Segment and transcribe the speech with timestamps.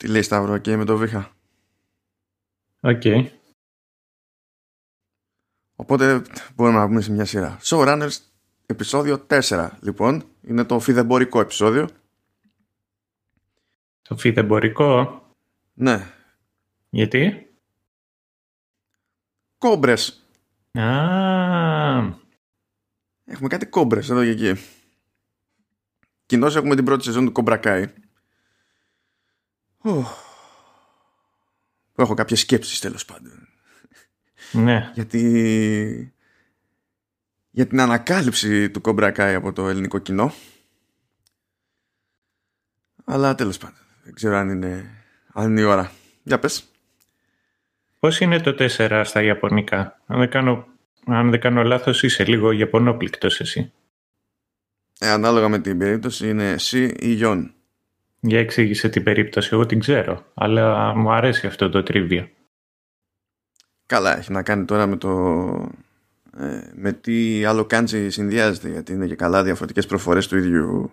[0.00, 1.32] Τι λέει Σταύρο και με το Βίχα.
[2.80, 3.02] Οκ.
[5.76, 6.22] Οπότε
[6.54, 7.58] μπορούμε να πούμε σε μια σειρά.
[7.62, 8.16] Showrunners
[8.66, 10.24] επεισόδιο 4 λοιπόν.
[10.42, 11.88] Είναι το φιδεμπορικό επεισόδιο.
[14.02, 15.22] Το φιδεμπορικό;
[15.74, 16.12] Ναι.
[16.90, 17.50] Γιατί;
[19.58, 20.26] Κόμπρες.
[20.72, 20.88] Α,
[23.24, 24.60] Έχουμε κάτι κόμπρες εδώ και εκεί.
[26.26, 27.92] Κοινώς έχουμε την πρώτη σεζόν του Κομπρακάι.
[29.82, 30.06] Που
[32.02, 33.48] έχω κάποιες σκέψεις τέλος πάντων.
[34.52, 34.90] ναι.
[34.94, 36.14] Γιατί...
[37.50, 40.32] Για την ανακάλυψη του Κομπρακάι από το ελληνικό κοινό.
[43.04, 43.78] Αλλά τέλος πάντων.
[44.02, 44.90] Δεν ξέρω αν είναι,
[45.32, 45.92] αν είναι η ώρα.
[46.22, 46.64] Για πες.
[47.98, 50.66] Πώς είναι το 4 στα Ιαπωνικά; Αν δεν κάνω,
[51.06, 53.72] αν δεν κάνω λάθος είσαι λίγο Ιαπωνόπληκτος εσύ.
[54.98, 57.54] Ε, ανάλογα με την περίπτωση είναι εσύ ή Γιον.
[58.20, 60.24] Για εξήγησε την περίπτωση, εγώ την ξέρω.
[60.34, 62.28] Αλλά μου αρέσει αυτό το τρίβιο.
[63.86, 65.10] Καλά, έχει να κάνει τώρα με το...
[66.38, 70.92] Ε, με τι άλλο κάντζι συνδυάζεται, γιατί είναι και καλά διαφορετικές προφορές του ίδιου,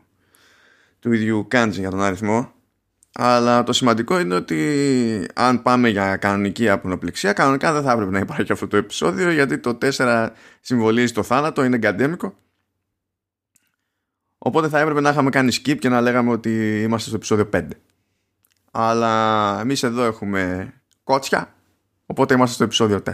[0.99, 2.51] του ίδιου κάντζι για τον αριθμό.
[3.13, 8.19] Αλλά το σημαντικό είναι ότι αν πάμε για κανονική απονοπληξία, κανονικά δεν θα έπρεπε να
[8.19, 10.29] υπάρχει αυτό το επεισόδιο, γιατί το 4
[10.61, 12.33] συμβολίζει το θάνατο, είναι γκαντέμικο.
[14.37, 17.67] Οπότε θα έπρεπε να είχαμε κάνει skip και να λέγαμε ότι είμαστε στο επεισόδιο 5.
[18.71, 21.53] Αλλά εμείς εδώ έχουμε κότσια,
[22.05, 23.11] οπότε είμαστε στο επεισόδιο 4.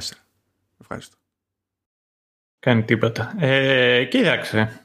[0.81, 1.17] Ευχαριστώ.
[2.59, 3.33] Κάνει τίποτα.
[3.37, 4.81] Ε, κοίταξε.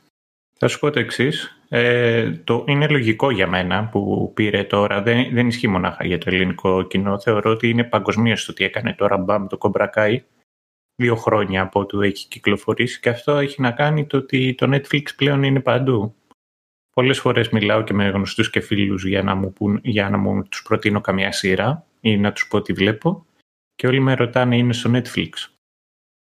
[0.58, 1.60] Θα σου πω το εξής.
[1.68, 5.02] Ε, το είναι λογικό για μένα που πήρε τώρα.
[5.02, 7.20] Δεν, δεν ισχύει μονάχα για το ελληνικό κοινό.
[7.20, 10.24] Θεωρώ ότι είναι παγκοσμίως το ότι έκανε τώρα μπαμ το κομπρακάι
[11.00, 15.02] δύο χρόνια από του έχει κυκλοφορήσει και αυτό έχει να κάνει το ότι το Netflix
[15.16, 16.14] πλέον είναι παντού.
[16.98, 20.42] Πολλές φορές μιλάω και με γνωστούς και φίλους για να μου, πουν, για να μου
[20.42, 23.26] τους προτείνω καμιά σειρά ή να τους πω τι βλέπω
[23.74, 25.28] και όλοι με ρωτάνε είναι στο Netflix.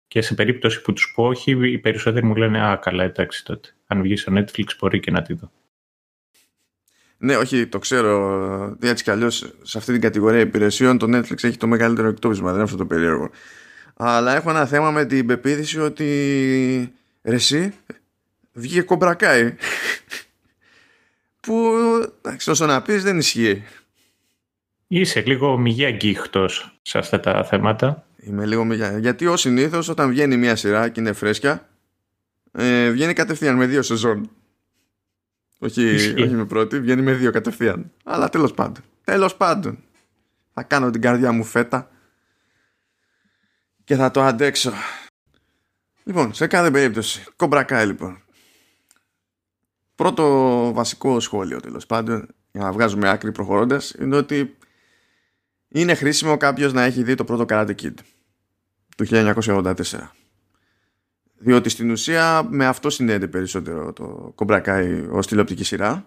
[0.08, 3.70] Και σε περίπτωση που τους πω όχι, οι περισσότεροι μου λένε «Α, καλά, εντάξει τότε.
[3.88, 5.52] Αν βγει στο Netflix μπορεί και να τη δω».
[7.18, 8.78] Ναι, όχι, το ξέρω.
[8.82, 12.46] Έτσι κι αλλιώς σε αυτή την κατηγορία υπηρεσιών το Netflix έχει το μεγαλύτερο εκτόπισμα.
[12.46, 13.30] Δεν είναι αυτό το περίεργο.
[13.96, 16.06] Αλλά έχω ένα θέμα με την πεποίθηση ότι
[17.24, 17.74] ρε εσύ
[18.54, 19.56] βγήκε κομπρακάι.
[21.46, 21.74] Που
[22.18, 23.64] εντάξει, όσο να πεις δεν ισχύει.
[24.88, 28.08] Είσαι λίγο μηγή αγγίχτος σε αυτά τα θέματα.
[28.16, 28.98] Είμαι λίγο μηγιά.
[28.98, 31.70] Γιατί ως συνήθως όταν βγαίνει μια σειρά και είναι φρέσκια,
[32.52, 34.30] ε, βγαίνει κατευθείαν με δύο σεζόν.
[35.60, 37.92] Όχι, όχι με πρώτη, βγαίνει με δύο κατευθείαν.
[38.04, 38.84] Αλλά τέλος πάντων.
[39.04, 39.84] Τέλος πάντων.
[40.54, 41.90] Θα κάνω την καρδιά μου φέτα
[43.84, 44.72] και θα το αντέξω.
[46.04, 48.25] Λοιπόν, σε κάθε περίπτωση, κομπρακάει λοιπόν.
[49.96, 50.24] Πρώτο
[50.74, 54.58] βασικό σχόλιο τέλος πάντων, για να βγάζουμε άκρη προχωρώντας, είναι ότι
[55.68, 57.94] είναι χρήσιμο κάποιος να έχει δει το πρώτο Karate Kid
[58.98, 59.74] του 1984.
[61.38, 66.06] Διότι στην ουσία με αυτό συνδέεται περισσότερο το Cobra Kai ως τηλεοπτική σειρά.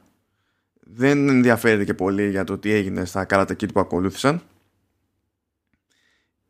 [0.81, 4.43] Δεν ενδιαφέρεται και πολύ για το τι έγινε στα Karate Kid που ακολούθησαν.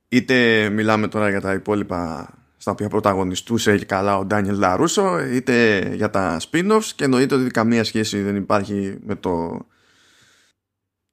[0.08, 5.88] Είτε μιλάμε τώρα για τα υπόλοιπα στα οποία πρωταγωνιστούσε και καλά ο Ντάνιελ Λαρούσο, είτε
[5.94, 9.66] για τα spin-offs και εννοείται ότι καμία σχέση δεν υπάρχει με το...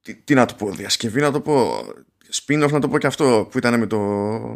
[0.02, 1.82] Τι, τι να το πω, διασκευή να το πω,
[2.32, 3.98] spin-off να το πω και αυτό που ήταν με, το,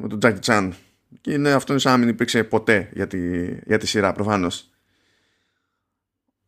[0.02, 0.70] με τον Jackie Chan
[1.20, 3.18] και είναι, αυτό είναι σαν να μην υπήρξε ποτέ για τη,
[3.66, 4.70] για τη σειρά προφανώς.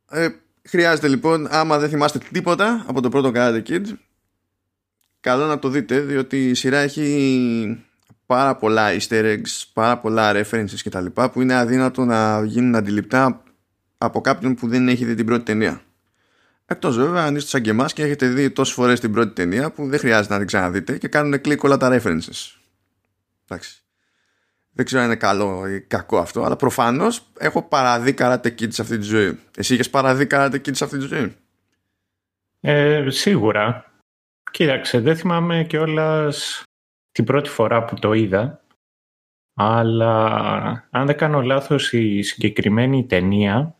[0.09, 0.29] Ε,
[0.63, 3.83] χρειάζεται λοιπόν, άμα δεν θυμάστε τίποτα από το πρώτο Karate Kid,
[5.19, 7.85] καλό να το δείτε, διότι η σειρά έχει
[8.33, 11.05] πάρα πολλά easter eggs, πάρα πολλά references κτλ.
[11.05, 13.43] που είναι αδύνατο να γίνουν αντιληπτά
[13.97, 15.81] από κάποιον που δεν έχει δει την πρώτη ταινία.
[16.65, 19.71] Εκτός βέβαια αν είστε σαν και εμάς και έχετε δει τόσες φορές την πρώτη ταινία
[19.71, 22.57] που δεν χρειάζεται να την ξαναδείτε και κάνουν κλικ όλα τα references.
[23.47, 23.83] Εντάξει.
[24.71, 28.81] Δεν ξέρω αν είναι καλό ή κακό αυτό, αλλά προφανώς έχω παραδεί Karate Kid σε
[28.81, 29.39] αυτή τη ζωή.
[29.57, 31.35] Εσύ είχες παραδεί Karate Kid σε αυτή τη ζωή;
[32.61, 33.91] Ε, σίγουρα.
[34.51, 36.63] Κοίταξε, δεν θυμάμαι κιόλας
[37.13, 38.61] την πρώτη φορά που το είδα,
[39.53, 40.25] αλλά
[40.89, 43.75] αν δεν κάνω λάθος η συγκεκριμένη ταινία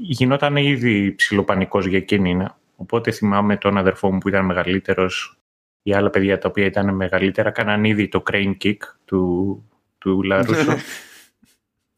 [0.00, 2.46] γινόταν ήδη ψιλοπανικός για εκείνη.
[2.76, 5.36] Οπότε θυμάμαι τον αδερφό μου που ήταν μεγαλύτερος
[5.82, 9.62] οι άλλα παιδιά τα οποία ήταν μεγαλύτερα κάναν ήδη το crane kick του,
[9.98, 10.76] του Λαρούσο.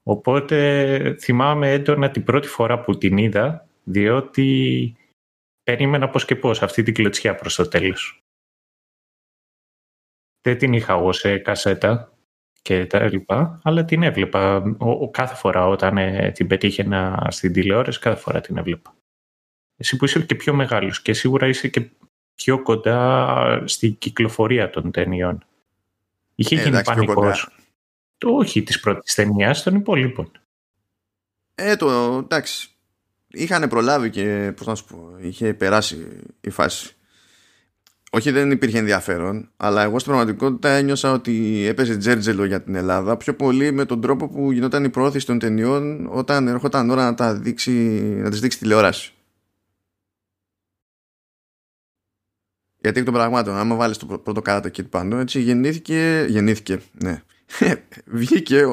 [0.07, 4.97] Οπότε θυμάμαι έντονα την πρώτη φορά που την είδα, διότι
[5.63, 8.24] περίμενα πώς και πώς αυτή την κλωτσιά προς το τέλος.
[10.45, 12.13] Δεν την είχα εγώ σε κασέτα
[12.63, 17.53] και τα λοιπά, αλλά την έβλεπα ο, ο, κάθε φορά όταν ε, την πετύχαινα στην
[17.53, 18.95] τηλεόραση, κάθε φορά την έβλεπα.
[19.77, 21.91] Εσύ που είσαι και πιο μεγάλος και σίγουρα είσαι και
[22.35, 25.45] πιο κοντά στην κυκλοφορία των ταινιών.
[26.35, 27.49] Είχε γίνει πανικός.
[28.19, 30.31] Το όχι της πρώτης ταινίας των υπόλοιπων.
[31.55, 32.69] Ε, το εντάξει.
[33.31, 36.95] Είχαν προλάβει και, πώς να σου πω, είχε περάσει η φάση.
[38.15, 43.17] Όχι δεν υπήρχε ενδιαφέρον, αλλά εγώ στην πραγματικότητα ένιωσα ότι έπαιζε τζέρτζελο για την Ελλάδα
[43.17, 47.15] πιο πολύ με τον τρόπο που γινόταν η πρόθεση των ταινιών όταν έρχονταν ώρα να,
[47.15, 47.73] τα δείξει,
[48.23, 49.13] να τις δείξει τηλεόραση.
[52.81, 56.27] Γιατί εκ των πραγμάτων, άμα βάλεις το πρώτο Karate Kid πάνω, έτσι γεννήθηκε.
[56.29, 57.23] Γεννήθηκε, ναι.
[58.05, 58.65] Βγήκε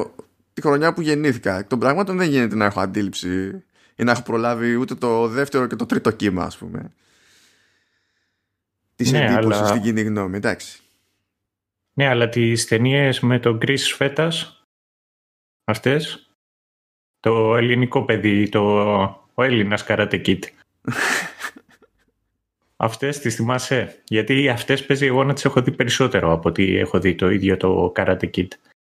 [0.52, 1.58] τη χρονιά που γεννήθηκα.
[1.58, 3.62] Εκ των πραγμάτων δεν γίνεται να έχω αντίληψη
[3.96, 6.92] ή να έχω προλάβει ούτε το δεύτερο και το τρίτο κύμα, ας πούμε.
[9.02, 9.66] Της ναι, εντύπωσης αλλά...
[9.66, 10.80] στην κοινή γνώμη, εντάξει.
[11.92, 14.64] Ναι, αλλά τις ταινίες με τον Chris Φέτας,
[15.64, 16.26] αυτές.
[17.20, 18.62] Το ελληνικό παιδί, το,
[19.34, 20.38] ο Έλληνας Karate Kid.
[22.76, 26.98] Αυτές τις θυμάσαι; Γιατί αυτές παίζει εγώ να τις έχω δει περισσότερο από ότι έχω
[26.98, 28.48] δει το ίδιο το Karate Kid.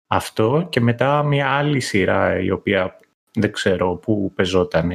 [0.07, 2.99] Αυτό και μετά μια άλλη σειρά η οποία
[3.33, 4.91] δεν ξέρω πού πεζόταν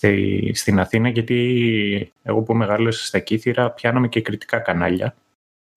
[0.00, 5.16] στη, στην Αθήνα γιατί εγώ που μεγάλωσα στα Κύθυρα πιάναμε και κριτικά κανάλια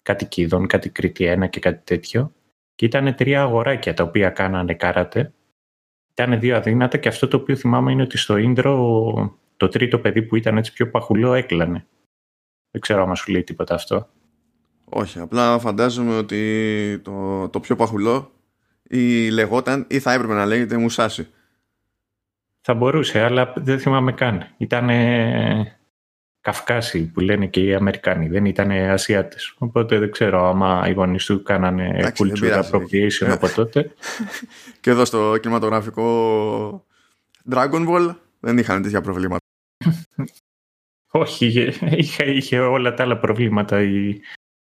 [0.02, 2.34] κάτι Κίδων, κάτι Κρήτη 1 και κάτι τέτοιο
[2.75, 5.34] και ήταν τρία αγοράκια τα οποία κάνανε κάρατε
[6.14, 10.22] ήταν δύο αδύνατα και αυτό το οποίο θυμάμαι είναι ότι στο Ίντρο το τρίτο παιδί
[10.22, 11.86] που ήταν έτσι πιο παχουλό έκλανε
[12.72, 14.10] δεν ξέρω αν σου λέει τίποτα αυτό.
[14.86, 18.31] Όχι, απλά φαντάζομαι ότι το, το πιο παχουλό
[18.84, 21.28] ή λεγόταν ή θα έπρεπε να λέγεται Μουσάσι.
[22.65, 24.54] Θα μπορούσε, αλλά δεν θυμάμαι καν.
[24.57, 24.89] Ήταν
[26.42, 29.56] Καυκάσι που λένε και οι Αμερικάνοι, δεν ήταν Ασιάτες.
[29.57, 33.94] Οπότε δεν ξέρω άμα οι γονείς του κάνανε culture appropriation από τότε.
[34.81, 36.86] και εδώ στο κινηματογραφικό
[37.51, 39.45] Dragon Ball δεν είχαν τέτοια προβλήματα.
[41.12, 41.45] Όχι,
[41.92, 44.19] είχε, είχε όλα τα άλλα προβλήματα η,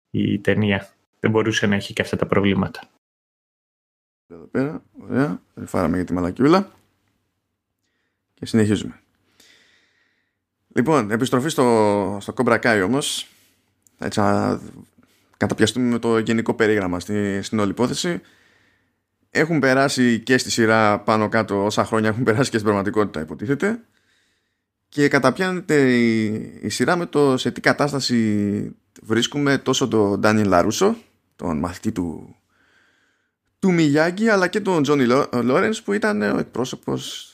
[0.09, 0.89] η ταινία.
[1.19, 2.81] Δεν μπορούσε να έχει και αυτά τα προβλήματα.
[4.27, 5.41] Εδώ πέρα, ωραία.
[5.65, 6.71] Φάραμε για τη μαλακιούλα.
[8.39, 8.99] Και συνεχίζουμε.
[10.67, 13.27] Λοιπόν, επιστροφή στο, στο Cobra Kai όμως.
[13.97, 14.59] Έτσι να
[15.37, 18.21] καταπιαστούμε με το γενικό περίγραμμα στη, στην όλη υπόθεση.
[19.29, 23.79] Έχουν περάσει και στη σειρά πάνω κάτω όσα χρόνια έχουν περάσει και στην πραγματικότητα υποτίθεται
[24.89, 26.25] και καταπιάνεται η,
[26.61, 30.97] η σειρά με το σε τι κατάσταση βρίσκουμε τόσο τον Ντάνιελ Λαρούσο,
[31.35, 32.35] τον μαθητή του,
[33.59, 37.31] του Μιγιάγκη, αλλά και τον Τζόνι Λόρενς που ήταν ο εκπρόσωπος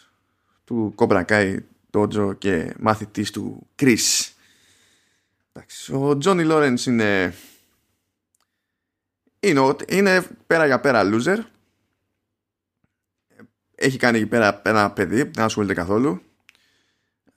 [0.73, 1.59] του Κομπρακάι
[1.89, 4.35] Τότζο και μαθητής του Κρίς.
[5.91, 7.33] Ο Τζόνι Λόρενς είναι,
[9.39, 11.37] είναι, είναι πέρα για πέρα loser.
[13.75, 16.21] Έχει κάνει εκεί πέρα ένα παιδί, δεν ασχολείται καθόλου.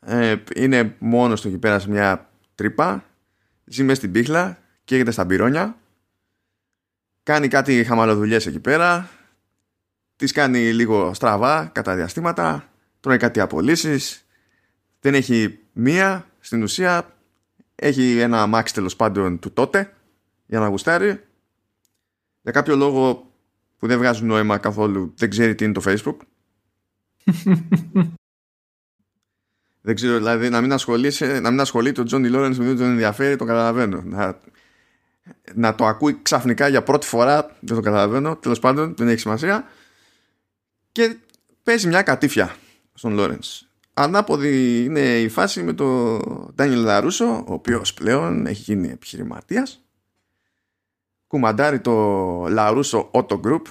[0.00, 3.04] Ε, είναι μόνος του εκεί πέρα σε μια τρύπα.
[3.64, 5.78] Ζει μέσα στην πίχλα καίγεται στα μπυρόνια.
[7.22, 9.10] Κάνει κάτι χαμαλοδουλειές εκεί πέρα.
[10.16, 14.26] Τις κάνει λίγο στραβά κατά διαστήματα τρώει κάτι απολύσεις
[15.00, 17.16] δεν έχει μία στην ουσία
[17.74, 19.92] έχει ένα αμάξι τέλος πάντων του τότε
[20.46, 21.24] για να γουστάρει
[22.42, 23.30] για κάποιο λόγο
[23.78, 26.16] που δεν βγάζουν νόημα καθόλου δεν ξέρει τι είναι το facebook
[29.86, 30.74] Δεν ξέρω, δηλαδή να μην,
[31.40, 34.02] να μην ασχολείται ο Τζόνι Λόρενς με δεν τον ενδιαφέρει, το καταλαβαίνω.
[34.04, 34.38] Να,
[35.54, 38.36] να το ακούει ξαφνικά για πρώτη φορά, δεν το καταλαβαίνω.
[38.36, 39.68] Τέλος πάντων, δεν έχει σημασία.
[40.92, 41.16] Και
[41.62, 42.56] παίζει μια κατήφια
[42.96, 43.68] στον Λόρενς.
[43.94, 46.20] Ανάποδη είναι η φάση με τον
[46.54, 49.84] Ντάνιελ Λαρούσο, ο οποίος πλέον έχει γίνει επιχειρηματίας.
[51.26, 51.92] Κουμαντάρει το
[52.48, 53.62] Λαρούσο Auto Group,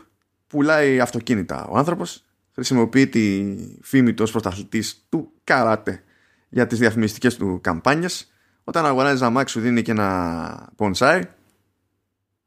[0.48, 2.24] πουλάει αυτοκίνητα ο άνθρωπος.
[2.52, 3.46] Χρησιμοποιεί τη
[3.82, 6.04] φήμη του ως πρωταθλητής του καράτε
[6.50, 8.32] για τις διαφημιστικές του καμπάνιες.
[8.64, 11.22] Όταν αγοράζει ένα μάξι σου δίνει και ένα πονσάι.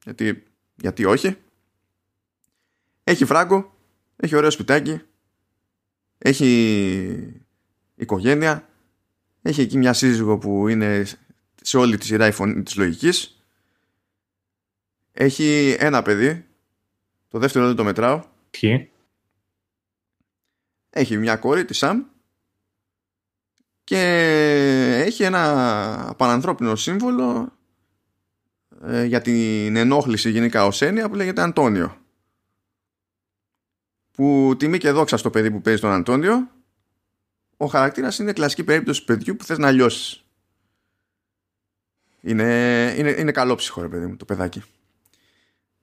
[0.04, 0.42] Γιατί,
[0.74, 1.36] γιατί όχι.
[3.04, 3.78] Έχει φράγκο
[4.20, 5.00] έχει ωραίο σπιτάκι
[6.18, 7.42] έχει
[7.94, 8.68] οικογένεια
[9.42, 11.06] έχει εκεί μια σύζυγο που είναι
[11.62, 13.42] σε όλη τη σειρά η φωνή της λογικής
[15.12, 16.44] έχει ένα παιδί
[17.28, 18.90] το δεύτερο δεν το μετράω Ποιοι;
[20.90, 22.02] Έχει μια κόρη, τη Σαμ,
[23.84, 24.00] και
[25.06, 27.52] έχει ένα πανανθρώπινο σύμβολο
[28.82, 31.96] ε, για την ενόχληση γενικά ως έννοια που λέγεται Αντώνιο.
[34.18, 36.50] Που τιμή και δόξα στο παιδί που παίζει τον Αντώνιο,
[37.56, 40.24] ο χαρακτήρας είναι κλασική περίπτωση παιδιού που θες να λιώσεις.
[42.20, 44.62] Είναι, είναι, είναι καλό ψυχο ρε παιδί μου το παιδάκι.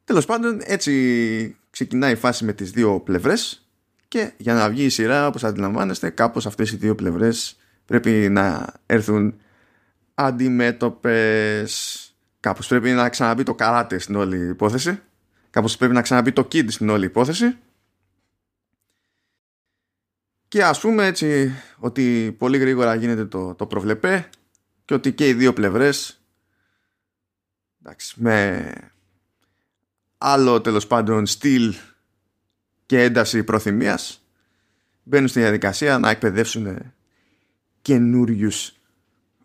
[0.04, 3.70] Τέλος πάντων έτσι ξεκινάει η φάση με τις δύο πλευρές
[4.08, 8.74] και για να βγει η σειρά, όπως αντιλαμβάνεστε, κάπως αυτές οι δύο πλευρές πρέπει να
[8.86, 9.40] έρθουν
[10.14, 12.00] αντιμέτωπες.
[12.40, 15.02] Κάπως πρέπει να ξαναμπεί το καράτε στην όλη υπόθεση.
[15.50, 17.58] Κάπως πρέπει να ξαναμπεί το kid στην όλη υπόθεση.
[20.56, 24.30] Και ας πούμε έτσι ότι πολύ γρήγορα γίνεται το, το προβλεπέ
[24.86, 26.22] και ότι και οι δύο πλευρές
[27.80, 28.72] εντάξει, με
[30.18, 31.76] άλλο τέλος πάντων στυλ
[32.86, 34.22] και ένταση προθυμίας
[35.04, 36.94] μπαίνουν στη διαδικασία να εκπαιδεύσουν
[37.82, 38.74] καινούριους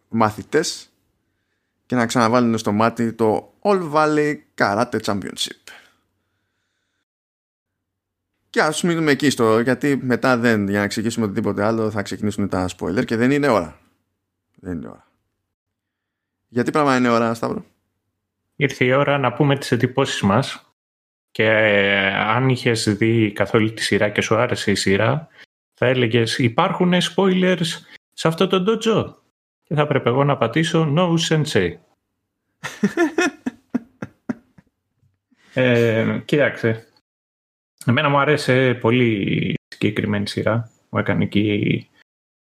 [0.09, 0.91] μαθητές
[1.87, 5.80] και να ξαναβάλουν στο μάτι το All Valley Karate Championship.
[8.51, 12.49] Και ας μείνουμε εκεί στο, γιατί μετά δεν, για να εξηγήσουμε οτιδήποτε άλλο θα ξεκινήσουν
[12.49, 13.79] τα spoiler και δεν είναι ώρα.
[14.55, 15.07] Δεν είναι ώρα.
[16.49, 17.65] Γιατί πράγμα είναι ώρα, Σταύρο;
[18.57, 20.75] Ήρθε η ώρα να πούμε τις εντυπώσεις μας
[21.31, 25.29] και ε, αν είχες δει καθόλου τη σειρά και σου άρεσε η σειρά
[25.75, 27.67] θα έλεγες υπάρχουν spoilers
[28.13, 29.15] σε αυτό το dojo
[29.63, 31.75] και θα πρέπει εγώ να πατήσω no sensei.
[35.55, 36.90] ε, κοίταξε,
[37.87, 40.71] εμένα μου άρεσε πολύ συγκεκριμένη σειρά.
[40.91, 41.89] Μου έκανε εκεί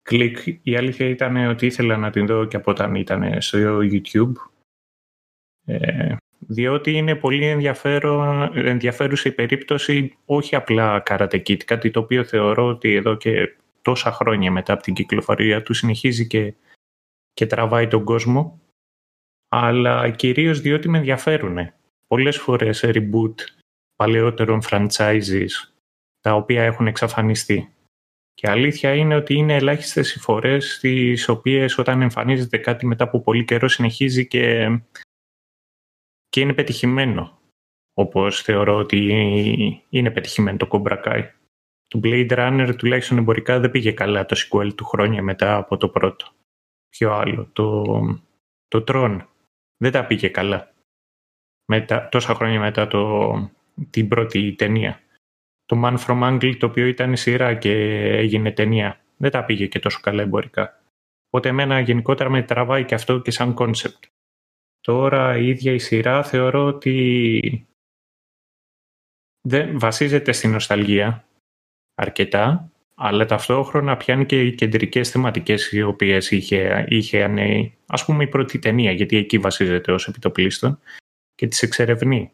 [0.01, 0.38] κλικ.
[0.63, 4.34] Η αλήθεια ήταν ότι ήθελα να την δω και από όταν ήταν στο YouTube.
[5.65, 12.24] Ε, διότι είναι πολύ ενδιαφέρον, ενδιαφέρουσα η περίπτωση όχι απλά Karate Kid, κάτι το οποίο
[12.24, 16.53] θεωρώ ότι εδώ και τόσα χρόνια μετά από την κυκλοφορία του συνεχίζει και,
[17.34, 18.62] και τραβάει τον κόσμο,
[19.48, 21.58] αλλά κυρίως διότι με ενδιαφέρουν.
[22.08, 23.36] Πολλές φορές reboot
[24.00, 25.50] παλαιότερων franchises
[26.20, 27.74] τα οποία έχουν εξαφανιστεί.
[28.34, 33.22] Και αλήθεια είναι ότι είναι ελάχιστες οι φορές στις οποίες όταν εμφανίζεται κάτι μετά από
[33.22, 34.68] πολύ καιρό συνεχίζει και,
[36.29, 37.39] και είναι πετυχημένο.
[37.94, 39.00] Όπως θεωρώ ότι
[39.89, 41.29] είναι πετυχημένο το Cobra Kai.
[41.88, 45.89] Το Blade Runner τουλάχιστον εμπορικά δεν πήγε καλά το sequel του χρόνια μετά από το
[45.89, 46.27] πρώτο.
[46.89, 47.84] Ποιο άλλο, το,
[48.68, 49.20] το Tron
[49.77, 50.74] δεν τα πήγε καλά.
[51.65, 53.34] Μετά, τόσα χρόνια μετά το,
[53.89, 55.01] την πρώτη ταινία.
[55.65, 56.55] Το Man From U.N.C.L.E.
[56.59, 57.71] το οποίο ήταν σειρά και
[58.17, 59.00] έγινε ταινία.
[59.17, 60.81] Δεν τα πήγε και τόσο καλά εμπορικά.
[61.27, 64.03] Οπότε εμένα γενικότερα με τραβάει και αυτό και σαν concept.
[64.81, 67.67] Τώρα η ίδια η σειρά θεωρώ ότι
[69.41, 71.25] δεν βασίζεται στην νοσταλγία
[71.95, 77.33] αρκετά, αλλά ταυτόχρονα πιάνει και οι κεντρικές θεματικές οι οποίες είχε, είχε
[77.86, 80.79] ας πούμε η πρώτη ταινία, γιατί εκεί βασίζεται ως επιτοπλίστων
[81.36, 82.31] και τις εξερευνεί.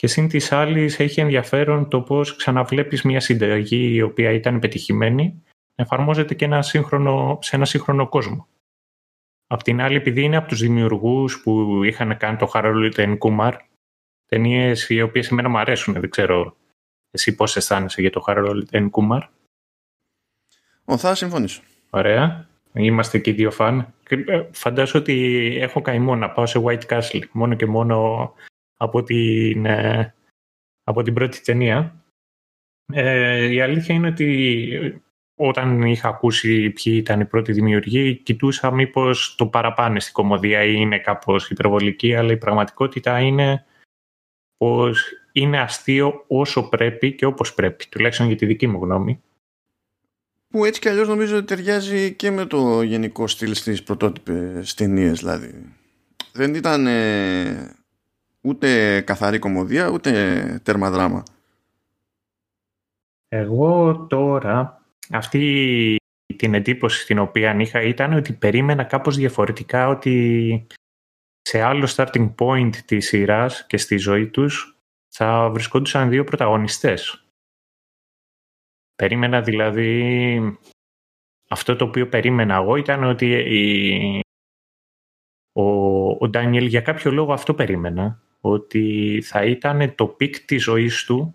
[0.00, 5.42] Και συν της άλλης έχει ενδιαφέρον το πώς ξαναβλέπεις μια συνταγή η οποία ήταν πετυχημένη
[5.74, 8.46] εφαρμόζεται και ένα σύγχρονο, σε ένα σύγχρονο κόσμο.
[9.46, 13.52] Απ' την άλλη, επειδή είναι από τους δημιουργούς που είχαν κάνει το Harold and Kumar,
[14.26, 16.56] ταινίες οι οποίες εμένα μου αρέσουν, δεν ξέρω
[17.10, 19.22] εσύ πώς αισθάνεσαι για το Harold and Kumar.
[20.84, 21.62] Ο, θα συμφωνήσω.
[21.90, 22.48] Ωραία.
[22.72, 23.94] Είμαστε και δύο φαν.
[24.08, 28.34] Ε, φαντάζομαι ότι έχω καημό να πάω σε White Castle μόνο και μόνο
[28.80, 30.14] από την, ε,
[30.84, 32.04] από την πρώτη ταινία.
[32.92, 35.02] Ε, η αλήθεια είναι ότι
[35.34, 40.74] όταν είχα ακούσει ποιοι ήταν οι πρώτοι δημιουργοί, κοιτούσα μήπως το παραπάνε στην κομμωδία ή
[40.76, 43.64] είναι κάπως υπερβολική, αλλά η πραγματικότητα είναι
[44.56, 49.22] πως είναι αστείο όσο πρέπει και όπως πρέπει, τουλάχιστον για τη δική μου γνώμη.
[50.48, 55.18] Που έτσι κι αλλιώς νομίζω ότι ταιριάζει και με το γενικό στυλ στις πρωτότυπες ταινίες,
[55.18, 55.76] δηλαδή.
[56.32, 57.79] Δεν ήταν ε,
[58.40, 61.22] ούτε καθαρή κομμωδία ούτε τέρμα δράμα.
[63.28, 65.96] Εγώ τώρα αυτή
[66.36, 70.66] την εντύπωση την οποία είχα ήταν ότι περίμενα κάπως διαφορετικά ότι
[71.42, 74.78] σε άλλο starting point της σειράς και στη ζωή τους
[75.08, 77.24] θα βρισκόντουσαν δύο πρωταγωνιστές.
[78.94, 80.58] Περίμενα δηλαδή...
[81.52, 84.20] Αυτό το οποίο περίμενα εγώ ήταν ότι η...
[85.52, 85.62] ο,
[86.10, 91.34] ο Ντάνιελ για κάποιο λόγο αυτό περίμενα ότι θα ήταν το peak της ζωής του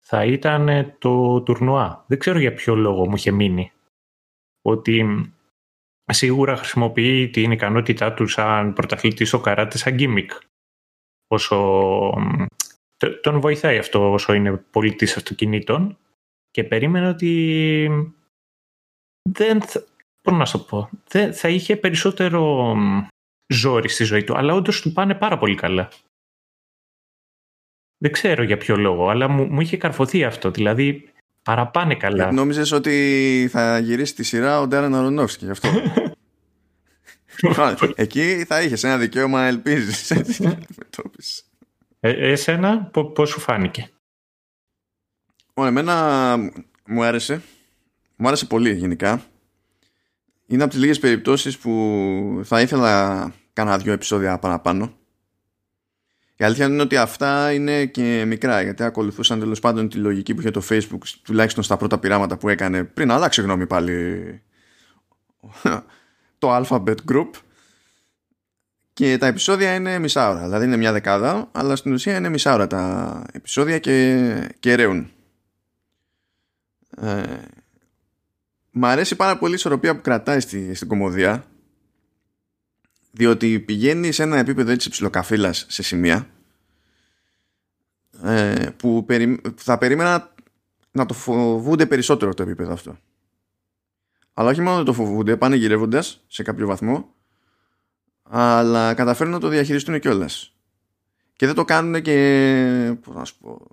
[0.00, 2.04] θα ήταν το τουρνουά.
[2.06, 3.72] Δεν ξέρω για ποιο λόγο μου είχε μείνει.
[4.62, 5.26] Ότι
[6.04, 10.32] σίγουρα χρησιμοποιεί την ικανότητά του σαν πρωταθλητή στο καράτε σαν gimmick.
[11.26, 11.56] Όσο
[13.20, 15.98] τον βοηθάει αυτό όσο είναι πολιτής αυτοκινήτων
[16.50, 17.90] και περίμενα ότι
[19.30, 19.84] δεν θα,
[20.22, 22.74] πώς να σου πω, δεν, θα είχε περισσότερο
[23.52, 25.88] ζόρι στη ζωή του, αλλά όντως του πάνε πάρα πολύ καλά.
[28.02, 30.50] Δεν ξέρω για ποιο λόγο, αλλά μου, μου είχε καρφωθεί αυτό.
[30.50, 31.08] Δηλαδή,
[31.42, 32.28] παραπάνε καλά.
[32.28, 35.68] Ε, νόμιζες ότι θα γυρίσει τη σειρά ο Ντάρεν Αρονόφσκι γι' αυτό;
[37.94, 40.14] Εκεί θα είχες ένα δικαίωμα να ελπίζει.
[42.00, 43.90] ε, εσένα, πώς σου φάνηκε;
[45.54, 46.36] Ωραία, εμένα
[46.86, 47.42] μου άρεσε.
[48.16, 49.22] Μου άρεσε πολύ γενικά.
[50.46, 54.98] είναι από τις λίγες περιπτώσεις που θα ήθελα κάνα δυο επεισόδια παραπάνω.
[56.40, 60.40] Η αλήθεια είναι ότι αυτά είναι και μικρά γιατί ακολουθούσαν τέλος πάντων τη λογική που
[60.40, 64.42] είχε το Facebook τουλάχιστον στα πρώτα πειράματα που έκανε πριν αλλάξει γνώμη πάλι
[66.38, 67.30] το Alphabet Group.
[68.92, 72.54] Και τα επεισόδια είναι μισά ώρα δηλαδή είναι μια δεκάδα αλλά στην ουσία είναι μισά
[72.54, 75.10] ώρα τα επεισόδια και, και ρέουν.
[76.96, 77.22] Ε,
[78.70, 81.44] μ' αρέσει πάρα πολύ η ισορροπία που κρατάει στη, στην κομμωδία
[83.10, 86.30] διότι πηγαίνει σε ένα επίπεδο έτσι ψηλοκαφίλας σε σημεία
[88.22, 89.06] ε, που
[89.56, 90.34] θα περίμενα
[90.90, 92.98] να το φοβούνται περισσότερο το επίπεδο αυτό.
[94.32, 97.14] Αλλά όχι μόνο να το φοβούνται, πάνε γυρεύοντας σε κάποιο βαθμό,
[98.22, 100.54] αλλά καταφέρουν να το διαχειριστούν κιόλας.
[101.36, 102.96] Και δεν το κάνουν και.
[103.00, 103.66] Πώς να σου πω.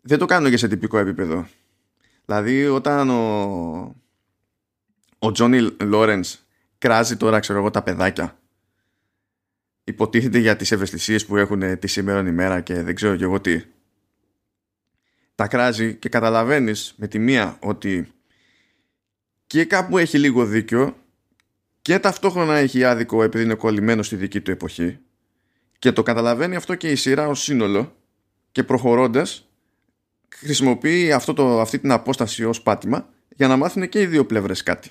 [0.00, 1.46] Δεν το κάνουν και σε τυπικό επίπεδο.
[2.24, 3.96] Δηλαδή, όταν ο.
[5.18, 6.44] Ο Τζόνι Λόρενς
[6.82, 8.38] κράζει τώρα, ξέρω εγώ, τα παιδάκια.
[9.84, 13.62] Υποτίθεται για τις ευαισθησίες που έχουν τη σήμερα ημέρα και δεν ξέρω και εγώ τι.
[15.34, 18.12] Τα κράζει και καταλαβαίνεις με τη μία ότι
[19.46, 20.96] και κάπου έχει λίγο δίκιο
[21.82, 24.98] και ταυτόχρονα έχει άδικο επειδή είναι κολλημένος στη δική του εποχή
[25.78, 27.96] και το καταλαβαίνει αυτό και η σειρά ως σύνολο
[28.52, 29.48] και προχωρώντας
[30.34, 34.62] χρησιμοποιεί αυτό το, αυτή την απόσταση ως πάτημα για να μάθουν και οι δύο πλευρές
[34.62, 34.90] κάτι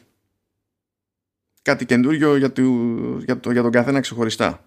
[1.61, 2.61] κάτι καινούριο για, το,
[3.25, 4.65] για, το, για τον καθένα ξεχωριστά.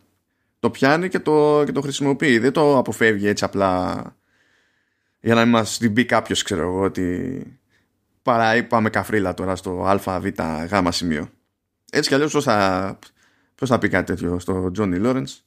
[0.59, 2.39] Το πιάνει και το, και το χρησιμοποιεί.
[2.39, 4.03] Δεν το αποφεύγει έτσι απλά
[5.21, 7.43] για να μην μας την πει κάποιος ξέρω εγώ ότι
[8.23, 11.29] παρά είπαμε καφρίλα τώρα στο α, β, γ σημείο.
[11.91, 12.99] Έτσι κι αλλιώς πώς θα,
[13.55, 15.45] πώς θα πει κάτι τέτοιο στο Τζόνι Λόρενς.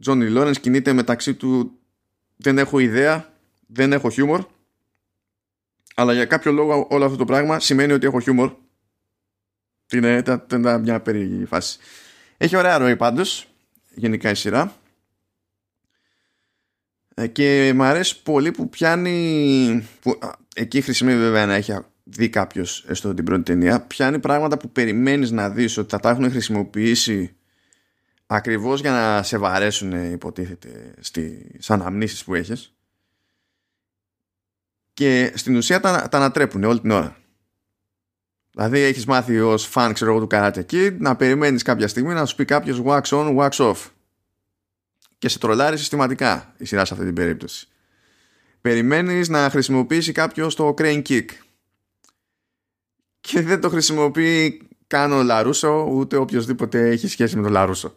[0.00, 1.78] Τζόνι Λόρενς κινείται μεταξύ του
[2.36, 3.32] δεν έχω ιδέα,
[3.66, 4.44] δεν έχω χιούμορ
[5.94, 8.54] αλλά για κάποιο λόγο όλο αυτό το πράγμα σημαίνει ότι έχω χιούμορ
[9.96, 11.78] είναι, ήταν, μια περίεργη φάση.
[12.36, 13.48] Έχει ωραία ροή πάντως,
[13.94, 14.76] γενικά η σειρά.
[17.14, 19.88] Ε, και μου αρέσει πολύ που πιάνει.
[20.00, 20.18] Που,
[20.54, 21.74] εκεί χρησιμεύει βέβαια να έχει
[22.04, 23.80] δει κάποιος έστω την πρώτη ταινία.
[23.80, 27.36] Πιάνει πράγματα που περιμένεις να δεις ότι θα τα έχουν χρησιμοποιήσει
[28.26, 32.74] ακριβώς για να σε βαρέσουν υποτίθεται στις αναμνήσεις που έχεις
[34.94, 37.16] και στην ουσία τα, τα ανατρέπουν όλη την ώρα
[38.54, 42.24] Δηλαδή έχεις μάθει ως φαν ξέρω εγώ του Karate Kid να περιμένεις κάποια στιγμή να
[42.26, 43.76] σου πει κάποιος wax on, wax off.
[45.18, 47.68] Και σε τρολάρει συστηματικά η σειρά σε αυτή την περίπτωση.
[48.60, 51.24] Περιμένεις να χρησιμοποιήσει κάποιος το crane kick.
[53.20, 57.96] Και δεν το χρησιμοποιεί καν ο Λαρούσο ούτε οποιοδήποτε έχει σχέση με τον Λαρούσο.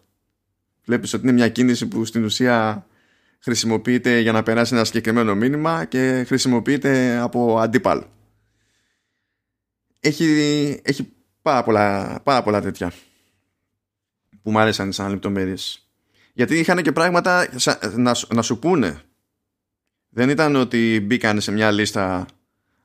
[0.86, 2.88] Βλέπεις ότι είναι μια κίνηση που στην ουσία
[3.40, 8.10] χρησιμοποιείται για να περάσει ένα συγκεκριμένο μήνυμα και χρησιμοποιείται από αντίπαλο
[10.06, 10.26] έχει,
[10.84, 12.92] έχει πάρα, πολλά, πάρα πολλά τέτοια
[14.42, 15.90] που μου άρεσαν σαν λεπτομέρειες.
[16.34, 17.48] Γιατί είχαν και πράγματα
[17.96, 19.02] να, να σου πούνε.
[20.10, 22.26] Δεν ήταν ότι μπήκαν σε μια λίστα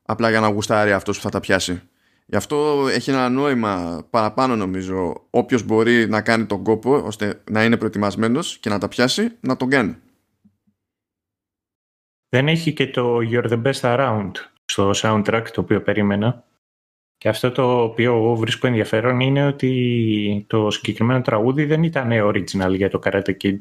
[0.01, 1.81] απλά για να γουστάρει αυτός που θα τα πιάσει.
[2.25, 7.63] Γι' αυτό έχει ένα νόημα παραπάνω νομίζω όποιος μπορεί να κάνει τον κόπο ώστε να
[7.63, 9.95] είναι προετοιμασμένος και να τα πιάσει να τον κάνει.
[12.29, 14.31] Δεν έχει και το You're the best around
[14.65, 16.43] στο soundtrack το οποίο περίμενα.
[17.21, 22.75] Και αυτό το οποίο εγώ βρίσκω ενδιαφέρον είναι ότι το συγκεκριμένο τραγούδι δεν ήταν original
[22.75, 23.57] για το Karate Kid.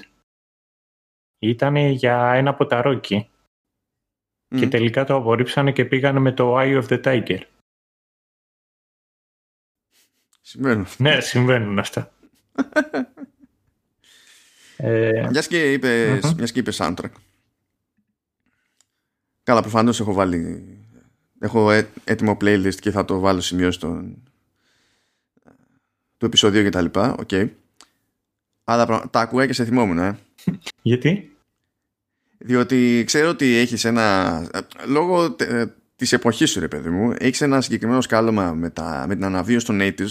[1.38, 3.25] Ήταν για ένα από τα Rocky.
[4.49, 7.40] Και τελικά το απορρίψανε και πήγανε με το Eye of the Tiger.
[10.40, 10.87] Συμβαίνουν.
[10.99, 12.12] Ναι, συμβαίνουν αυτά.
[14.77, 15.27] ε...
[15.31, 16.51] Μιας και είπες, mm-hmm.
[16.51, 17.12] και είπες soundtrack.
[19.42, 20.79] Καλά, προφανώς έχω βάλει
[21.42, 21.70] Έχω
[22.05, 24.05] έτοιμο playlist και θα το βάλω σημείο στο
[26.16, 27.14] το επεισόδιο και τα λοιπά.
[27.18, 27.28] OK.
[27.31, 27.48] Okay.
[28.64, 30.18] Αλλά τα ακούγα και σε θυμόμουν, ε.
[30.83, 31.37] Γιατί;
[32.38, 34.46] Διότι ξέρω ότι έχεις ένα...
[34.87, 35.37] Λόγω
[35.96, 39.05] της εποχής σου, ρε παιδί μου, έχεις ένα συγκεκριμένο σκάλωμα με, τα...
[39.09, 40.09] με την αναβίωση των 80's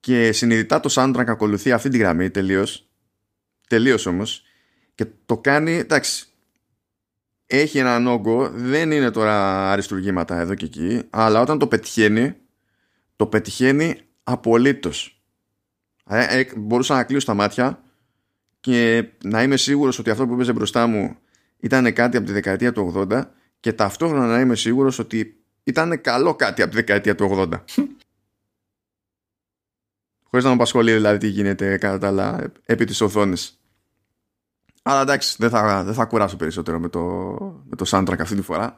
[0.00, 2.88] και συνειδητά το soundtrack ακολουθεί αυτή τη γραμμή τελείως.
[3.68, 4.42] Τελείως όμως.
[4.94, 6.27] Και το κάνει, εντάξει,
[7.50, 12.34] έχει έναν όγκο, δεν είναι τώρα αριστουργήματα εδώ και εκεί, αλλά όταν το πετυχαίνει,
[13.16, 15.22] το πετυχαίνει απολύτως.
[16.10, 17.82] Ε, ε, μπορούσα να κλείσω τα μάτια
[18.60, 21.16] και να είμαι σίγουρος ότι αυτό που έπαιζε μπροστά μου
[21.58, 23.22] ήταν κάτι από τη δεκαετία του 80
[23.60, 27.64] και ταυτόχρονα να είμαι σίγουρος ότι ήταν καλό κάτι από τη δεκαετία του 80.
[30.30, 33.57] Χωρίς να με απασχολεί δηλαδή τι γίνεται κατά τα άλλα επί της οθόνης.
[34.90, 37.00] Αλλά εντάξει, δεν θα, δεν θα κουράσω περισσότερο με το,
[37.68, 38.76] με το soundtrack αυτή τη φορά.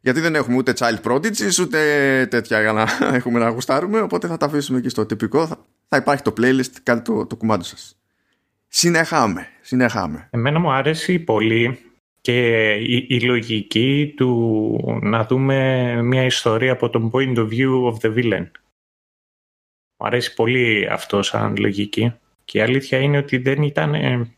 [0.00, 2.86] Γιατί δεν έχουμε ούτε child prodigies ούτε τέτοια για να
[3.16, 4.00] έχουμε να γουστάρουμε.
[4.00, 5.46] Οπότε θα τα αφήσουμε εκεί στο τυπικό.
[5.46, 7.98] Θα, θα υπάρχει το playlist, κάντε το, το κουμάντο σας.
[8.68, 10.28] Συνεχάμε, συνεχάμε.
[10.30, 11.78] Εμένα μου αρέσει πολύ
[12.20, 17.94] και η, η, λογική του να δούμε μια ιστορία από τον point of view of
[18.00, 18.46] the villain.
[19.96, 22.12] Μου αρέσει πολύ αυτό σαν λογική.
[22.44, 24.37] Και η αλήθεια είναι ότι δεν ήταν ε,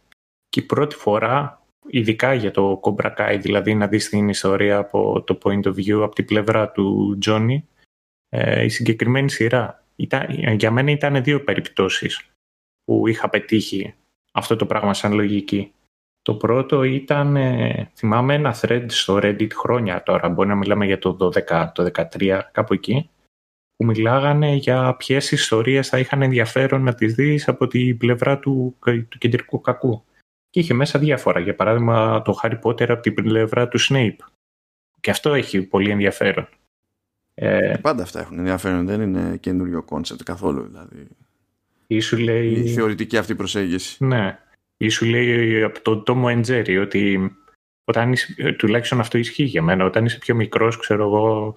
[0.51, 5.23] και η πρώτη φορά, ειδικά για το Cobra Kai, δηλαδή να δεις την ιστορία από
[5.23, 7.69] το point of view, από την πλευρά του Τζόνι,
[8.29, 9.85] ε, η συγκεκριμένη σειρά.
[9.97, 12.31] Ήταν, για μένα ήταν δύο περιπτώσεις
[12.85, 13.95] που είχα πετύχει
[14.33, 15.73] αυτό το πράγμα σαν λογική.
[16.23, 20.99] Το πρώτο ήταν, ε, θυμάμαι ένα thread στο Reddit χρόνια τώρα, μπορεί να μιλάμε για
[20.99, 23.11] το 12, το 13, κάπου εκεί,
[23.77, 28.77] που μιλάγανε για ποιες ιστορίες θα είχαν ενδιαφέρον να τις δεις από την πλευρά του,
[29.09, 30.05] του κεντρικού κακού.
[30.51, 34.17] Και είχε μέσα διάφορα, για παράδειγμα το Harry Potter από την πλευρά του Snape.
[35.01, 36.49] Και αυτό έχει πολύ ενδιαφέρον.
[37.35, 40.63] Ε, πάντα αυτά έχουν ενδιαφέρον, δεν είναι καινούριο concept καθόλου.
[40.63, 41.09] Δηλαδή.
[41.87, 42.53] Ή σου λέει...
[42.53, 44.05] Η θεωρητική αυτή προσέγγιση.
[44.05, 44.39] Ναι.
[44.77, 47.33] Ή σου λέει από το Tom and Jerry ότι
[47.85, 51.55] όταν είσαι, τουλάχιστον αυτό ισχύει για μένα, όταν είσαι πιο μικρός, ξέρω εγώ,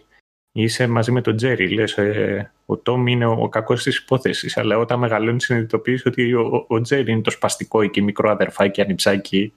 [0.53, 1.69] είσαι μαζί με τον Τζέρι.
[1.69, 6.33] Λες, ε, ο Τόμ είναι ο, ο κακός της υπόθεσης, αλλά όταν μεγαλώνεις συνειδητοποιείς ότι
[6.33, 9.53] ο, ο, Τζέρι είναι το σπαστικό εκεί, μικρό αδερφάκι, ανιψάκι,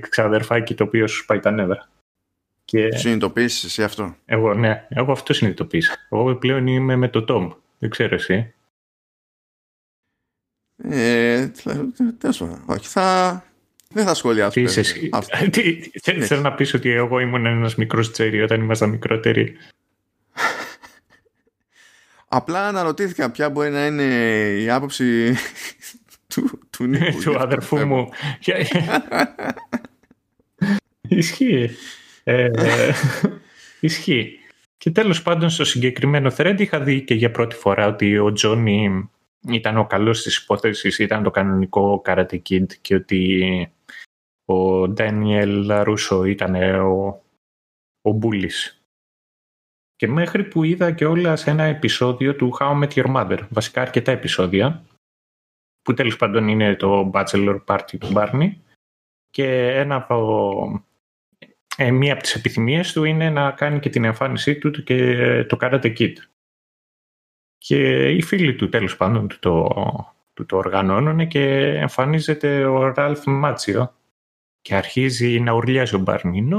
[0.00, 1.88] ξαδερφάκι το οποίο σου πάει τα νεύρα.
[2.64, 2.96] Και...
[2.96, 5.96] Συνειδητοποίησες εσύ αυτό; Εγώ, ναι, εγώ αυτό συνειδητοποίησα.
[6.10, 7.52] Εγώ πλέον είμαι με το Τόμ.
[7.78, 8.54] Δεν ξέρω εσύ.
[10.76, 11.48] Ε,
[12.18, 13.44] τέλος Όχι, θα...
[13.88, 14.50] Δεν θα σχολιάσω.
[14.50, 15.10] Τι είσαι εσύ;
[16.20, 19.56] Θέλω να πεις ότι εγώ ήμουν ένας μικρός Τζέρι όταν ήμασταν μικρότεροι.
[22.36, 24.04] Απλά αναρωτήθηκα ποια μπορεί να είναι
[24.60, 25.34] η άποψη
[26.34, 27.20] του, του Νίκου.
[27.20, 28.08] του αδερφού μου.
[31.08, 31.70] Ισχύει.
[32.24, 32.50] Ε,
[33.80, 34.38] ισχύει.
[34.76, 39.10] Και τέλος πάντων στο συγκεκριμένο thread είχα δει και για πρώτη φορά ότι ο Τζόνι
[39.48, 43.72] ήταν ο καλός της υπόθεσης, ήταν το κανονικό Karate Kid και ότι
[44.44, 47.22] ο Ντάνιελ Ρούσο ήταν ο,
[48.02, 48.83] ο Μπούλης.
[50.04, 53.38] Και μέχρι που είδα και όλα σε ένα επεισόδιο του How I Met Your Mother,
[53.48, 54.84] βασικά αρκετά επεισόδια,
[55.82, 58.52] που τέλος πάντων είναι το Bachelor Party του Barney
[59.30, 60.86] και ένα από,
[61.76, 65.56] ε, μία από τις επιθυμίες του είναι να κάνει και την εμφάνισή του και το
[65.60, 66.12] Karate Kid.
[67.58, 69.68] Και οι φίλοι του τέλος πάντων του το,
[70.34, 73.94] του το οργανώνουν και εμφανίζεται ο Ραλφ Μάτσιο
[74.60, 76.48] και αρχίζει να ουρλιάζει ο Μπάρνι.
[76.50, 76.58] No,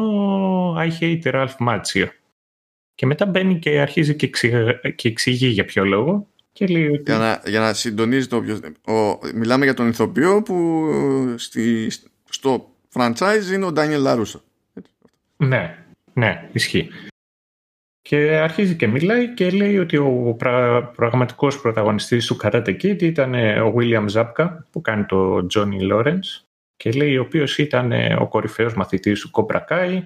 [0.88, 2.12] I hate Ralph Μάτσιο.
[2.95, 4.29] Και μετά μπαίνει και αρχίζει και,
[4.95, 6.27] και εξηγεί για ποιο λόγο.
[6.51, 7.03] Και λέει ότι...
[7.05, 8.43] για, να, για να συντονίζει το
[8.93, 10.86] ο, Μιλάμε για τον ηθοποιό που
[11.38, 11.91] στη,
[12.29, 14.41] στο franchise είναι ο Ντάνιελ Λαρούσο.
[15.38, 16.89] Ναι, ναι, ισχύει.
[18.01, 23.34] Και αρχίζει και μιλάει και λέει ότι ο πρα, πραγματικός πρωταγωνιστής του Karate Kid ήταν
[23.60, 26.43] ο William Zabka που κάνει το Johnny Lawrence
[26.75, 30.01] και λέει ο οποίος ήταν ο κορυφαίος μαθητής του Cobra Kai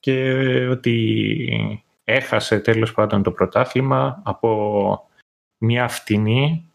[0.00, 0.32] και
[0.70, 5.08] ότι έχασε τέλος πάντων το πρωτάθλημα από
[5.58, 6.70] μια φτηνή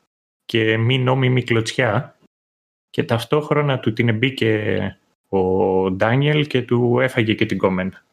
[0.45, 2.17] και μη νόμιμη κλωτσιά
[2.89, 4.97] και ταυτόχρονα του την μπήκε
[5.29, 8.03] ο Ντάνιελ και του έφαγε και την κόμμεν.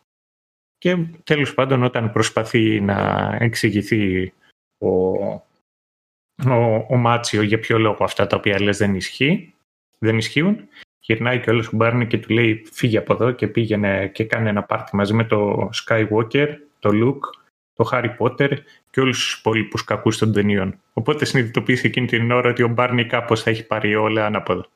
[0.78, 4.32] Και τέλος πάντων όταν προσπαθεί να εξηγηθεί
[4.78, 9.54] ο, ο, ο Μάτσιο για ποιο λόγο αυτά τα οποία λες δεν, ισχύει,
[9.98, 10.68] δεν ισχύουν,
[11.00, 14.48] γυρνάει και όλος ο Μπάρνι και του λέει φύγε από εδώ και πήγαινε και κάνει
[14.48, 17.38] ένα πάρτι μαζί με το Skywalker, το Luke,
[17.72, 18.56] το Harry Potter
[18.90, 20.80] και όλους τους υπόλοιπους κακούς των ταινίων.
[20.92, 24.66] Οπότε συνειδητοποίησε εκείνη την ώρα ότι ο Μπάρνι κάπως θα έχει πάρει όλα ανάποδα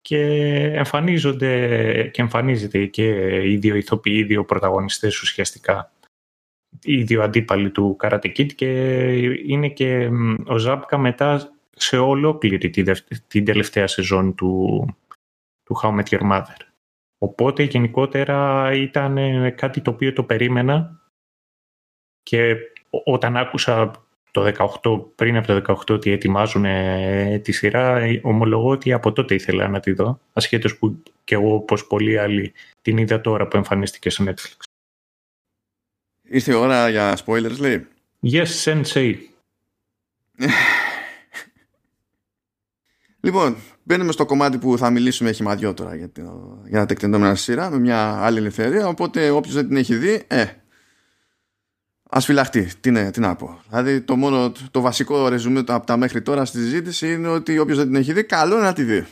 [0.00, 0.20] και
[0.74, 5.92] εμφανίζονται και εμφανίζεται και οι δύο ηθοποιοί, οι δύο πρωταγωνιστές ουσιαστικά
[6.82, 8.68] οι δύο αντίπαλοι του Karate Kid και
[9.46, 10.10] είναι και
[10.46, 12.70] ο Ζάπκα μετά σε ολόκληρη
[13.28, 14.84] την τελευταία σεζόν του,
[15.62, 16.60] του How I Met Your Mother.
[17.18, 19.18] Οπότε γενικότερα ήταν
[19.54, 21.01] κάτι το οποίο το περίμενα
[22.22, 22.56] και
[23.04, 23.90] όταν άκουσα
[24.32, 29.34] το 18, πριν από το 18 ότι ετοιμάζουν ε, τη σειρά, ομολογώ ότι από τότε
[29.34, 33.56] ήθελα να τη δω, ασχέτως που και εγώ όπως πολλοί άλλοι την είδα τώρα που
[33.56, 34.56] εμφανίστηκε στο Netflix.
[36.22, 37.86] Ήρθε η ώρα για spoilers, λέει;
[38.22, 39.14] Yes, sensei.
[43.20, 47.70] λοιπόν, μπαίνουμε στο κομμάτι που θα μιλήσουμε χυμαδιό τώρα για, το, για τα τεκτενόμενα σειρά
[47.70, 50.46] με μια άλλη ελευθερία, οπότε όποιος δεν την έχει δει, ε,
[52.16, 52.70] Α φυλαχτεί.
[52.80, 53.60] Τι, ναι, τι να πω.
[53.68, 57.78] Δηλαδή, το, μόνο, το βασικό ρεζουμέ από τα μέχρι τώρα στη συζήτηση είναι ότι όποιος
[57.78, 59.06] δεν την έχει δει, καλό να τη δει.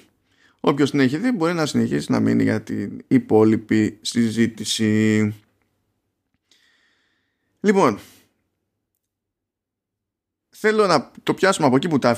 [0.60, 5.34] Όποιος την έχει δει, μπορεί να συνεχίσει να μείνει για την υπόλοιπη συζήτηση.
[7.60, 7.98] Λοιπόν,
[10.50, 12.16] θέλω να το πιάσουμε από εκεί που τα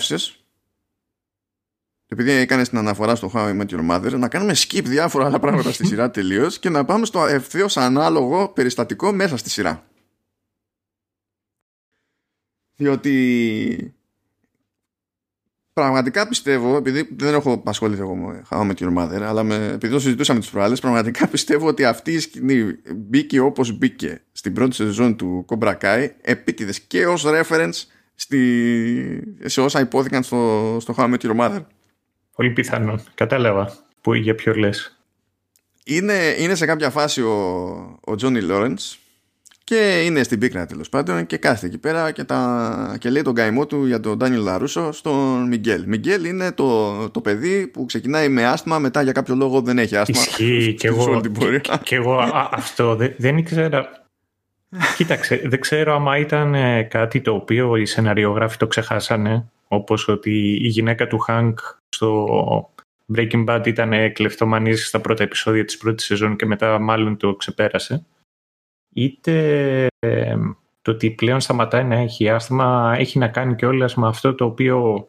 [2.07, 5.39] επειδή έκανες την αναφορά στο How I Met Your Mother, να κάνουμε skip διάφορα άλλα
[5.39, 9.87] πράγματα στη σειρά τελείως και να πάμε στο ευθέως ανάλογο περιστατικό μέσα στη σειρά.
[12.83, 13.95] Διότι
[15.73, 19.55] πραγματικά πιστεύω, επειδή δεν έχω ασχοληθεί εγώ με How I Met Your Mother, αλλά με,
[19.55, 24.53] επειδή το συζητούσαμε τις προάλλες, πραγματικά πιστεύω ότι αυτή η σκηνή μπήκε όπως μπήκε στην
[24.53, 30.95] πρώτη σεζόν του Cobra Kai, επίτηδες και ως reference στη, σε όσα υπόθηκαν στο, στο
[30.97, 31.65] How I Met Your Mother.
[32.37, 33.01] Πολύ πιθανό.
[33.15, 34.97] Κατάλαβα που για ποιο λες.
[35.85, 37.33] Είναι, είναι σε κάποια φάση ο,
[38.01, 38.97] ο Johnny Lawrence
[39.65, 43.35] και είναι στην πίκρα τέλος πάντων και κάθεται εκεί πέρα και, τα, και λέει τον
[43.35, 45.85] καημό του για τον Ντάνιελ Λαρούσο στον Μιγγέλ.
[45.87, 49.97] Μιγγέλ είναι το, το παιδί που ξεκινάει με άσθμα, μετά για κάποιο λόγο δεν έχει
[49.97, 50.21] άσθμα.
[50.21, 51.21] Ισχύει και εγώ,
[51.83, 52.19] και, εγώ
[52.51, 54.01] αυτό δεν, δεν ήξερα.
[54.97, 60.59] Κοίταξε, δεν ξέρω άμα ήταν ε, κάτι το οποίο οι σεναριογράφοι το ξεχάσανε, όπως ότι
[60.63, 62.27] η γυναίκα του Χάνκ στο
[63.17, 68.05] Breaking Bad ήταν κλεφτομανής στα πρώτα επεισόδια της πρώτης σεζόν και μετά μάλλον το ξεπέρασε
[68.93, 69.87] είτε
[70.83, 74.45] το ότι πλέον σταματάει να έχει άσθημα έχει να κάνει και όλα με αυτό το
[74.45, 75.07] οποίο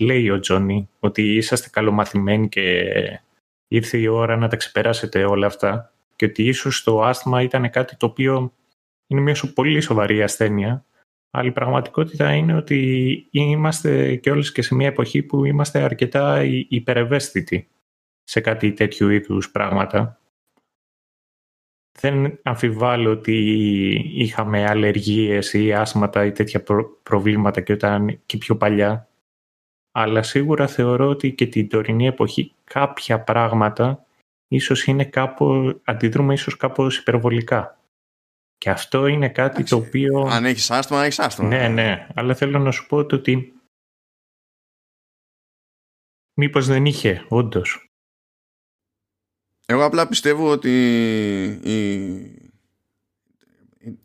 [0.00, 2.94] λέει ο Τζόνι, ότι είσαστε καλομαθημένοι και
[3.68, 7.96] ήρθε η ώρα να τα ξεπεράσετε όλα αυτά και ότι ίσως το άσθημα ήταν κάτι
[7.96, 8.52] το οποίο
[9.06, 10.84] είναι μια πολύ σοβαρή ασθένεια
[11.30, 16.44] αλλά η πραγματικότητα είναι ότι είμαστε και όλες και σε μια εποχή που είμαστε αρκετά
[16.68, 17.68] υπερευαίσθητοι
[18.24, 20.18] σε κάτι τέτοιου είδους πράγματα
[22.00, 23.36] δεν αμφιβάλλω ότι
[24.14, 26.64] είχαμε αλλεργίες ή άσματα ή τέτοια
[27.02, 29.08] προβλήματα και όταν και πιο παλιά.
[29.92, 34.06] Αλλά σίγουρα θεωρώ ότι και την τωρινή εποχή κάποια πράγματα
[34.48, 37.78] ίσως είναι κάπου, αντιδρούμε ίσως κάπως υπερβολικά.
[38.58, 40.20] Και αυτό είναι κάτι το οποίο...
[40.20, 41.48] Αν έχεις άσθμα, έχεις άσθμα.
[41.48, 42.06] Ναι, ναι.
[42.14, 43.60] Αλλά θέλω να σου πω ότι
[46.34, 47.88] μήπως δεν είχε, όντως.
[49.66, 50.70] Εγώ απλά πιστεύω ότι
[51.62, 51.94] η,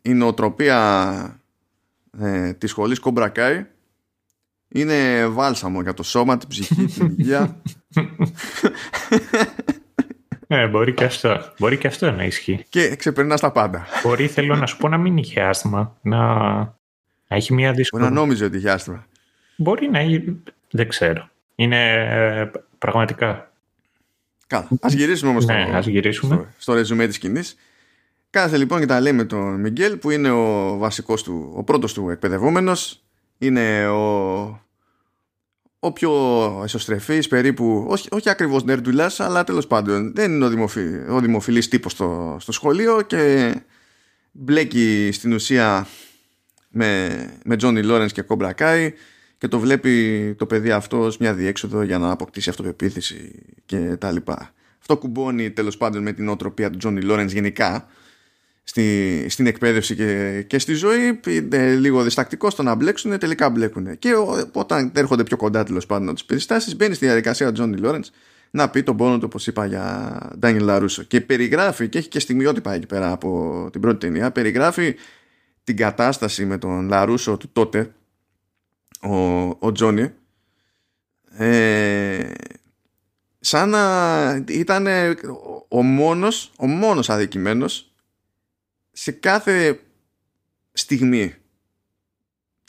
[0.02, 1.42] η νοοτροπία
[2.20, 3.66] ε, της σχολής Κομπρακάη
[4.68, 7.56] είναι βάλσαμο για το σώμα, την ψυχή, την υγεία.
[10.52, 11.54] Ε, μπορεί και αυτό.
[11.60, 12.66] Μπορεί και αυτό να ισχύει.
[12.70, 13.86] Και ξεπερνάς τα πάντα.
[14.04, 15.98] Μπορεί, θέλω να σου πω, να μην είχε άσθημα.
[16.02, 16.18] Να,
[17.28, 18.04] να έχει μια δύσκολη.
[18.04, 19.06] Μπορεί να νόμιζε ότι είχε άσθημα.
[19.56, 20.42] Μπορεί να έχει.
[20.72, 21.30] Δεν ξέρω.
[21.56, 23.49] Είναι ε, πραγματικά
[24.50, 24.68] Καλά.
[24.82, 25.82] Α γυρίσουμε όμως ναι,
[26.12, 27.56] στο, στο ρεζουμέ της σκηνής.
[28.30, 31.94] Κάθεται λοιπόν και τα λέει με τον Μιγγέλ που είναι ο βασικός του, ο πρώτος
[31.94, 33.04] του εκπαιδευόμενος.
[33.38, 34.44] Είναι ο,
[35.80, 36.12] ο πιο
[36.64, 41.68] εσωστρεφής περίπου, όχι, όχι ακριβώς νέρντουλας, αλλά τέλος πάντων δεν είναι ο, δημοφι, ο δημοφιλής
[41.68, 43.54] τύπος στο, στο σχολείο και
[44.32, 45.88] μπλέκει στην ουσία
[46.70, 47.10] με,
[47.44, 48.94] με Τζόνι Λόρενς και Κόμπρα Κάι
[49.40, 53.32] και το βλέπει το παιδί αυτό ως μια διέξοδο για να αποκτήσει αυτοπεποίθηση
[53.66, 54.54] και τα λοιπά.
[54.80, 57.88] Αυτό κουμπώνει τέλος πάντων με την οτροπία του Τζόνι Λόρενς γενικά
[58.64, 61.20] στη, στην εκπαίδευση και, και στη ζωή.
[61.28, 64.12] Είναι λίγο διστακτικό στο να μπλέξουν τελικά μπλέκουν και
[64.52, 68.12] όταν έρχονται πιο κοντά τέλος πάντων τις περιστάσεις μπαίνει στη διαδικασία ο Τζόνι Λόρενς
[68.52, 71.04] να πει τον πόνο του όπως είπα για Ντάνιελ Λαρούσο.
[71.04, 74.96] Και περιγράφει και έχει και στιγμιότυπα εκεί πέρα από την πρώτη ταινία περιγράφει
[75.64, 77.94] την κατάσταση με τον Λαρούσο του τότε
[79.02, 80.14] ο, ο Τζόνι.
[81.38, 82.32] Ε,
[83.40, 84.88] σαν να ήταν
[85.68, 87.94] ο μόνος ο μόνος αδικημένος
[88.92, 89.80] σε κάθε
[90.74, 91.36] στιγμή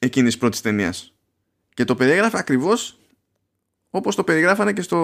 [0.01, 1.15] εκείνης πρώτης ταινίας.
[1.75, 2.99] Και το περιγράφει ακριβώς
[3.91, 4.99] όπως το περιγράφανε και στο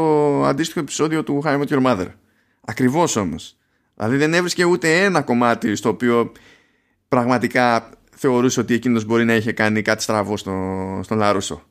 [0.44, 2.08] αντίστοιχο επεισόδιο του How I Met Your Mother.
[2.60, 3.56] Ακριβώς όμως.
[3.94, 6.32] Δηλαδή δεν έβρισκε ούτε ένα κομμάτι στο οποίο
[7.08, 11.62] πραγματικά θεωρούσε ότι εκείνος μπορεί να είχε κάνει κάτι στραβό στο, στον Λαρούσο.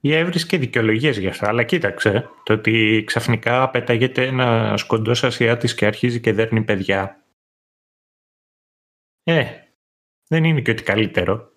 [0.00, 1.48] Ή έβρισκε δικαιολογίες γι' αυτά.
[1.48, 7.22] Αλλά κοίταξε, το ότι ξαφνικά πετάγεται ένα κοντό Ασιάτης και αρχίζει και δέρνει παιδιά.
[9.22, 9.44] Ε,
[10.28, 11.52] δεν είναι και ότι καλύτερο.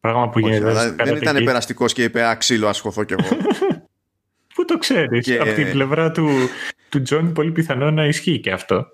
[0.00, 0.90] Πράγμα που γίνεται.
[0.90, 3.28] Δεν ήταν περαστικός και είπε Αξίλο, ασχοθώ κι εγώ.
[4.54, 5.24] Πού το ξέρεις.
[5.24, 5.38] Και...
[5.38, 6.28] Από την πλευρά του,
[6.88, 8.86] του Τζον, πολύ πιθανό να ισχύει και αυτό.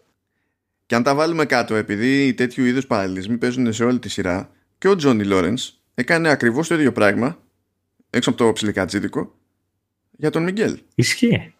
[0.90, 4.88] Και αν τα βάλουμε κάτω, επειδή τέτοιου είδους παραλληλισμοί παίζουν σε όλη τη σειρά, και
[4.88, 7.38] ο Τζόνι Λόρενς έκανε ακριβώς το ίδιο πράγμα,
[8.10, 9.38] έξω από το ψιλικατζίδικο,
[10.10, 10.78] για τον Μιγκέλ.
[10.94, 11.54] Ισχύει.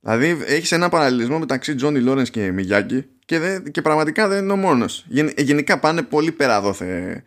[0.00, 4.56] Δηλαδή έχεις ένα παραλληλισμό μεταξύ Τζόνι Λόρενς και Μιγιάγκι και, και πραγματικά δεν είναι ο
[4.56, 5.06] μόνος.
[5.36, 6.72] γενικά πάνε πολύ πέρα εδώ.
[6.72, 7.20] Θε.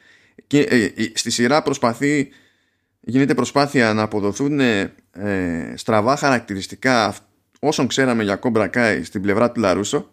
[0.47, 2.29] Και, ε, στη σειρά προσπαθεί,
[2.99, 4.93] γίνεται προσπάθεια να αποδοθούν ε,
[5.75, 7.15] στραβά χαρακτηριστικά
[7.59, 10.09] όσων ξέραμε για Κόμπρα Κάι στην πλευρά του Λαρούσο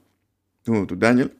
[0.63, 1.31] του, του Ντάνιελ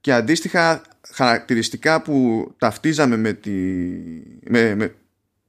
[0.00, 0.82] και αντίστοιχα
[1.14, 3.50] χαρακτηριστικά που ταυτίζαμε με, τη,
[4.40, 4.94] με, με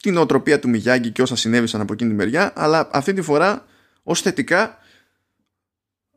[0.02, 3.66] την οτροπία του Μιγιάγκη και όσα συνέβησαν από εκείνη τη μεριά αλλά αυτή τη φορά
[4.04, 4.78] ως θετικά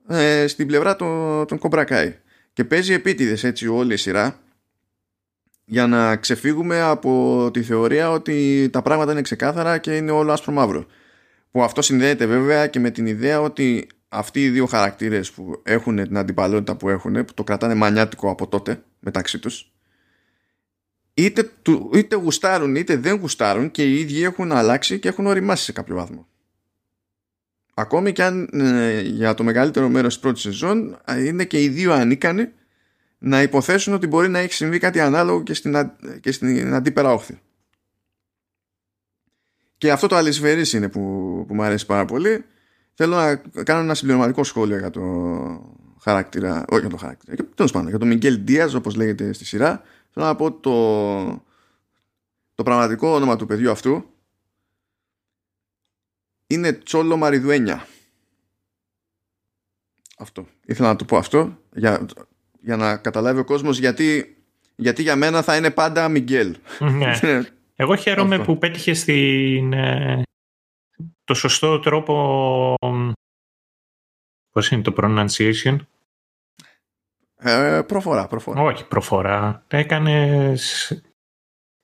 [0.08, 2.16] ε, στην πλευρά των, των Κομπρακάι
[2.52, 4.40] και παίζει επίτηδες έτσι όλη η σειρά
[5.64, 10.52] για να ξεφύγουμε από τη θεωρία ότι τα πράγματα είναι ξεκάθαρα και είναι όλο άσπρο
[10.52, 10.86] μαύρο
[11.52, 15.96] που αυτό συνδέεται βέβαια και με την ιδέα ότι αυτοί οι δύο χαρακτήρες που έχουν
[15.96, 19.72] την αντιπαλότητα που έχουν που το κρατάνε μανιάτικο από τότε μεταξύ τους
[21.14, 21.52] είτε,
[21.94, 25.94] είτε γουστάρουν είτε δεν γουστάρουν και οι ίδιοι έχουν αλλάξει και έχουν οριμάσει σε κάποιο
[25.94, 26.26] βαθμό.
[27.74, 31.68] Ακόμη και αν ε, για το μεγαλύτερο μέρος της πρώτης σεζόν ε, είναι και οι
[31.68, 32.48] δύο ανίκανοι
[33.18, 37.40] να υποθέσουν ότι μπορεί να έχει συμβεί κάτι ανάλογο και στην, και στην αντίπερα όχθη
[39.82, 41.00] και αυτό το αλυσφαιρής είναι που,
[41.48, 42.44] που μου αρέσει πάρα πολύ
[42.94, 45.02] θέλω να κάνω ένα συμπληρωματικό σχόλιο για το
[46.00, 49.44] χαρακτήρα, όχι για το χαρακτήρα, και τέλος πάντων, για το Μιγγέλ Ντία, όπως λέγεται στη
[49.44, 49.82] σειρά.
[50.10, 51.44] Θέλω να πω το,
[52.54, 54.04] το πραγματικό όνομα του παιδιού αυτού
[56.46, 57.86] είναι Τσόλο Μαριδουένια.
[60.18, 60.46] Αυτό.
[60.66, 62.06] Ήθελα να το πω αυτό για,
[62.60, 64.36] για να καταλάβει ο κόσμος γιατί,
[64.76, 66.56] γιατί για μένα θα είναι πάντα Μιγγέλ.
[66.78, 67.18] Ναι.
[67.82, 70.22] Εγώ χαίρομαι που πέτυχες στην, ε,
[71.24, 72.74] το σωστό τρόπο
[74.52, 75.76] πώς είναι το pronunciation;
[77.36, 78.62] Ε, προφορά, προφορά.
[78.62, 79.64] Όχι, προφορά.
[79.68, 80.92] Έκανες.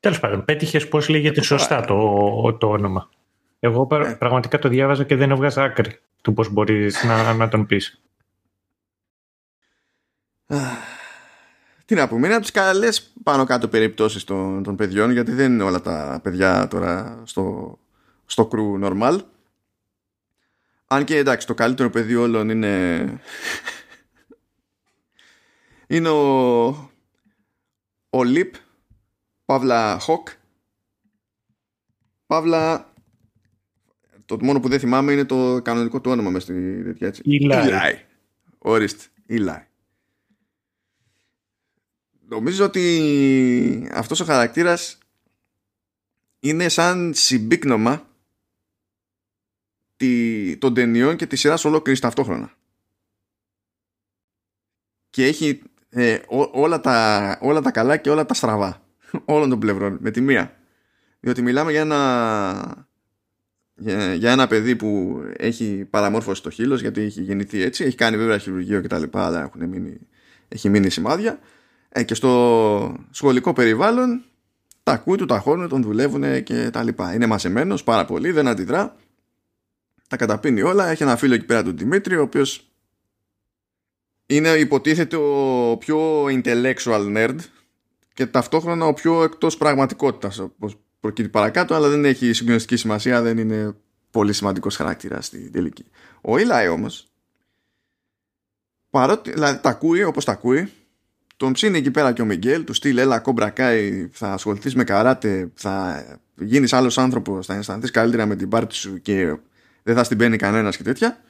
[0.00, 3.08] Τέλος πάντων, πέτυχες πώς λέγεται σωστά το, το όνομα.
[3.58, 4.14] Εγώ ε.
[4.14, 8.00] πραγματικά το διάβαζα και δεν έβγαζα άκρη του πώς μπορείς να, να τον πεις.
[11.88, 15.52] Τι να πούμε, είναι από τις καλές πάνω κάτω περιπτώσεις των, των παιδιών, γιατί δεν
[15.52, 17.78] είναι όλα τα παιδιά τώρα στο,
[18.26, 19.20] στο κρου normal.
[20.86, 23.04] Αν και εντάξει, το καλύτερο παιδί όλων είναι.
[25.94, 26.66] είναι ο.
[28.10, 28.54] Ο Λιπ,
[29.44, 30.28] Παύλα Χοκ.
[32.26, 32.92] Παύλα.
[34.26, 37.22] Το μόνο που δεν θυμάμαι είναι το κανονικό του όνομα μες στη τέτοια έτσι.
[37.24, 38.04] Ηλάι.
[38.58, 39.04] Ορίστε.
[39.26, 39.66] Ηλάι.
[42.28, 44.98] Νομίζω ότι αυτός ο χαρακτήρας
[46.40, 48.08] είναι σαν συμπίκνωμα
[49.96, 52.52] τη, των ταινιών και της σειράς ολόκληρης ταυτόχρονα.
[55.10, 56.18] Και έχει ε,
[56.52, 58.82] όλα, τα, όλα τα καλά και όλα τα στραβά
[59.24, 60.56] όλων των πλευρών με τη μία.
[61.20, 62.88] Διότι μιλάμε για ένα,
[64.14, 68.38] για, ένα παιδί που έχει παραμόρφωση το χείλος γιατί έχει γεννηθεί έτσι, έχει κάνει βέβαια
[68.38, 69.02] χειρουργείο κτλ.
[69.12, 69.98] αλλά έχουν μείνει,
[70.48, 71.40] έχει μείνει σημάδια.
[71.88, 74.22] Ε, και στο σχολικό περιβάλλον
[74.82, 77.14] τα ακούει του, τα χώνουν, τον δουλεύουν και τα λοιπά.
[77.14, 78.96] Είναι μασεμένος πάρα πολύ, δεν αντιδρά
[80.08, 80.88] τα καταπίνει όλα.
[80.88, 82.68] Έχει ένα φίλο εκεί πέρα του Δημήτρη, ο οποίος
[84.26, 87.36] είναι υποτίθεται ο πιο intellectual nerd
[88.14, 93.38] και ταυτόχρονα ο πιο εκτός πραγματικότητας όπως προκύπτει παρακάτω αλλά δεν έχει συγκλονιστική σημασία δεν
[93.38, 93.74] είναι
[94.10, 95.84] πολύ σημαντικός χαρακτήρας στην τελική
[96.20, 97.06] ο Ιλάι όμως
[98.90, 100.72] παρότι δηλαδή τα ακούει όπως τα ακούει
[101.38, 105.50] τον ψήνει εκεί πέρα και ο Μιγγέλ του στείλει έλα κόμπρακάι θα ασχοληθείς με καράτε
[105.54, 109.36] θα γίνεις άλλος άνθρωπος θα αισθανθείς καλύτερα με την πάρτι σου και
[109.82, 111.20] δεν θα στην παίρνει κανένας και τέτοια.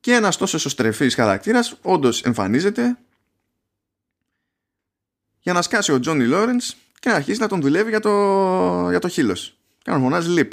[0.00, 2.98] Και ένας τόσο εσωστρεφής χαρακτήρας όντως εμφανίζεται
[5.40, 8.98] για να σκάσει ο Τζόνι Λόρενς και να αρχίσει να τον δουλεύει για το, για
[8.98, 9.58] το χείλος.
[9.82, 10.52] Και να φωνάζει λιπ.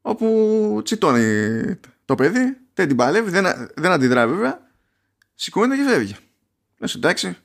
[0.00, 4.69] Όπου τσιτώνει το παιδί δεν την παλεύει, δεν, δεν αντιδρά βέβαια
[5.40, 6.16] σηκώνεται και φεύγει
[6.78, 7.36] λες εντάξει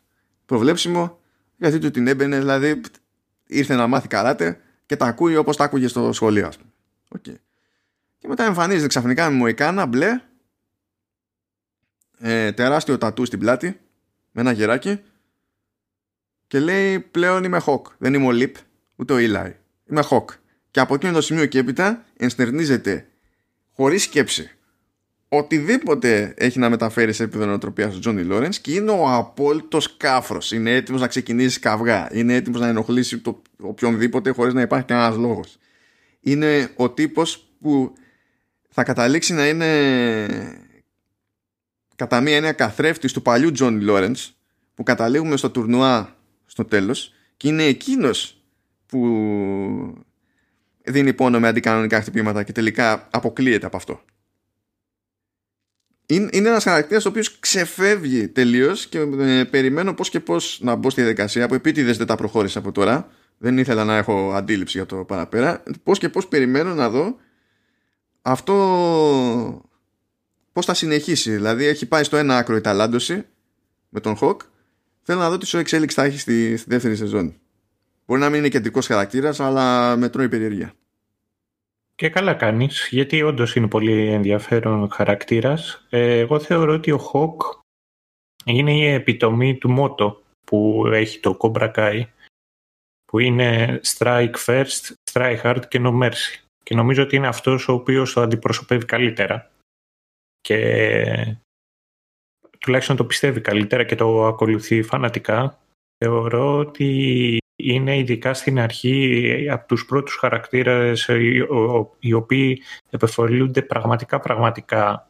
[0.46, 1.20] προβλέψιμο
[1.58, 2.82] γιατί του την έμπαινε δηλαδή
[3.46, 6.72] ήρθε να μάθει καράτε και τα ακούει όπως τα άκουγε στο σχολείο ας πούμε.
[7.18, 7.36] Okay.
[8.18, 10.22] Και μετά εμφανίζεται ξαφνικά με μοϊκάνα μπλε,
[12.18, 13.80] ε, τεράστιο τατού στην πλάτη,
[14.32, 15.02] με ένα γεράκι
[16.48, 17.82] και λέει πλέον είμαι Hawk.
[17.98, 18.56] Δεν είμαι ο Λιπ,
[18.96, 19.52] ούτε ο Eli.
[19.90, 20.26] Είμαι Hawk.
[20.72, 23.08] Και από εκείνο το σημείο και έπειτα ενστερνίζεται
[23.72, 24.56] χωρίς σκέψη
[25.38, 30.52] οτιδήποτε έχει να μεταφέρει σε επίπεδο νοοτροπίας ο Τζόνι Λόρενς και είναι ο απόλυτος κάφρος.
[30.52, 32.10] Είναι έτοιμος να ξεκινήσει καυγά.
[32.12, 35.58] Είναι έτοιμος να ενοχλήσει το οποιονδήποτε χωρίς να υπάρχει κανένας λόγος
[36.26, 37.94] είναι ο τύπος που
[38.70, 39.70] θα καταλήξει να είναι
[41.96, 44.34] κατά μία έννοια καθρέφτης του παλιού Τζον Λόρενς
[44.76, 46.16] που καταλήγουμε στο τουρνουά
[46.46, 48.44] στο τέλος και είναι εκείνος
[48.86, 50.06] που
[50.84, 54.02] δίνει πόνο με αντικανονικά χτυπήματα και τελικά αποκλείεται από αυτό.
[56.06, 60.76] Είναι, είναι ένας χαρακτήρας ο οποίος ξεφεύγει τελείως και ε, περιμένω πώς και πώς να
[60.76, 64.78] μπω στη διαδικασία που επίτηδες δεν τα προχώρησα από τώρα δεν ήθελα να έχω αντίληψη
[64.78, 67.16] για το παραπέρα πώς και πώς περιμένω να δω
[68.22, 68.56] αυτό
[70.56, 71.32] πώς θα συνεχίσει.
[71.32, 73.26] Δηλαδή έχει πάει στο ένα άκρο η ταλάντωση
[73.90, 74.38] με τον Hawk.
[75.02, 77.36] Θέλω να δω τι σου εξέλιξη θα έχει στη, στη δεύτερη σεζόν.
[78.06, 80.74] Μπορεί να μην είναι κεντρικός χαρακτήρας, αλλά με τρώει περιέργεια.
[81.96, 85.86] Και καλά κάνεις, γιατί όντως είναι πολύ ενδιαφέρον χαρακτήρας.
[85.90, 87.62] Ε, εγώ θεωρώ ότι ο Hawk
[88.46, 92.04] είναι η επιτομή του μότο που έχει το Cobra Kai
[93.06, 96.44] που είναι strike first, strike hard και no mercy.
[96.64, 99.52] Και νομίζω ότι είναι αυτός ο οποίος το αντιπροσωπεύει καλύτερα
[100.42, 101.38] και
[102.60, 105.60] τουλάχιστον το πιστεύει καλύτερα και το ακολουθεί φανατικά.
[105.98, 107.38] Θεωρώ ότι
[107.74, 111.10] είναι ειδικά στην αρχή από τους πρώτους χαρακτήρες
[112.00, 115.10] οι οποίοι επεφολούνται πραγματικά πραγματικά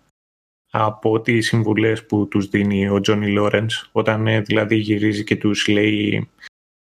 [0.72, 5.68] από τις συμβουλές που τους δίνει ο Τζόνι Λόρενς όταν ε, δηλαδή γυρίζει και τους
[5.68, 6.30] λέει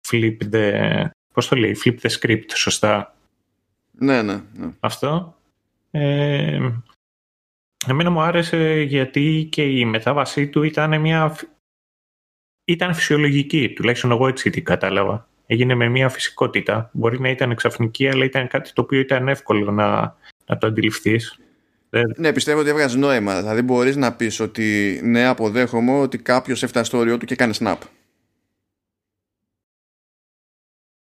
[0.08, 1.04] flip the,
[1.34, 3.14] πώς το λέει, flip the script, σωστά.
[3.90, 4.70] Ναι, ναι, ναι.
[4.80, 5.36] Αυτό.
[5.90, 6.70] Ε,
[7.86, 11.36] εμένα μου άρεσε γιατί και η μετάβασή του ήταν μια
[12.64, 15.28] ήταν φυσιολογική, τουλάχιστον εγώ έτσι την κατάλαβα.
[15.50, 16.90] Έγινε με μια φυσικότητα.
[16.92, 21.38] Μπορεί να ήταν ξαφνική, αλλά ήταν κάτι το οποίο ήταν εύκολο να, να το αντιληφθείς.
[22.16, 23.40] Ναι, πιστεύω ότι έβγαζες νόημα.
[23.40, 27.54] Δηλαδή μπορείς να πεις ότι ναι, αποδέχομαι ότι κάποιος έφτασε στο όριό του και κάνει
[27.58, 27.78] snap.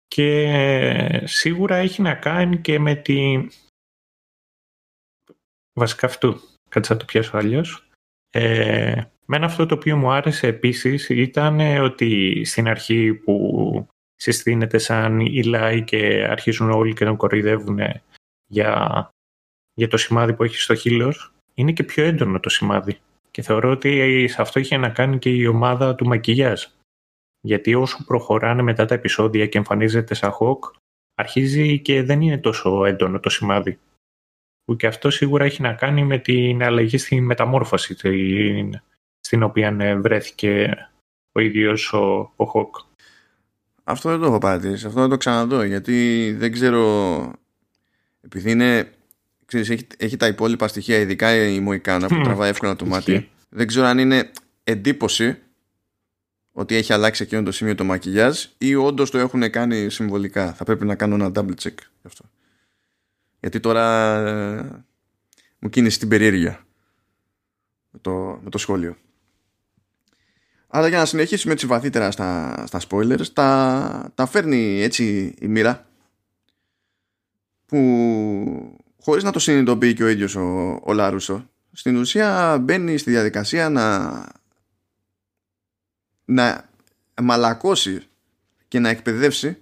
[0.08, 3.46] Και σίγουρα έχει να κάνει και με τη...
[5.72, 6.40] Βασικά αυτού.
[6.68, 7.88] Κάτσε να το πιάσω αλλιώς.
[8.30, 13.86] Ε, μένα αυτό το οποίο μου άρεσε επίσης ήταν ότι στην αρχή που
[14.16, 17.78] συστήνεται σαν η και αρχίζουν όλοι και τον κοροϊδεύουν
[18.46, 19.10] για
[19.78, 22.98] για το σημάδι που έχει στο χείλος, είναι και πιο έντονο το σημάδι.
[23.30, 26.64] Και θεωρώ ότι σε αυτό είχε να κάνει και η ομάδα του μακιγιάζ.
[27.40, 30.64] Γιατί όσο προχωράνε μετά τα επεισόδια και εμφανίζεται σαν Χοκ,
[31.14, 33.78] αρχίζει και δεν είναι τόσο έντονο το σημάδι.
[34.64, 37.96] Που και αυτό σίγουρα έχει να κάνει με την αλλαγή στη μεταμόρφωση
[39.20, 40.76] στην οποία βρέθηκε
[41.32, 42.76] ο ίδιος ο, ο Χοκ.
[43.88, 47.32] Αυτό δεν το έχω παρατηρήσει, αυτό δεν το ξαναδώ γιατί δεν ξέρω
[48.20, 48.90] επειδή είναι
[49.46, 53.30] ξέρεις, έχει, έχει τα υπόλοιπα στοιχεία, ειδικά η Μοϊκάνα που τραβάει εύκολα το μάτι.
[53.48, 54.30] Δεν ξέρω αν είναι
[54.64, 55.38] εντύπωση
[56.52, 60.52] ότι έχει αλλάξει εκείνο το σημείο το μακιγιάζ ή όντως το έχουν κάνει συμβολικά.
[60.52, 62.24] Θα πρέπει να κάνω ένα double check γι' αυτό.
[63.40, 64.84] Γιατί τώρα ε,
[65.58, 66.66] μου κίνησε την περιέργεια
[67.90, 68.96] με το, με το σχόλιο.
[70.76, 75.86] Αλλά για να συνεχίσουμε έτσι βαθύτερα στα, στα spoilers, τα, τα φέρνει έτσι η μοίρα
[77.66, 77.78] που
[79.00, 83.68] χωρίς να το συνειδητοποιεί και ο ίδιος ο, ο Λάρουσο στην ουσία μπαίνει στη διαδικασία
[83.68, 84.26] να
[86.24, 86.68] να
[87.22, 88.02] μαλακώσει
[88.68, 89.58] και να εκπαιδεύσει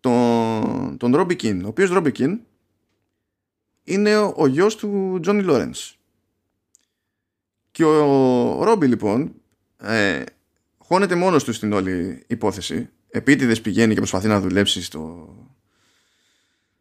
[0.00, 2.40] τον, τον Ρόμπι Κιν ο οποίος Ρόμπι Κιν
[3.84, 5.98] είναι ο, ο γιος του Τζόνι Λόρενς.
[7.70, 9.36] Και ο, ο Ρόμπι λοιπόν
[9.82, 10.22] ε,
[10.78, 12.88] χώνεται μόνος του στην όλη υπόθεση.
[13.10, 15.36] Επίτηδες πηγαίνει και προσπαθεί να δουλέψει στο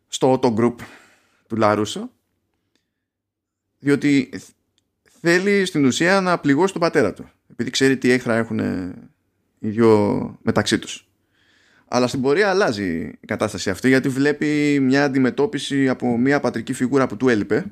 [0.08, 0.76] στο auto group
[1.47, 2.12] του Λαρούσο
[3.80, 4.30] διότι
[5.22, 8.60] θέλει στην ουσία να πληγώσει τον πατέρα του επειδή ξέρει τι έχθρα έχουν
[9.60, 11.06] οι δυο μεταξύ τους.
[11.88, 17.08] Αλλά στην πορεία αλλάζει η κατάσταση αυτή γιατί βλέπει μια αντιμετώπιση από μια πατρική φιγούρα
[17.08, 17.66] που του έλειπε.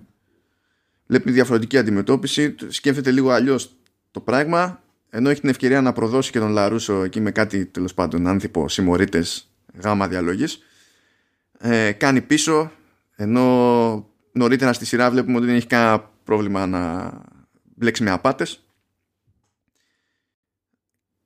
[1.08, 3.76] Βλέπει διαφορετική αντιμετώπιση σκέφτεται λίγο αλλιώς
[4.12, 7.94] το πράγμα ενώ έχει την ευκαιρία να προδώσει και τον Λαρούσο εκεί με κάτι τέλος
[7.94, 10.60] πάντων άνθιπο συμμορίτες γάμα διαλογής
[11.60, 12.72] ε, κάνει πίσω
[13.16, 17.12] ενώ νωρίτερα στη σειρά βλέπουμε ότι δεν έχει κανένα πρόβλημα να
[17.76, 18.64] μπλέξει με απάτες.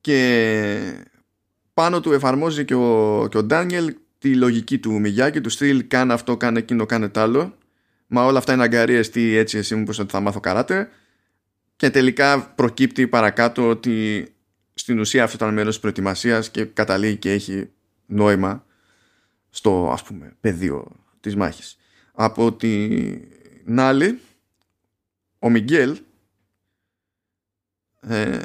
[0.00, 1.04] Και
[1.74, 6.12] πάνω του εφαρμόζει και ο, και ο Ντάνιελ τη λογική του Μιγιάκη του στυλ κάνε
[6.12, 7.56] αυτό, κάνε εκείνο, κάνε τ' άλλο.
[8.06, 10.88] Μα όλα αυτά είναι αγκαρίες τι έτσι εσύ μου πως ότι θα μάθω καράτε
[11.76, 14.28] και τελικά προκύπτει παρακάτω ότι
[14.74, 17.70] στην ουσία αυτό ήταν μέρος της προετοιμασίας και καταλήγει και έχει
[18.06, 18.66] νόημα
[19.50, 20.86] στο ας πούμε πεδίο
[21.20, 21.78] της μάχης.
[22.12, 24.20] Από την άλλη
[25.38, 25.98] ο Μιγγέλ
[28.00, 28.38] ε,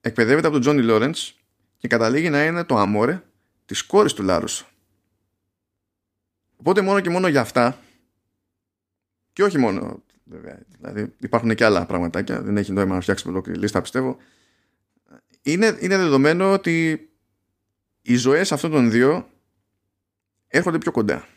[0.00, 1.34] εκπαιδεύεται από τον Τζόνι Λόρεντς
[1.78, 3.22] και καταλήγει να είναι το αμόρε
[3.64, 4.66] της κόρης του Λάρους
[6.56, 7.78] οπότε μόνο και μόνο για αυτά
[9.32, 13.58] και όχι μόνο βέβαια δηλαδή υπάρχουν και άλλα πραγματάκια δεν έχει νόημα να φτιάξουμε ολόκληρη
[13.58, 14.16] λίστα πιστεύω
[15.42, 17.08] είναι, είναι δεδομένο ότι
[18.02, 19.28] οι ζωές αυτών των δύο
[20.48, 21.28] έρχονται πιο κοντά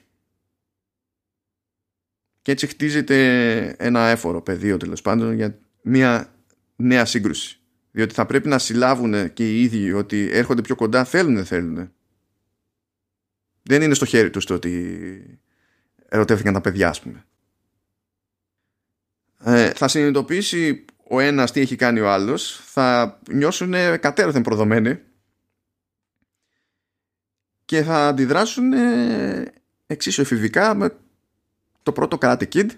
[2.47, 6.33] και έτσι χτίζεται ένα έφορο πεδίο τέλος πάντων για μια
[6.75, 7.59] νέα σύγκρουση.
[7.91, 11.91] Διότι θα πρέπει να συλλάβουν και οι ίδιοι ότι έρχονται πιο κοντά, θέλουν, δεν θέλουν.
[13.63, 15.41] Δεν είναι στο χέρι τους το ότι
[16.09, 17.25] ερωτεύτηκαν τα παιδιά, ας πούμε.
[19.43, 22.61] Ε, θα συνειδητοποιήσει ο ένας τι έχει κάνει ο άλλος.
[22.63, 24.99] Θα νιώσουν κατέρωθεν προδομένοι.
[27.65, 28.73] Και θα αντιδράσουν
[29.87, 30.95] εξίσου εφηβικά με
[31.83, 32.69] το πρώτο Karate Kid.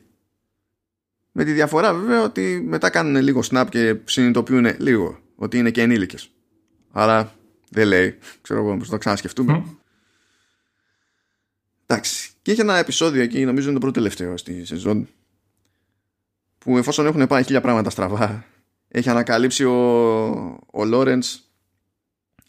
[1.32, 5.82] Με τη διαφορά βέβαια ότι μετά κάνουν λίγο snap και συνειδητοποιούν λίγο ότι είναι και
[5.82, 6.32] ενήλικες.
[6.92, 7.36] Άρα
[7.70, 8.18] δεν λέει.
[8.42, 9.64] Ξέρω εγώ πώς το ξανασκεφτούμε.
[9.66, 9.76] Mm.
[11.86, 12.32] εντάξει.
[12.42, 15.08] Και έχει ένα επεισόδιο εκεί νομίζω είναι το πρώτο τελευταίο στη σεζόν
[16.70, 18.46] που εφόσον έχουν πάει χίλια πράγματα στραβά
[18.88, 19.78] έχει ανακαλύψει ο,
[20.72, 21.52] ο Λόρεντς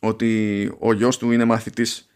[0.00, 2.08] ότι ο γιος του είναι μαθητής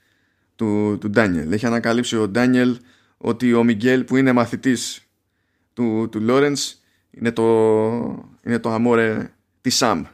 [0.57, 1.53] του, του Ντάνιελ.
[1.53, 2.77] Έχει ανακαλύψει ο Ντάνιελ
[3.17, 5.09] ότι ο Μιγγέλ που είναι μαθητής
[5.73, 7.45] του, του Λόρεντς είναι το,
[8.43, 9.31] είναι το αμόρε
[9.61, 10.05] της Σαμ.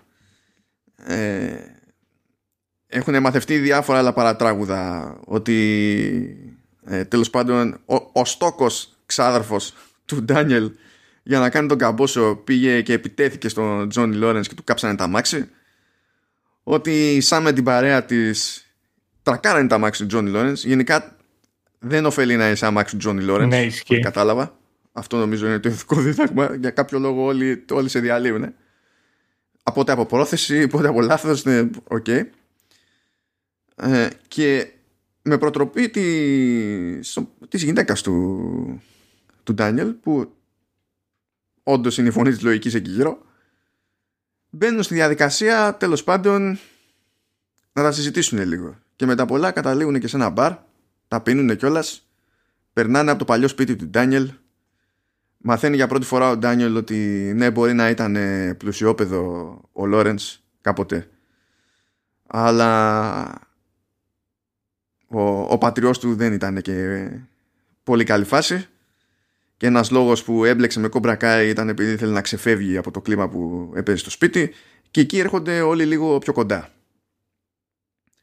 [0.97, 1.57] Ε,
[2.87, 9.75] έχουν μαθευτεί διάφορα άλλα παρατράγουδα ότι ε, τέλος πάντων ο, ο στόκος ξάδερφος
[10.05, 10.71] του Ντάνιελ
[11.31, 15.07] για να κάνει τον καμπόσο πήγε και επιτέθηκε στον Τζόνι Λόρενς και του κάψανε τα
[15.07, 15.49] μάξι.
[16.63, 18.67] Ότι σαν με την παρέα της
[19.23, 20.65] τρακάρανε τα μάξι του Τζόνι Λόρενς.
[20.65, 21.17] Γενικά
[21.79, 23.83] δεν ωφελεί να είσαι αμάξι του Τζόνι Λόρενς.
[23.89, 24.59] Ναι, κατάλαβα.
[24.93, 26.55] Αυτό νομίζω είναι το ηθικό δίδαγμα.
[26.55, 28.55] Για κάποιο λόγο όλοι, όλοι σε διαλύουν
[29.63, 32.05] από πότε από πρόθεση πότε από λάθος ναι, OK.
[32.07, 32.23] Okay.
[33.77, 34.73] ε, και
[35.23, 37.19] με προτροπή της,
[37.49, 38.83] της γυναίκας του
[39.43, 40.35] του Ντάνιελ που
[41.71, 43.23] όντως είναι η φωνή της λογικής εκεί γύρω,
[44.51, 46.59] μπαίνουν στη διαδικασία τέλος πάντων
[47.73, 48.79] να τα συζητήσουν λίγο.
[48.97, 50.53] Και μετά πολλά καταλήγουν και σε ένα μπαρ,
[51.09, 52.09] τα πίνουν κιόλας,
[52.73, 54.33] περνάνε από το παλιό σπίτι του Ντάνιελ.
[55.37, 58.17] Μαθαίνει για πρώτη φορά ο Ντάνιελ ότι ναι, μπορεί να ήταν
[58.57, 61.09] πλουσιόπεδο ο Λόρενς κάποτε.
[62.27, 63.23] Αλλά
[65.07, 67.09] ο, ο πατριός του δεν ήταν και
[67.83, 68.69] πολύ καλή φάση
[69.61, 73.29] και ένας λόγος που έμπλεξε με κομπρακάι ήταν επειδή ήθελε να ξεφεύγει από το κλίμα
[73.29, 74.55] που έπαιζε στο σπίτι
[74.91, 76.69] και εκεί έρχονται όλοι λίγο πιο κοντά.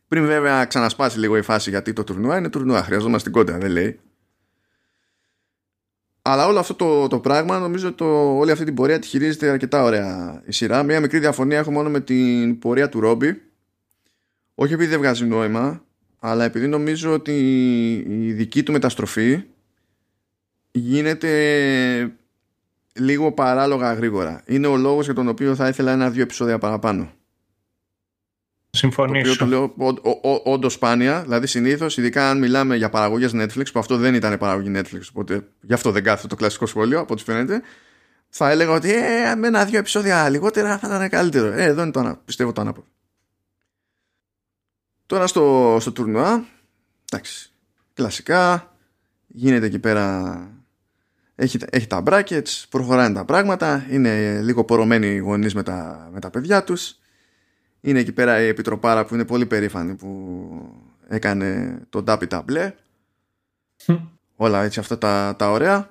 [0.07, 3.71] Πριν βέβαια ξανασπάσει λίγο η φάση γιατί το τουρνουά είναι τουρνουά, χρειαζόμαστε την κόντα, δεν
[3.71, 3.99] λέει.
[6.21, 9.83] Αλλά όλο αυτό το, το πράγμα νομίζω το, όλη αυτή την πορεία τη χειρίζεται αρκετά
[9.83, 10.83] ωραία η σειρά.
[10.83, 13.41] Μια μικρή διαφωνία έχω μόνο με την πορεία του Ρόμπι.
[14.55, 15.83] Όχι επειδή δεν βγάζει νόημα,
[16.19, 17.33] αλλά επειδή νομίζω ότι
[18.09, 19.43] η δική του μεταστροφή
[20.77, 22.17] γίνεται
[22.93, 24.43] λίγο παράλογα γρήγορα.
[24.45, 27.11] Είναι ο λόγος για τον οποίο θα ήθελα ένα-δύο επεισόδια παραπάνω.
[28.69, 29.35] Συμφωνήσω.
[29.35, 31.21] Το οποίο το λέω όντως σπάνια.
[31.21, 35.47] Δηλαδή, συνήθως, ειδικά αν μιλάμε για παραγωγές Netflix, που αυτό δεν ήταν παραγωγή Netflix, οπότε
[35.61, 37.61] γι' αυτό δεν κάθεται το κλασικό σχόλιο, από ό,τι φαίνεται,
[38.29, 41.47] θα έλεγα ότι ε, με ένα-δύο επεισόδια λιγότερα θα ήταν καλύτερο.
[41.47, 42.87] Ε, εδώ είναι το, πιστεύω το ανάποδο.
[45.05, 46.45] Τώρα στο, στο τουρνουά,
[47.11, 47.51] εντάξει,
[47.93, 48.75] κλασικά,
[49.27, 50.56] γίνεται εκεί πέρα
[51.39, 56.19] έχει, έχει τα brackets, προχωράνε τα πράγματα, είναι λίγο πορωμένοι οι γονείς με τα, με
[56.19, 56.99] τα παιδιά τους.
[57.81, 60.49] Είναι εκεί πέρα η Επιτροπάρα που είναι πολύ περήφανη που
[61.07, 62.73] έκανε τον τάπι τα μπλε.
[64.35, 65.89] Όλα έτσι αυτά τα, τα ωραία.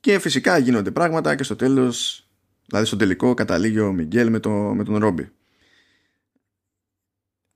[0.00, 2.26] Και φυσικά γίνονται πράγματα και στο τέλος,
[2.66, 5.30] δηλαδή στο τελικό καταλήγει ο Μιγγέλ με, το, με τον Ρόμπι.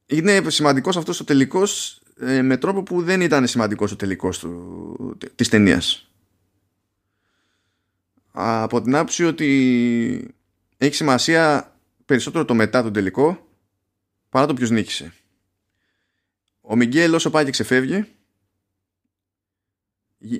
[0.06, 5.18] Είναι σημαντικός αυτός ο τελικός ε, με τρόπο που δεν ήταν σημαντικός ο τελικός του,
[5.34, 6.05] της ταινίας
[8.38, 10.34] από την άποψη ότι
[10.76, 11.72] έχει σημασία
[12.04, 13.48] περισσότερο το μετά τον τελικό
[14.28, 15.12] παρά το ποιος νίκησε.
[16.60, 18.04] Ο Μιγγέλ όσο πάει και ξεφεύγει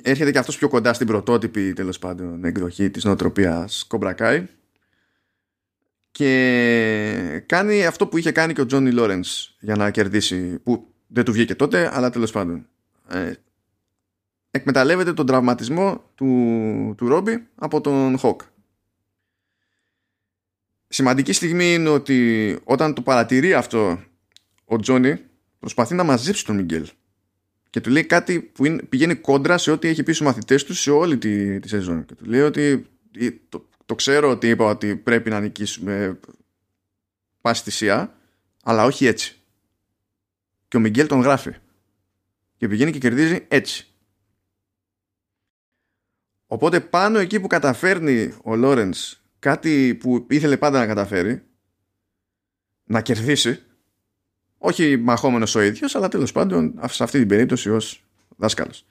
[0.03, 4.47] έρχεται και αυτός πιο κοντά στην πρωτότυπη τέλος πάντων εκδοχή της νοοτροπίας Κομπρακάι
[6.11, 11.25] και κάνει αυτό που είχε κάνει και ο Τζόνι Λόρενς για να κερδίσει που δεν
[11.25, 12.67] του βγήκε τότε αλλά τέλος πάντων
[13.09, 13.33] ε,
[14.51, 18.41] εκμεταλλεύεται τον τραυματισμό του, του Ρόμπι από τον Χοκ.
[20.89, 24.01] Σημαντική στιγμή είναι ότι όταν το παρατηρεί αυτό
[24.65, 25.21] ο Τζόνι
[25.59, 26.87] προσπαθεί να μαζέψει τον Μιγγέλ
[27.71, 30.75] και του λέει κάτι που είναι, πηγαίνει κόντρα σε ό,τι έχει πει στους μαθητές του
[30.75, 32.87] σε όλη τη, τη σεζόν και του λέει ότι
[33.49, 36.19] το, το ξέρω ότι είπα ότι πρέπει να νικήσουμε
[37.41, 38.15] πάση θυσία
[38.63, 39.37] αλλά όχι έτσι
[40.69, 41.55] και ο Μιγγέλ τον γράφει
[42.57, 43.87] και πηγαίνει και κερδίζει έτσι
[46.47, 51.43] Οπότε πάνω εκεί που καταφέρνει ο Λόρενς κάτι που ήθελε πάντα να καταφέρει,
[52.85, 53.63] να κερδίσει,
[54.59, 58.05] όχι μαχόμενος ο ίδιος, αλλά τέλος πάντων σε αυτή την περίπτωση ως
[58.37, 58.87] δάσκαλος.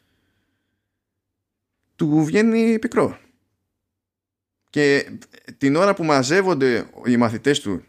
[1.96, 3.18] Του βγαίνει πικρό.
[4.70, 5.12] Και
[5.58, 7.84] την ώρα που μαζεύονται οι μαθητές του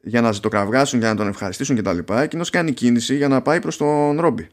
[0.00, 2.12] για να ζητοκραυγάσουν, για να τον ευχαριστήσουν κτλ.
[2.12, 4.48] Εκείνος κάνει κίνηση για να πάει προς τον Ρόμπι.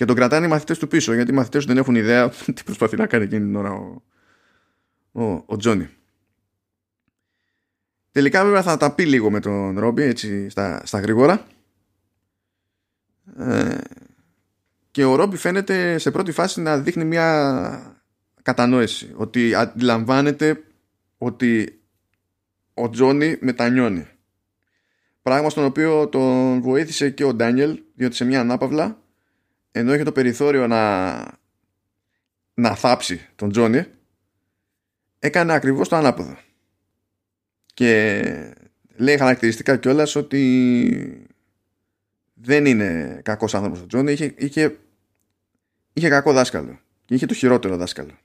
[0.00, 2.62] Και τον κρατάνε οι μαθητές του πίσω, γιατί οι μαθητές του δεν έχουν ιδέα τι
[2.64, 4.02] προσπαθεί να κάνει εκείνη την ώρα ο,
[5.12, 5.88] ο, ο Τζόνι.
[8.10, 11.46] Τελικά βέβαια θα τα πει λίγο με τον Ρόμπι έτσι στα, στα γρήγορα.
[13.38, 13.78] Ε,
[14.90, 18.00] και ο Ρόμπι φαίνεται σε πρώτη φάση να δείχνει μια
[18.42, 20.64] κατανόηση ότι αντιλαμβάνεται
[21.18, 21.80] ότι
[22.74, 24.06] ο Τζόνι μετανιώνει
[25.22, 29.00] πράγμα στον οποίο τον βοήθησε και ο Ντάνιελ διότι σε μια ανάπαυλα
[29.70, 31.38] ενώ είχε το περιθώριο να
[32.54, 33.84] να θάψει τον Τζόνι
[35.18, 36.38] έκανε ακριβώς το ανάποδο
[37.74, 38.54] και
[38.96, 41.28] λέει χαρακτηριστικά κιόλας ότι
[42.34, 44.78] δεν είναι κακός άνθρωπος ο Τζόνι είχε, είχε,
[45.92, 48.18] είχε κακό δάσκαλο και είχε το χειρότερο δάσκαλο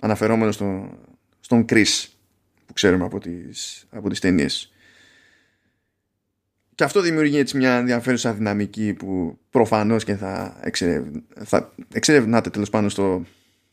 [0.00, 0.98] αναφερόμενος στο,
[1.40, 2.18] στον Κρίς
[2.66, 4.72] που ξέρουμε από τις, από τις ταινίες.
[6.74, 11.06] Και αυτό δημιουργεί έτσι μια ενδιαφέρουσα δυναμική που προφανώς και θα, εξερευ...
[11.44, 13.24] θα εξερευνάτε τέλος πάνω στο...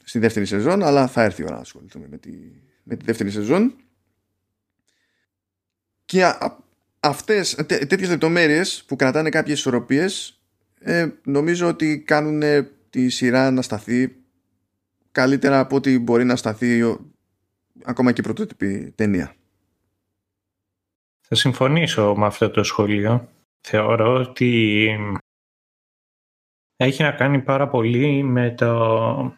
[0.03, 2.31] στη δεύτερη σεζόν αλλά θα έρθει η ώρα να ασχοληθούμε με τη,
[2.83, 3.75] με τη δεύτερη σεζόν.
[6.05, 6.57] Και α...
[6.99, 10.41] αυτές τέ, τέτοιες λεπτομέρειες που κρατάνε κάποιες ισορροπίες
[10.79, 12.41] ε, νομίζω ότι κάνουν
[12.89, 14.15] τη σειρά να σταθεί
[15.11, 16.97] καλύτερα από ό,τι μπορεί να σταθεί
[17.83, 19.35] ακόμα και η πρωτότυπη ταινία.
[21.33, 23.29] Θα συμφωνήσω με αυτό το σχόλιο.
[23.67, 24.89] Θεωρώ ότι
[26.75, 29.35] έχει να κάνει πάρα πολύ με, το,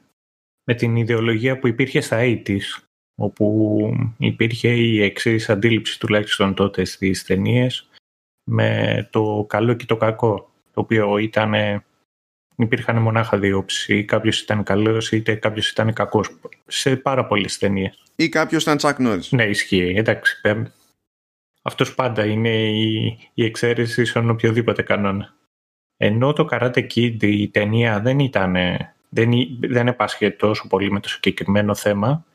[0.63, 2.59] με την ιδεολογία που υπήρχε στα 80's
[3.15, 3.79] όπου
[4.17, 7.89] υπήρχε η εξής αντίληψη τουλάχιστον τότε στις ταινίες
[8.43, 11.53] με το καλό και το κακό το οποίο ήταν
[12.55, 13.87] υπήρχαν μονάχα δύο όψεις.
[13.87, 16.39] Ή κάποιος ήταν καλός, είτε κάποιος ήταν κακός.
[16.67, 18.03] Σε πάρα πολλές ταινίες.
[18.15, 19.93] Ή κάποιος ήταν Τσακ Ναι, ισχύει.
[19.97, 20.41] Εντάξει.
[21.65, 25.35] Αυτός πάντα είναι η, η εξαίρεση σε οποιοδήποτε κανόνα.
[25.97, 28.55] Ενώ το Karate Kid η ταινία δεν ήταν.
[29.09, 32.25] Δεν, δεν έπασχε τόσο πολύ με το συγκεκριμένο θέμα.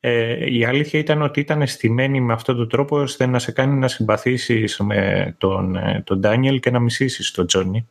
[0.00, 3.78] Ε, η αλήθεια ήταν ότι ήταν στημένη με αυτόν τον τρόπο ώστε να σε κάνει
[3.78, 7.84] να συμπαθήσεις με τον, ε, τον Daniel και να μισήσεις τον Johnny.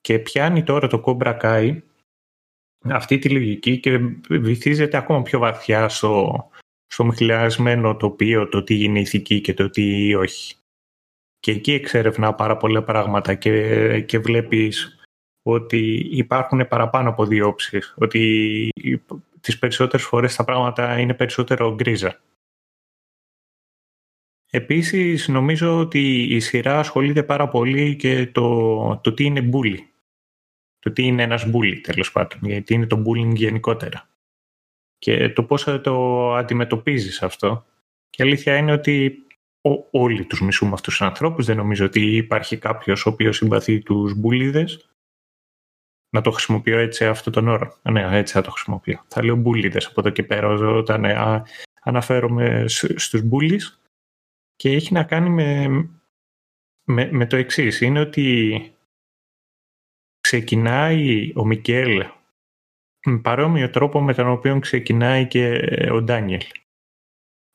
[0.00, 1.78] Και πιάνει τώρα το Cobra Kai
[2.84, 3.98] αυτή τη λογική και
[4.30, 6.48] βυθίζεται ακόμα πιο βαθιά στο,
[6.92, 10.54] στο μιχλιασμένο τοπίο, το τι είναι ηθική και το τι όχι.
[11.40, 15.04] Και εκεί εξερευνά πάρα πολλά πράγματα και, και βλέπεις
[15.42, 17.94] ότι υπάρχουν παραπάνω από δύο όψεις.
[17.98, 18.68] Ότι
[19.40, 22.20] τις περισσότερες φορές τα πράγματα είναι περισσότερο γκρίζα.
[24.50, 29.78] Επίσης νομίζω ότι η σειρά ασχολείται πάρα πολύ και το, το τι είναι bully
[30.80, 34.09] το τι είναι ένας bully τέλος πάντων, γιατί είναι το bullying γενικότερα.
[35.00, 37.64] Και το πώς θα το αντιμετωπίζεις αυτό.
[38.10, 39.26] Και η αλήθεια είναι ότι
[39.90, 41.46] όλοι τους μισούμε αυτούς τους ανθρώπους.
[41.46, 44.90] Δεν νομίζω ότι υπάρχει κάποιος ο οποίος συμπαθεί τους μπουλίδες.
[46.10, 47.76] Να το χρησιμοποιώ έτσι αυτό τον όρο.
[47.82, 49.04] Ναι, έτσι θα το χρησιμοποιώ.
[49.08, 51.46] Θα λέω μπουλίδες από εδώ και πέρα όταν α,
[51.82, 53.80] αναφέρομαι στους μπουλείς.
[54.56, 55.68] Και έχει να κάνει με,
[56.84, 57.80] με, με το εξής.
[57.80, 58.60] Είναι ότι
[60.20, 62.04] ξεκινάει ο Μικέλ
[63.06, 65.52] με παρόμοιο τρόπο με τον οποίο ξεκινάει και
[65.92, 66.42] ο Ντάνιελ.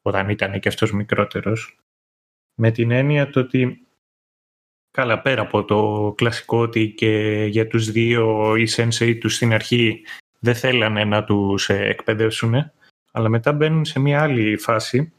[0.01, 1.77] Όταν ήταν και αυτός μικρότερος.
[2.55, 3.87] Με την έννοια το ότι
[4.91, 10.03] καλά πέρα από το κλασικό ότι και για τους δύο οι sensei τους στην αρχή
[10.39, 12.71] δεν θέλανε να τους εκπαιδεύσουν
[13.11, 15.13] αλλά μετά μπαίνουν σε μια άλλη φάση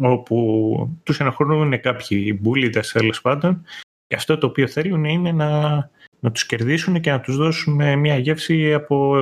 [0.00, 3.64] όπου τους ενοχωρούν κάποιοι μπουλίδες τέλος πάντων
[4.06, 5.90] και αυτό το οποίο θέλουν είναι να
[6.24, 9.16] να τους κερδίσουν και να τους δώσουν μια γεύση από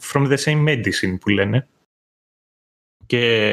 [0.00, 1.68] from the same medicine που λένε.
[3.06, 3.52] Και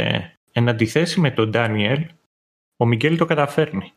[0.52, 2.10] εν αντιθέσει με τον Ντάνιελ,
[2.78, 3.94] ο Μιγγέλ το καταφέρνει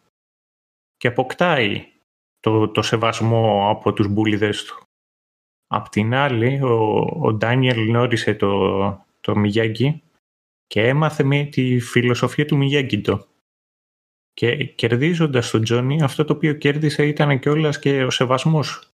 [0.97, 1.87] και αποκτάει
[2.41, 4.83] το, το σεβασμό από τους μπουλιδές του.
[5.67, 10.03] Απ' την άλλη, ο, ο Ντάνιελ γνώρισε το, το Μιγιάγκη
[10.67, 13.01] και έμαθε με τη φιλοσοφία του Μιγιάγκη
[14.35, 18.89] και κερδίζοντας τον Τζόνι, αυτό το οποίο κέρδισε ήταν κιόλας και ο σεβασμός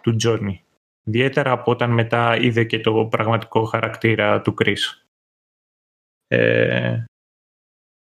[0.00, 0.62] του Τζόνι.
[1.04, 5.06] Ιδιαίτερα από όταν μετά είδε και το πραγματικό χαρακτήρα του Κρίς.
[6.26, 7.04] Ε,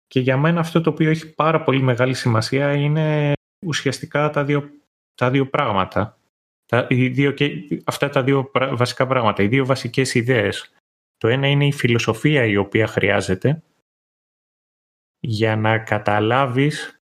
[0.07, 3.33] και για μένα αυτό το οποίο έχει πάρα πολύ μεγάλη σημασία είναι
[3.67, 4.71] ουσιαστικά τα δύο,
[5.15, 6.19] τα δύο πράγματα.
[6.67, 7.51] Τα, οι δύο, και,
[7.85, 10.73] αυτά τα δύο βασικά πράγματα, οι δύο βασικές ιδέες.
[11.17, 13.63] Το ένα είναι η φιλοσοφία η οποία χρειάζεται
[15.21, 17.03] για να καταλάβεις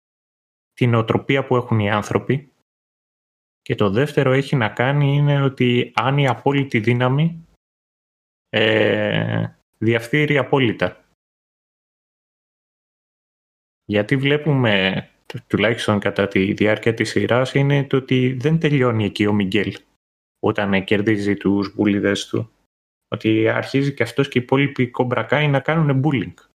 [0.74, 2.52] την οτροπία που έχουν οι άνθρωποι
[3.62, 7.48] και το δεύτερο έχει να κάνει είναι ότι αν η απόλυτη δύναμη
[8.50, 9.48] ε,
[9.78, 11.06] διαφθείρει απόλυτα.
[13.86, 15.08] Γιατί βλέπουμε,
[15.48, 19.78] τουλάχιστον κατά τη διάρκεια της σειράς, είναι το ότι δεν τελειώνει εκεί ο Μιγγέλ.
[20.40, 22.52] όταν κερδίζει τους μπουλίδες του.
[23.08, 26.51] Ότι αρχίζει και αυτός και οι υπόλοιποι κομπρακάοι να κάνουν bullying.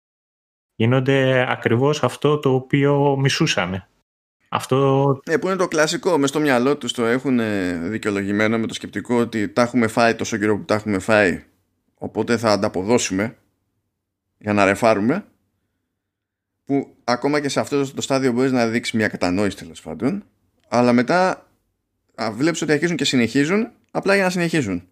[0.76, 3.88] Γίνονται ακριβώς αυτό το οποίο μισούσανε.
[4.49, 5.19] Αυτό...
[5.30, 6.17] Ναι, που είναι το κλασικό.
[6.17, 7.39] Μες στο μυαλό τους το έχουν
[7.89, 11.43] δικαιολογημένο με το σκεπτικό ότι τα έχουμε φάει τόσο καιρό που τα έχουμε φάει.
[11.93, 13.38] Οπότε θα ανταποδώσουμε
[14.38, 15.26] για να ρεφάρουμε.
[16.65, 20.24] Που ακόμα και σε αυτό το στάδιο μπορείς να δείξεις μια κατανόηση τέλος πάντων.
[20.67, 21.47] Αλλά μετά
[22.32, 24.88] βλέπεις ότι αρχίζουν και συνεχίζουν απλά για να συνεχίζουν.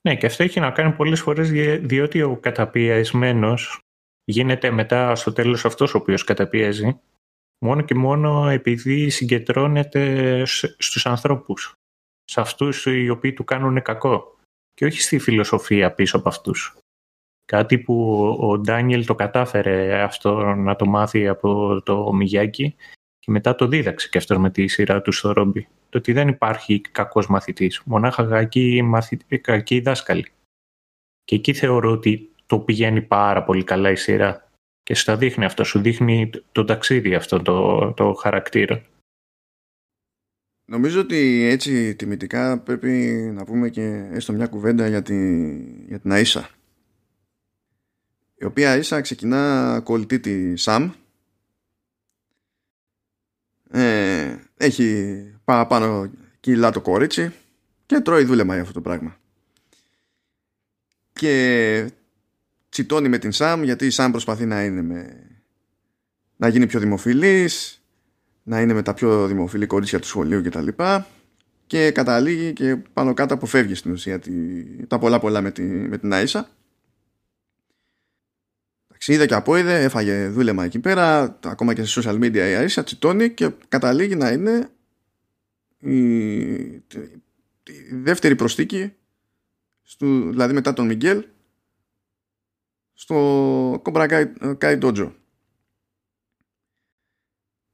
[0.00, 3.80] Ναι, και αυτό έχει να κάνει πολλές φορές διότι ο καταπιεσμένος
[4.24, 7.00] γίνεται μετά στο τέλος αυτός ο οποίος καταπιέζει
[7.64, 10.42] μόνο και μόνο επειδή συγκεντρώνεται
[10.78, 11.74] στους ανθρώπους,
[12.24, 14.36] σε αυτούς οι οποίοι του κάνουν κακό
[14.74, 16.76] και όχι στη φιλοσοφία πίσω από αυτούς.
[17.44, 22.74] Κάτι που ο Ντάνιελ το κατάφερε αυτό να το μάθει από το Μιγιάκη
[23.18, 25.68] και μετά το δίδαξε και αυτός με τη σειρά του στο Ρόμπι.
[25.88, 28.82] Το ότι δεν υπάρχει κακός μαθητής, μονάχα κακοί,
[29.40, 30.26] κακοί δάσκαλοι.
[31.24, 34.50] Και εκεί θεωρώ ότι το πηγαίνει πάρα πολύ καλά η σειρά
[34.82, 38.82] και στα δείχνει αυτό, σου δείχνει το ταξίδι αυτό το, το χαρακτήρα.
[40.64, 42.88] Νομίζω ότι έτσι τιμητικά πρέπει
[43.34, 45.48] να πούμε και έστω μια κουβέντα για, τη,
[45.86, 46.44] για την Αΐσα
[48.34, 50.90] η οποία Αΐσα ξεκινά κολλητή τη Σαμ
[53.70, 57.32] ε, έχει παραπάνω κιλά το κορίτσι
[57.86, 59.20] και τρώει δούλεμα για αυτό το πράγμα
[61.12, 61.90] και
[62.70, 65.26] τσιτώνει με την Σαμ γιατί η Σαμ προσπαθεί να είναι με...
[66.36, 67.80] να γίνει πιο δημοφιλής
[68.42, 70.66] να είναι με τα πιο δημοφιλή κορίτσια του σχολείου κτλ.
[70.68, 71.02] Και,
[71.66, 74.32] και καταλήγει και πάνω κάτω αποφεύγει στην ουσία τη...
[74.86, 75.62] τα πολλά πολλά με, τη...
[75.62, 76.48] με την Άισα.
[79.06, 83.30] Είδε και απόειδε, έφαγε δούλεμα εκεί πέρα, ακόμα και σε social media η Άισα τσιτώνει
[83.30, 84.68] και καταλήγει να είναι
[85.78, 86.82] η, η
[87.92, 88.92] δεύτερη προστίκη
[89.82, 91.24] στο, δηλαδή μετά τον Μιγγέλ
[93.00, 94.26] στο Cobra
[94.60, 95.12] Kai, Dojo.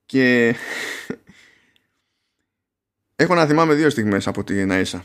[0.07, 0.55] Και
[3.17, 5.01] έχω να θυμάμαι δύο στιγμές από την Αΐσα.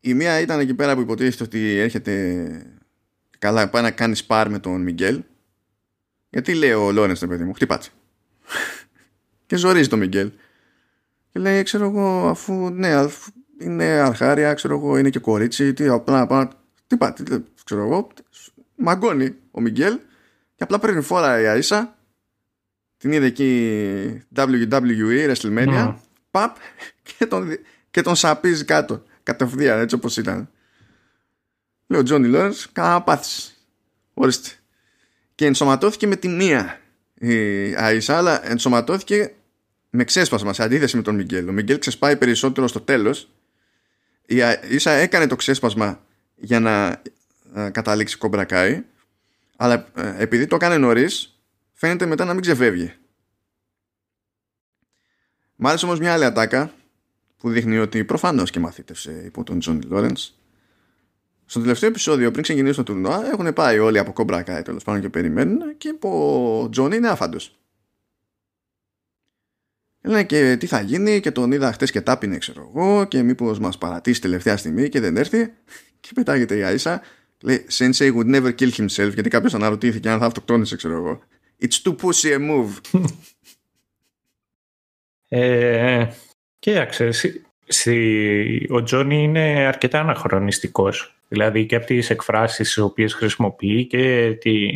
[0.00, 2.76] Η μία ήταν εκεί πέρα που υποτίθεται ότι έρχεται
[3.38, 5.22] καλά πάει να κάνει σπάρ με τον Μιγγέλ
[6.30, 7.90] γιατί λέει ο Λόρενς το παιδί μου χτυπάτσε
[9.46, 10.32] και ζορίζει τον Μιγγέλ
[11.32, 15.88] και λέει ξέρω εγώ αφού ναι αφού είναι αρχάρια ξέρω εγώ είναι και κορίτσι τι
[15.88, 16.48] απλά
[16.86, 18.08] τι πάτε ξέρω εγώ,
[18.76, 19.98] μαγκώνει ο Μιγγέλ
[20.54, 21.82] και απλά παίρνει φόρα η Αΐσα
[22.96, 25.94] την είδε εκεί WWE, WrestleMania, ναι.
[26.30, 26.56] παπ
[27.18, 27.58] και τον,
[27.90, 30.50] και τον σαπίζει κάτω, κατευθείαν έτσι όπως ήταν.
[31.86, 33.54] Λέει ο Τζόνι Λόρενς, κάνα πάθηση.
[34.14, 34.48] Ορίστε.
[35.34, 36.80] Και ενσωματώθηκε με τη μία
[37.14, 39.32] η Αΐσα, αλλά ενσωματώθηκε
[39.90, 41.48] με ξέσπασμα σε αντίθεση με τον Μιγγέλ.
[41.48, 43.30] Ο Μιγγέλ ξεσπάει περισσότερο στο τέλος.
[44.26, 46.04] Η Αΐσα έκανε το ξέσπασμα
[46.34, 47.02] για να ε,
[47.70, 48.84] καταλήξει κομπρακάι
[49.62, 51.40] αλλά ε, επειδή το έκανε νωρίς,
[51.72, 52.92] φαίνεται μετά να μην ξεφεύγει.
[55.56, 56.72] Μ' άρεσε όμως μια άλλη ατάκα
[57.36, 60.32] που δείχνει ότι προφανώς και μαθήτευσε υπό τον Τζόνι Λόρενς
[61.44, 65.08] στο τελευταίο επεισόδιο, πριν ξεκινήσει το τουρνουά, έχουν πάει όλοι από κομπρακάι τέλος πάντων και
[65.08, 67.56] περιμένουν και ο Τζόνι είναι άφαντος.
[70.00, 73.58] Λένε και τι θα γίνει και τον είδα χτες και τάπινε ξέρω εγώ και μήπως
[73.58, 75.52] μας παρατήσει τελευταία στιγμή και δεν έρθει
[76.00, 77.02] και πετάγεται η Άισα
[77.42, 81.22] λέει Sensei would never kill himself γιατί κάποιος αναρωτήθηκε αν θα αυτοκτόνησε ξέρω εγώ.
[81.60, 83.00] It's too pussy a move.
[85.28, 86.06] Ε,
[86.62, 87.10] Κοίταξε
[88.68, 91.14] ο Τζόνι είναι αρκετά αναχρονιστικός.
[91.28, 94.68] Δηλαδή και από τις εκφράσεις τις οποίες χρησιμοποιεί και τη,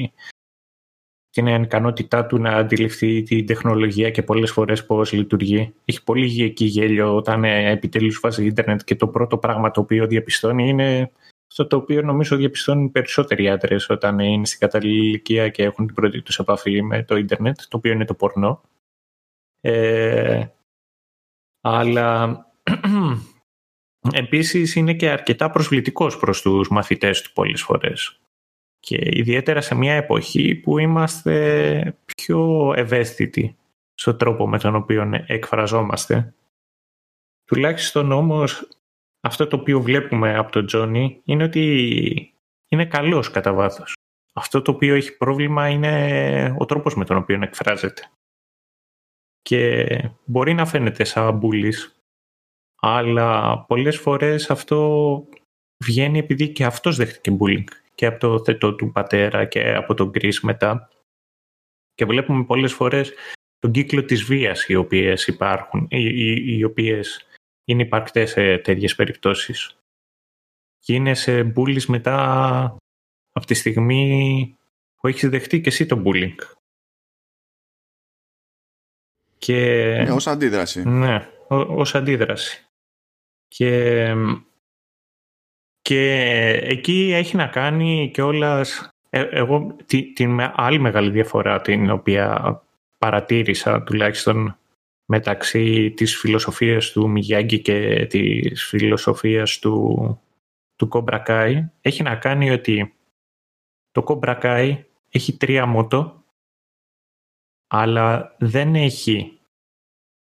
[1.31, 5.75] την ικανότητά του να αντιληφθεί την τεχνολογία και πολλές φορές πώς λειτουργεί.
[5.85, 10.07] Έχει πολύ γη γέλιο όταν ε, επιτέλους βάζει ίντερνετ και το πρώτο πράγμα το οποίο
[10.07, 11.11] διαπιστώνει είναι
[11.49, 15.94] αυτό το οποίο νομίζω διαπιστώνουν περισσότεροι άντρες όταν είναι στην κατάλληλη ηλικία και έχουν την
[15.94, 18.61] πρώτη τους επαφή με το ίντερνετ, το οποίο είναι το πορνό.
[19.61, 20.47] Ε,
[21.61, 22.40] αλλά
[24.12, 28.20] επίσης είναι και αρκετά προσβλητικός προς τους μαθητές του πολλές φορές
[28.86, 33.57] και ιδιαίτερα σε μια εποχή που είμαστε πιο ευαίσθητοι
[33.94, 36.34] στον τρόπο με τον οποίο εκφραζόμαστε.
[37.44, 38.68] Τουλάχιστον όμως
[39.21, 42.35] αυτό το οποίο βλέπουμε από τον Τζόνι είναι ότι
[42.69, 43.95] είναι καλός κατά βάθος.
[44.35, 48.11] Αυτό το οποίο έχει πρόβλημα είναι ο τρόπος με τον οποίο εκφράζεται.
[49.43, 49.87] Και
[50.25, 52.01] μπορεί να φαίνεται σαν μπουλής,
[52.81, 55.29] αλλά πολλές φορές αυτό
[55.85, 57.64] βγαίνει επειδή και αυτός δέχτηκε bullying
[57.95, 60.89] και από το θετό του πατέρα και από τον Κρίς μετά.
[61.95, 63.12] Και βλέπουμε πολλές φορές
[63.59, 67.26] τον κύκλο της βίας οι οποίες υπάρχουν, οι, οι, οι οποίες
[67.67, 69.77] είναι υπαρκτές σε τέτοιες περιπτώσεις.
[70.79, 72.77] Γίνεσαι μπούλης μετά
[73.33, 74.57] από τη στιγμή
[74.97, 76.35] που έχεις δεχτεί και εσύ το bullying.
[79.39, 79.62] Και...
[80.05, 80.89] Ναι, ως αντίδραση.
[80.89, 82.64] Ναι, ως αντίδραση.
[83.49, 84.14] Και,
[85.81, 86.11] και
[86.62, 88.89] εκεί έχει να κάνει και όλας...
[89.11, 89.77] Ε, εγώ
[90.14, 92.62] την άλλη μεγάλη διαφορά την οποία
[92.99, 94.59] παρατήρησα τουλάχιστον
[95.07, 100.20] μεταξύ της φιλοσοφίας του Μιγιάγκη και της φιλοσοφίας του,
[100.76, 102.94] του Κομπρακάη έχει να κάνει ότι
[103.90, 106.24] το Κομπρακάη έχει τρία μότο
[107.66, 109.38] αλλά δεν έχει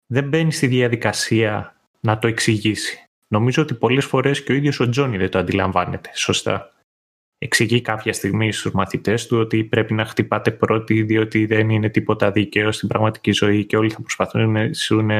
[0.07, 3.09] δεν μπαίνει στη διαδικασία να το εξηγήσει.
[3.29, 6.76] Νομίζω ότι πολλές φορές και ο ίδιος ο Τζόνι δεν το αντιλαμβάνεται σωστά
[7.39, 12.31] εξηγεί κάποια στιγμή στους μαθητές του ότι πρέπει να χτυπάτε πρώτοι διότι δεν είναι τίποτα
[12.31, 14.57] δίκαιο στην πραγματική ζωή και όλοι θα προσπαθούν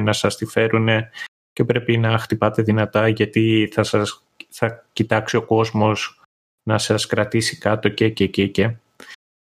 [0.03, 0.89] να σας τη φέρουν
[1.53, 6.21] και πρέπει να χτυπάτε δυνατά γιατί θα, σας, θα κοιτάξει ο κόσμος
[6.63, 8.77] να σας κρατήσει κάτω και και και και.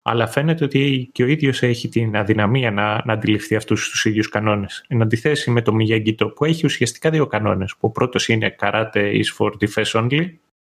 [0.05, 4.29] Αλλά φαίνεται ότι και ο ίδιος έχει την αδυναμία να, να αντιληφθεί αυτούς τους ίδιους
[4.29, 4.85] κανόνες.
[4.87, 7.75] Εν αντιθέσει με το Μιγιαγκίτο που έχει ουσιαστικά δύο κανόνες.
[7.75, 10.29] Που ο πρώτος είναι karate is for defense only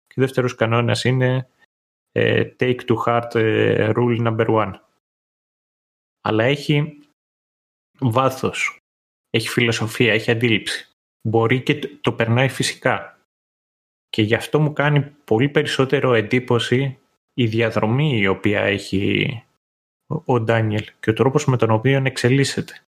[0.06, 1.46] και ο δεύτερος κανόνας είναι ε,
[2.58, 4.72] take to heart ε, rule number one.
[6.20, 6.98] Αλλά έχει
[7.98, 8.78] βάθος,
[9.30, 10.88] έχει φιλοσοφία, έχει αντίληψη.
[11.28, 13.18] Μπορεί και το, περνάει φυσικά.
[14.08, 16.98] Και γι' αυτό μου κάνει πολύ περισσότερο εντύπωση
[17.34, 19.42] η διαδρομή η οποία έχει
[20.24, 22.82] ο Ντάνιελ και ο τρόπος με τον οποίο εξελίσσεται.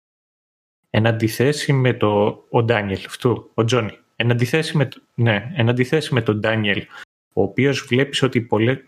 [0.89, 3.97] Εν αντιθέσει με το, ο Ντάνιελ αυτού, ο Τζόνι.
[4.15, 6.85] Εν αντιθέσει με, ναι, εν αντιθέσει με τον Ντάνιελ,
[7.33, 8.81] ο οποίος βλέπεις ότι πολλέ,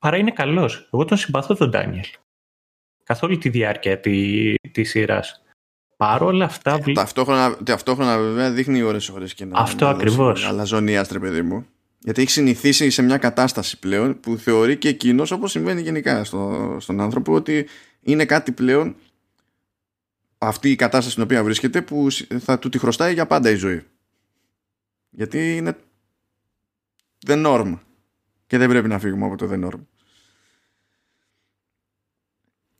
[0.00, 0.88] Παρά είναι καλός.
[0.92, 2.04] Εγώ τον συμπαθώ τον Ντάνιελ.
[3.04, 5.42] Καθ' όλη τη διάρκεια τη, της σειράς.
[5.96, 6.78] Παρ' όλα αυτά...
[6.94, 9.58] Ταυτόχρονα, ταυτόχρονα βέβαια δείχνει ώρες ώρες και να...
[9.58, 10.44] Αυτό ακριβώς.
[10.44, 11.66] Αλαζονία, παιδί μου.
[11.98, 16.76] Γιατί έχει συνηθίσει σε μια κατάσταση πλέον που θεωρεί και εκείνος, όπως συμβαίνει γενικά στο,
[16.80, 17.66] στον άνθρωπο, ότι
[18.00, 18.96] είναι κάτι πλέον
[20.38, 22.06] αυτή η κατάσταση στην οποία βρίσκεται που
[22.38, 23.84] θα του τη χρωστάει για πάντα η ζωή.
[25.10, 25.76] Γιατί είναι
[27.26, 27.78] the norm.
[28.46, 29.80] Και δεν πρέπει να φύγουμε από το The Norm.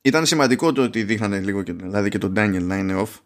[0.03, 3.19] Ήταν σημαντικό το ότι δείχνανε λίγο και, δηλαδή και τον Daniel να είναι off.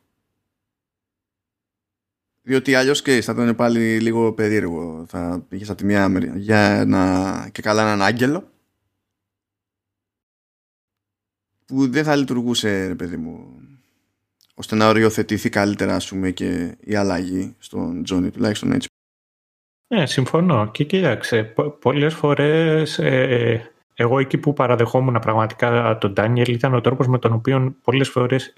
[2.43, 5.05] Διότι αλλιώς και θα ήταν πάλι λίγο περίεργο.
[5.09, 8.53] Θα πήγες από τη μια για ένα, και καλά έναν άγγελο
[11.65, 13.61] που δεν θα λειτουργούσε, ρε παιδί μου,
[14.55, 18.89] ώστε να οριοθετηθεί καλύτερα, ας πούμε, και η αλλαγή στον Τζόνι, τουλάχιστον έτσι
[19.95, 20.71] ναι, συμφωνώ.
[20.71, 27.07] Και κοίταξε, πολλές φορές ε, εγώ εκεί που παραδεχόμουν πραγματικά τον Ντάνιελ ήταν ο τρόπος
[27.07, 28.53] με τον οποίο πολλές φορές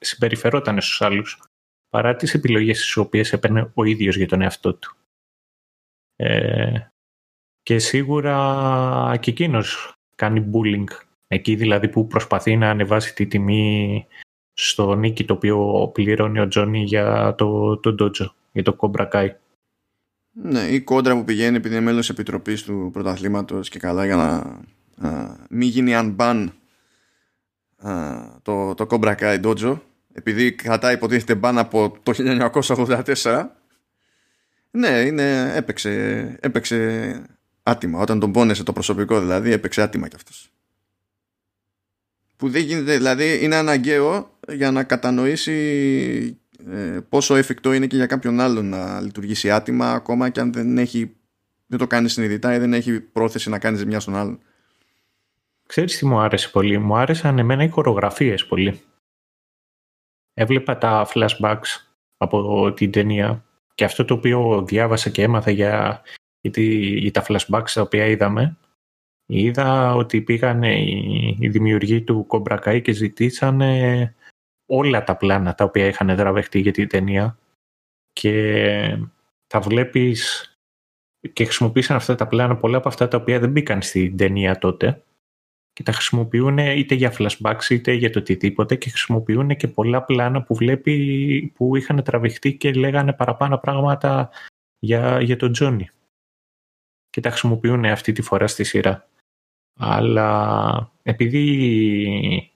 [0.00, 1.42] συμπεριφερόταν στους άλλους
[1.88, 4.96] παρά τις επιλογές τις οποίες έπαιρνε ο ίδιος για τον εαυτό του.
[6.16, 6.80] Ε,
[7.62, 10.84] και σίγουρα και εκείνος κάνει bullying.
[11.26, 14.06] Εκεί δηλαδή που προσπαθεί να ανεβάσει τη τιμή
[14.52, 19.28] στο νίκη το οποίο πληρώνει ο Τζόνι για το, το Dojo, για το Cobra Kai.
[20.32, 24.32] Ναι, η κόντρα που πηγαίνει επειδή είναι μέλος επιτροπής του πρωταθλήματος και καλά για να
[25.08, 26.48] α, μην γίνει unban
[28.42, 29.78] το, το Cobra Kai Dojo.
[30.12, 32.12] Επειδή κρατάει υποτίθεται μπαν από το
[33.22, 33.46] 1984
[34.70, 35.90] ναι, είναι, έπαιξε,
[36.40, 37.22] έπαιξε
[37.62, 38.00] άτιμα.
[38.00, 40.50] Όταν τον πόνεσε το προσωπικό δηλαδή έπαιξε άτιμα κι αυτός.
[42.36, 46.39] Που δεν γίνεται, δηλαδή είναι αναγκαίο για να κατανοήσει ε,
[47.08, 51.16] πόσο εφικτό είναι και για κάποιον άλλον να λειτουργήσει άτιμα ακόμα και αν δεν, έχει,
[51.66, 54.38] δεν το κάνει συνειδητά ή δεν έχει πρόθεση να κάνει ζημιά στον άλλον.
[55.66, 58.80] Ξέρεις τι μου άρεσε πολύ; Μου άρεσαν εμένα οι χορογραφίες πολύ.
[60.34, 61.86] Έβλεπα τα flashbacks
[62.16, 63.44] από την ταινία
[63.74, 66.02] και αυτό το οποίο διάβασα και έμαθα για,
[66.40, 68.56] για τα flashbacks τα οποία είδαμε
[69.30, 74.14] είδα ότι πήγαν οι, οι δημιουργοί του Κομπρακάη και ζητήσανε
[74.70, 77.38] όλα τα πλάνα τα οποία είχαν δραβεχτεί για την ταινία
[78.12, 78.98] και
[79.46, 80.44] τα βλέπεις
[81.32, 85.02] και χρησιμοποίησαν αυτά τα πλάνα πολλά από αυτά τα οποία δεν μπήκαν στην ταινία τότε
[85.72, 90.42] και τα χρησιμοποιούν είτε για flashbacks είτε για το οτιδήποτε και χρησιμοποιούν και πολλά πλάνα
[90.42, 94.30] που βλέπει που είχαν τραβηχτεί και λέγανε παραπάνω πράγματα
[94.78, 95.88] για, για τον Τζόνι.
[97.10, 99.08] Και τα χρησιμοποιούν αυτή τη φορά στη σειρά.
[99.78, 102.49] Αλλά επειδή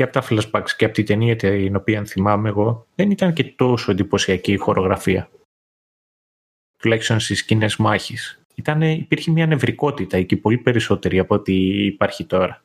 [0.00, 3.44] και από τα flashbacks και από την ταινία την οποία θυμάμαι εγώ, δεν ήταν και
[3.44, 5.30] τόσο εντυπωσιακή η χορογραφία.
[6.76, 8.40] Τουλάχιστον στις σκηνές μάχης.
[8.80, 12.62] Υπήρχε μια νευρικότητα εκεί, πολύ περισσότερη από ό,τι υπάρχει τώρα.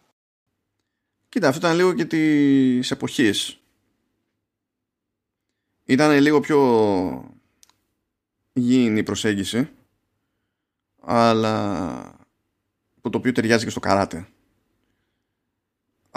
[1.30, 3.60] Κοίτα, αυτό ήταν λίγο και τις εποχές.
[5.86, 6.60] Ήταν λίγο πιο
[8.54, 9.70] γίνει η προσέγγιση
[11.02, 12.18] αλλά
[13.02, 14.28] που το οποίο ταιριάζει και στο καράτε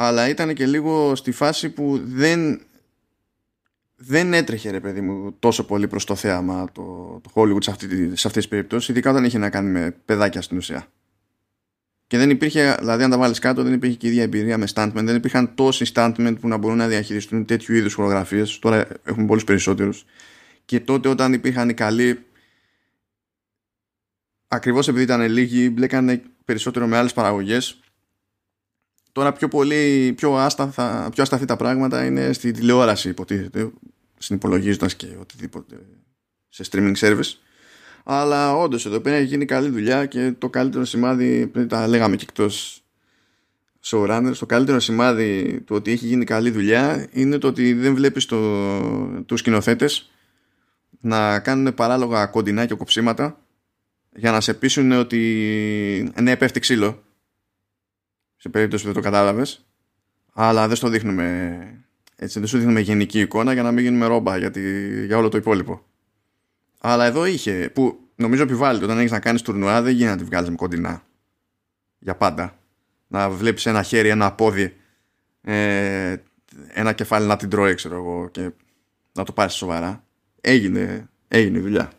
[0.01, 2.61] αλλά ήταν και λίγο στη φάση που δεν
[3.97, 6.83] δεν έτρεχε ρε παιδί μου τόσο πολύ προς το θέαμα το,
[7.23, 10.43] το Hollywood σε αυτή, σε αυτές τις περιπτώσεις ειδικά όταν είχε να κάνει με παιδάκια
[10.43, 10.87] στην ουσία.
[12.07, 14.67] Και δεν υπήρχε, δηλαδή αν τα βάλεις κάτω δεν υπήρχε και η ίδια εμπειρία με
[14.75, 14.93] stuntmen.
[14.95, 18.59] Δεν υπήρχαν τόσοι stuntmen που να μπορούν να διαχειριστούν τέτοιου είδους χορογραφίες.
[18.59, 20.05] Τώρα έχουμε πολλούς περισσότερους.
[20.65, 22.25] Και τότε όταν υπήρχαν οι καλοί
[24.49, 27.81] ακριβώς επειδή ήταν λίγοι μπλέκανε περισσότερο με άλλες παραγωγές
[29.13, 33.71] Τώρα πιο πολύ, πιο, άσταθα, πιο ασταθή τα πράγματα είναι στη τηλεόραση υποτίθεται,
[34.19, 35.77] συνυπολογίζοντας και οτιδήποτε
[36.49, 37.33] σε streaming service.
[38.05, 42.17] Αλλά όντως εδώ πέρα έχει γίνει καλή δουλειά και το καλύτερο σημάδι, πριν τα λέγαμε
[42.17, 42.83] και εκτός
[43.85, 48.27] showrunners, το καλύτερο σημάδι του ότι έχει γίνει καλή δουλειά είναι το ότι δεν βλέπεις
[48.27, 50.11] το, τους σκηνοθέτες
[51.01, 53.41] να κάνουν παράλογα κοντινά και κοψίματα
[54.15, 57.03] για να σε πείσουν ότι ναι πέφτει ξύλο
[58.49, 59.67] σε περίπτωση που δεν το κατάλαβες.
[60.33, 61.59] Αλλά δεν στο δείχνουμε
[62.17, 65.37] έτσι, δεν σου δείχνουμε γενική εικόνα για να μην γίνουμε ρόμπα γιατί, για όλο το
[65.37, 65.83] υπόλοιπο.
[66.81, 70.25] Αλλά εδώ είχε, που νομίζω επιβάλλεται όταν έχεις να κάνεις τουρνουά, δεν γίνεται να τη
[70.25, 71.03] βγάλεις με κοντινά.
[71.99, 72.59] Για πάντα.
[73.07, 74.77] Να βλέπεις ένα χέρι, ένα πόδι,
[75.41, 76.17] ε,
[76.69, 78.51] ένα κεφάλι να την τρώει, ξέρω εγώ, και
[79.13, 80.05] να το πάρεις σοβαρά.
[80.41, 81.91] Έγινε, έγινε η δουλειά.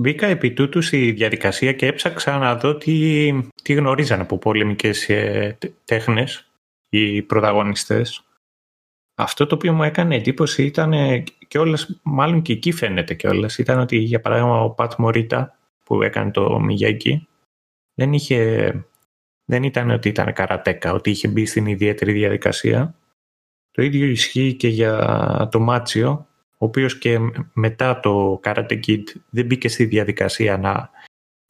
[0.00, 3.30] Μπήκα επί τούτου στη διαδικασία και έψαξα να δω τι,
[3.62, 6.50] τι γνωρίζαν από πολεμικές ε, τέχνες
[6.88, 8.24] οι πρωταγωνιστές.
[9.14, 10.92] Αυτό το οποίο μου έκανε εντύπωση ήταν
[11.48, 15.58] και όλες, μάλλον και εκεί φαίνεται και όλες, ήταν ότι για παράδειγμα ο Πατ Μωρίτα
[15.84, 17.28] που έκανε το Μιγιάκη
[17.94, 18.72] δεν είχε,
[19.44, 22.94] δεν ήταν ότι ήταν καρατέκα, ότι είχε μπει στην ιδιαίτερη διαδικασία.
[23.70, 26.28] Το ίδιο ισχύει και για το Μάτσιο
[26.62, 27.18] ο οποίος και
[27.52, 30.90] μετά το Karate Kid δεν μπήκε στη διαδικασία να,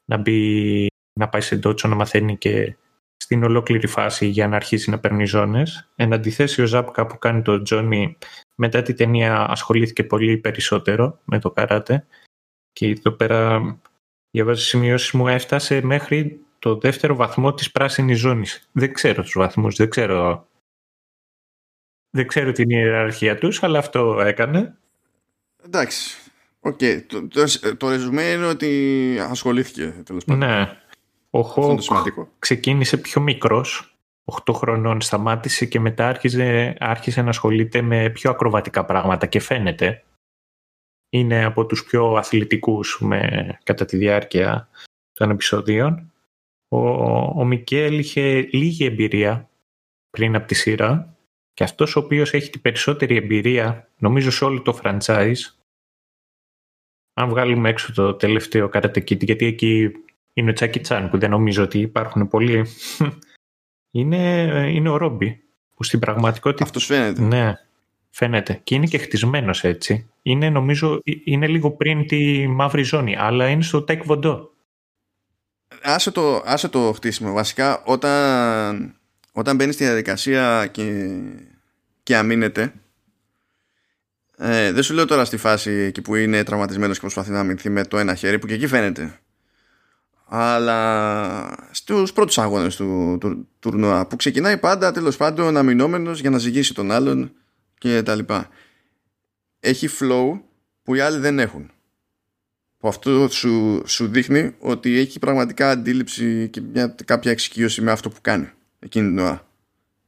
[0.04, 0.86] να, μπει,
[1.20, 2.76] να πάει σε ντότσο να μαθαίνει και
[3.16, 5.88] στην ολόκληρη φάση για να αρχίσει να παίρνει ζώνες.
[5.96, 8.16] Εν αντιθέσει ο Ζάπκα που κάνει το Τζόνι
[8.54, 12.06] μετά τη ταινία ασχολήθηκε πολύ περισσότερο με το καράτε
[12.72, 13.60] και εδώ πέρα
[14.30, 18.68] διαβάζω σημειώσεις μου έφτασε μέχρι το δεύτερο βαθμό της πράσινης ζώνης.
[18.72, 20.46] Δεν ξέρω τους βαθμούς, δεν ξέρω,
[22.10, 24.79] δεν ξέρω την ιεραρχία τους, αλλά αυτό έκανε.
[25.64, 26.18] Εντάξει.
[26.60, 26.78] OK.
[26.80, 27.02] Okay.
[27.06, 30.48] Το, το, το ρεζουμέ είναι ότι ασχολήθηκε τέλος πάντων.
[30.48, 30.78] Ναι.
[31.30, 31.80] Ο Χοκ
[32.38, 33.94] ξεκίνησε πιο μικρός.
[34.44, 40.04] 8 χρονών σταμάτησε και μετά άρχισε, άρχισε να ασχολείται με πιο ακροβατικά πράγματα και φαίνεται.
[41.08, 44.68] Είναι από τους πιο αθλητικούς με, κατά τη διάρκεια
[45.12, 46.12] των επεισοδίων.
[46.68, 46.88] Ο,
[47.40, 49.50] ο Μικέλ είχε λίγη εμπειρία
[50.10, 51.16] πριν από τη σειρά
[51.54, 55.54] και αυτός ο οποίος έχει την περισσότερη εμπειρία, νομίζω σε όλο το franchise,
[57.14, 59.90] αν βγάλουμε έξω το τελευταίο Karate Kid, γιατί εκεί
[60.32, 62.66] είναι ο Τσάκι Τσάν που δεν νομίζω ότι υπάρχουν πολλοί,
[63.98, 64.16] είναι,
[64.72, 65.42] είναι ο Ρόμπι,
[65.74, 66.64] που στην πραγματικότητα...
[66.64, 67.22] Αυτός φαίνεται.
[67.22, 67.54] Ναι,
[68.10, 68.60] φαίνεται.
[68.64, 70.10] Και είναι και χτισμένος έτσι.
[70.22, 74.50] Είναι νομίζω, είναι λίγο πριν τη μαύρη ζώνη, αλλά είναι στο Τεκ Βοντό.
[75.82, 77.32] Άσε το, άσε το χτίσιμο.
[77.32, 78.99] Βασικά, όταν,
[79.40, 81.06] όταν μπαίνει στη διαδικασία και
[82.02, 82.72] και αμήνεται.
[84.36, 87.70] Ε, δεν σου λέω τώρα στη φάση εκεί που είναι τραυματισμένος και προσπαθεί να αμυνθεί
[87.70, 89.18] με το ένα χέρι που και εκεί φαίνεται.
[90.24, 96.38] Αλλά στους πρώτους αγώνες του, του, τουρνουά που ξεκινάει πάντα τέλος πάντων αμυνόμενος για να
[96.38, 97.32] ζυγίσει τον άλλον
[97.78, 98.48] και τα λοιπά.
[99.60, 100.40] Έχει flow
[100.82, 101.70] που οι άλλοι δεν έχουν.
[102.78, 108.10] Που αυτό σου, σου δείχνει ότι έχει πραγματικά αντίληψη και μια, κάποια εξοικείωση με αυτό
[108.10, 108.50] που κάνει
[108.80, 109.46] εκείνη την ώρα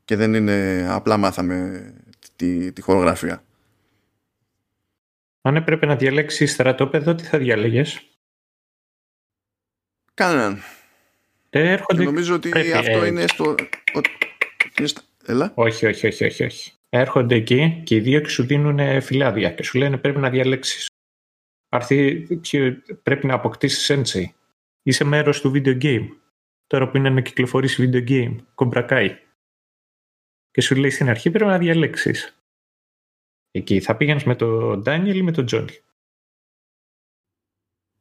[0.04, 1.86] και δεν είναι απλά μάθαμε
[2.36, 3.44] τη, τη χορογραφία.
[5.40, 8.06] Αν έπρεπε να διαλέξεις στρατόπεδο, τι θα διάλεγες;
[10.14, 10.62] Κανέναν.
[11.50, 12.04] Έρχονται...
[12.04, 13.54] νομίζω ότι αυτό είναι στο...
[15.26, 15.52] Έλα.
[15.54, 16.72] Όχι, όχι, όχι, όχι, όχι.
[16.88, 20.86] Έρχονται εκεί και οι δύο και σου δίνουν φυλάδια και σου λένε πρέπει να διαλέξεις.
[21.68, 22.26] Αρθεί,
[23.02, 24.24] πρέπει να αποκτήσεις sensei.
[24.82, 26.08] Είσαι μέρος του video game.
[26.72, 28.36] Τώρα που είναι να κυκλοφορήσει video game.
[28.54, 29.18] Κομπρακάει
[30.50, 32.42] και σου λέει στην αρχή πρέπει να διαλέξεις.
[33.50, 35.80] Εκεί θα πήγαινες με τον Ντάνιελ ή με τον Τζόνι.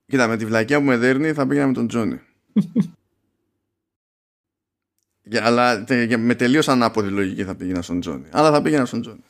[0.05, 2.21] Κοίτα, με τη βλακιά που με δέρνει θα πήγαινα με τον Τζόνι.
[5.41, 5.85] αλλά
[6.17, 8.29] με τελείως ανάποδη λογική θα πήγαινα στον Τζόνι.
[8.31, 9.23] Αλλά θα πήγαινα στον Τζόνι.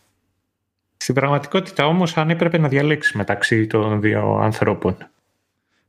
[0.98, 5.12] Στην πραγματικότητα όμως, αν έπρεπε να διαλέξεις μεταξύ των δύο ανθρώπων.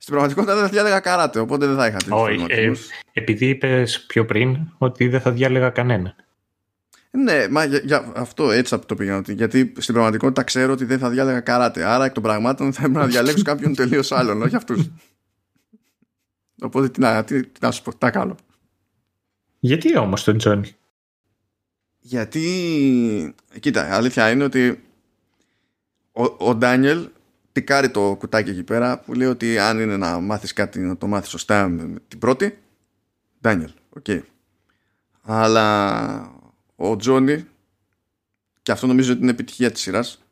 [0.02, 4.24] Στην πραγματικότητα δεν θα διάλεγα καράτε, οπότε δεν θα είχα τέτοιους ε, Επειδή είπες πιο
[4.24, 6.14] πριν ότι δεν θα διάλεγα κανένα.
[7.10, 9.22] Ναι, μα για, για αυτό έτσι το πήγα.
[9.26, 11.84] Γιατί στην πραγματικότητα ξέρω ότι δεν θα διάλεγα καράτε.
[11.84, 14.90] Άρα εκ των πραγμάτων θα έπρεπε να διαλέξω κάποιον τελείως άλλον, όχι αυτούς.
[16.62, 18.36] Οπότε τι να, τι, τι να σου πω, τα κάνω.
[19.58, 20.76] Γιατί όμως τον Τζόνι;
[21.98, 24.82] Γιατί, κοίτα, αλήθεια είναι ότι
[26.12, 27.08] ο, ο Ντάνιελ
[27.52, 31.06] τικάρει το κουτάκι εκεί πέρα που λέει ότι αν είναι να μάθεις κάτι να το
[31.06, 32.58] μάθεις σωστά με την πρώτη
[33.40, 34.04] Ντάνιελ, ok.
[34.08, 34.20] Okay.
[35.22, 36.36] Αλλά
[36.76, 37.46] ο Τζόνι
[38.62, 40.22] και αυτό νομίζω ότι είναι επιτυχία της σειράς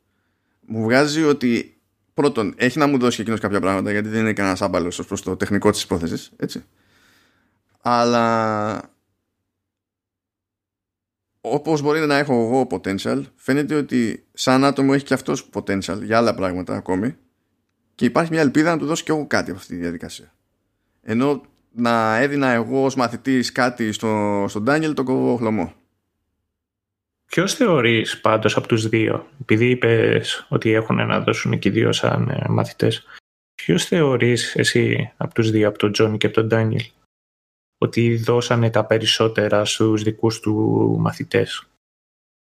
[0.59, 1.81] μου βγάζει ότι
[2.13, 5.07] πρώτον έχει να μου δώσει και εκείνος κάποια πράγματα γιατί δεν είναι κανένας άμπαλος ως
[5.07, 6.63] προς το τεχνικό της υπόθεσης έτσι
[7.81, 8.90] αλλά
[11.41, 16.17] όπως μπορεί να έχω εγώ potential φαίνεται ότι σαν άτομο έχει και αυτός potential για
[16.17, 17.15] άλλα πράγματα ακόμη
[17.95, 20.33] και υπάρχει μια ελπίδα να του δώσει και εγώ κάτι από αυτή τη διαδικασία.
[21.01, 25.73] Ενώ να έδινα εγώ ως μαθητής κάτι στο, στον Ντάνιελ τον κόβω χλωμό.
[27.25, 31.91] Ποιος θεωρείς πάντως από τους δύο, επειδή είπες ότι έχουν να δώσουν και οι δύο
[31.91, 33.05] σαν ε, μαθητές,
[33.55, 36.83] ποιος θεωρείς εσύ από τους δύο, από τον Τζόνι και από τον Ντάνιελ,
[37.83, 40.55] ότι δώσανε τα περισσότερα στους δικούς του
[40.99, 41.67] μαθητές.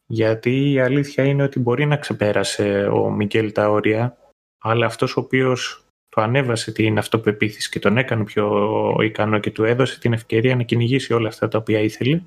[0.07, 4.17] Γιατί η αλήθεια είναι ότι μπορεί να ξεπέρασε ο Μιγγέλ τα όρια,
[4.63, 9.65] αλλά αυτός ο οποίος το ανέβασε την αυτοπεποίθηση και τον έκανε πιο ικανό και του
[9.65, 12.23] έδωσε την ευκαιρία να κυνηγήσει όλα αυτά τα οποία ήθελε,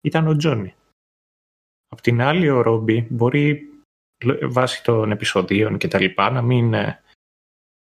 [0.00, 0.74] ήταν ο Τζόνι.
[1.88, 3.70] Απ' την άλλη ο Ρόμπι μπορεί
[4.42, 7.02] βάσει των επεισοδίων και τα λοιπά να μην ε,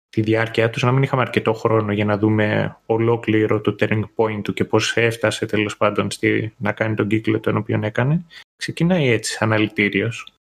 [0.10, 4.41] τη διάρκεια τους να μην είχαμε αρκετό χρόνο για να δούμε ολόκληρο το turning point
[4.43, 8.26] του και πώς έφτασε τέλος πάντων στη, να κάνει τον κύκλο τον οποίο έκανε.
[8.55, 10.34] Ξεκινάει έτσι αναλυτήριος.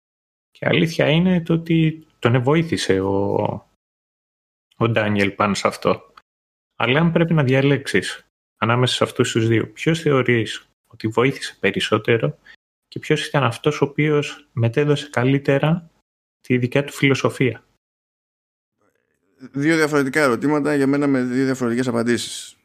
[0.51, 3.33] Και αλήθεια είναι το ότι τον βοήθησε ο,
[4.77, 6.13] ο Ντάνιελ πάνω σε αυτό.
[6.75, 8.25] Αλλά αν πρέπει να διαλέξεις
[8.57, 12.37] ανάμεσα σε αυτούς τους δύο, ποιος θεωρείς ότι βοήθησε περισσότερο
[12.87, 15.89] και ποιος ήταν αυτός ο οποίος μετέδωσε καλύτερα
[16.41, 17.63] τη δικιά του φιλοσοφία;
[19.51, 22.55] Δύο διαφορετικά ερωτήματα για μένα με δύο διαφορετικές απαντήσεις.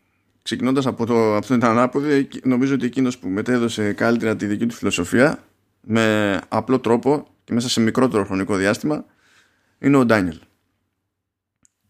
[0.43, 2.09] Ξεκινώντας από, το, από τον ανάποδο,
[2.43, 5.45] νομίζω ότι εκείνος που μετέδωσε καλύτερα τη δική του φιλοσοφία
[5.81, 9.05] με απλό τρόπο και μέσα σε μικρότερο χρονικό διάστημα
[9.79, 10.39] είναι ο Ντάνιελ.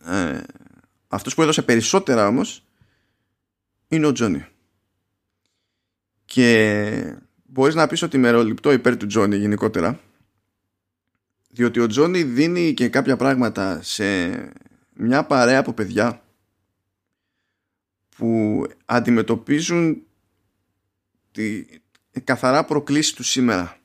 [0.07, 0.41] Ε,
[1.09, 2.65] αυτός που έδωσε περισσότερα όμως
[3.89, 4.47] είναι ο Τζόνι.
[6.25, 10.01] Και μπορείς να πεις ότι μεροληπτώ υπέρ του Τζόνι γενικότερα
[11.55, 14.05] διότι ο Τζόνι δίνει και κάποια πράγματα σε
[14.95, 16.25] μια παρέα από παιδιά
[18.17, 20.07] που αντιμετωπίζουν
[21.31, 21.65] τη
[22.25, 23.79] καθαρά προκλήση τους σήμερα.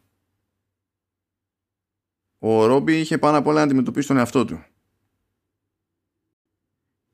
[2.40, 4.64] Ο Ρόμπι είχε πάνω απ' όλα να αντιμετωπίσει τον εαυτό του.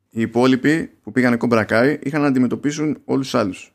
[0.09, 3.73] Οι υπόλοιποι που πήγαν κομπρακάι είχαν να αντιμετωπίσουν όλους τους άλλους.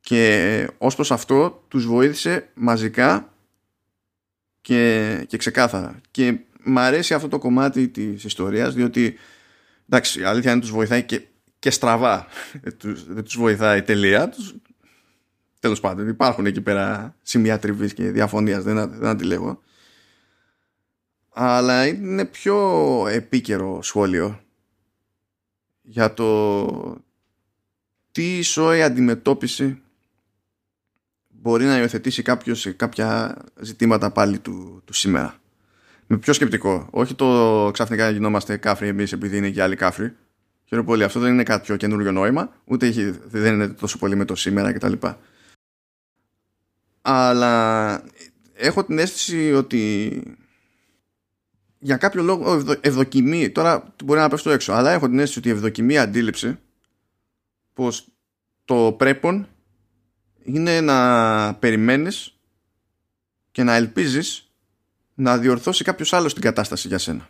[0.00, 3.34] Και ως προς αυτό τους βοήθησε μαζικά
[4.60, 6.00] και, και ξεκάθαρα.
[6.10, 9.18] Και μ' αρέσει αυτό το κομμάτι της ιστορίας διότι
[9.88, 11.22] εντάξει η αλήθεια είναι τους βοηθάει και,
[11.58, 12.26] και στραβά.
[13.08, 14.54] Δεν τους βοηθάει τελεία τους,
[15.60, 19.62] τέλος πάντων υπάρχουν εκεί πέρα σημεία τριβής και διαφωνίας δεν, δεν αντιλέγω.
[21.34, 24.40] Αλλά είναι πιο επίκαιρο σχόλιο
[25.82, 27.02] για το
[28.12, 29.82] τι ισόη αντιμετώπιση
[31.28, 35.41] μπορεί να υιοθετήσει κάποιος σε κάποια ζητήματα πάλι του, του σήμερα
[36.12, 36.88] με πιο σκεπτικό.
[36.90, 40.16] Όχι το ξαφνικά γινόμαστε κάφροι εμείς επειδή είναι και άλλοι κάφροι.
[40.64, 41.04] Χαίρομαι πολύ.
[41.04, 44.34] Αυτό δεν είναι κάτι πιο καινούριο νόημα, ούτε έχει, δεν είναι τόσο πολύ με το
[44.34, 44.92] σήμερα κτλ.
[47.02, 48.04] Αλλά
[48.54, 50.22] έχω την αίσθηση ότι
[51.78, 55.52] για κάποιο λόγο ευδοκιμή, τώρα μπορεί να πέφτω έξω, αλλά έχω την αίσθηση ότι η
[55.52, 56.58] ευδοκιμή αντίληψη
[57.72, 58.08] πως
[58.64, 59.48] το πρέπον
[60.42, 62.36] είναι να περιμένεις
[63.50, 64.51] και να ελπίζεις
[65.22, 67.28] να διορθώσει κάποιος άλλος την κατάσταση για σένα.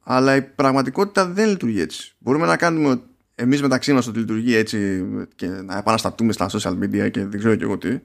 [0.00, 2.12] Αλλά η πραγματικότητα δεν λειτουργεί έτσι.
[2.18, 3.00] Μπορούμε να κάνουμε
[3.34, 5.04] εμείς μεταξύ μας ότι λειτουργεί έτσι
[5.34, 7.98] και να επαναστατούμε στα social media και δεν ξέρω και εγώ τι.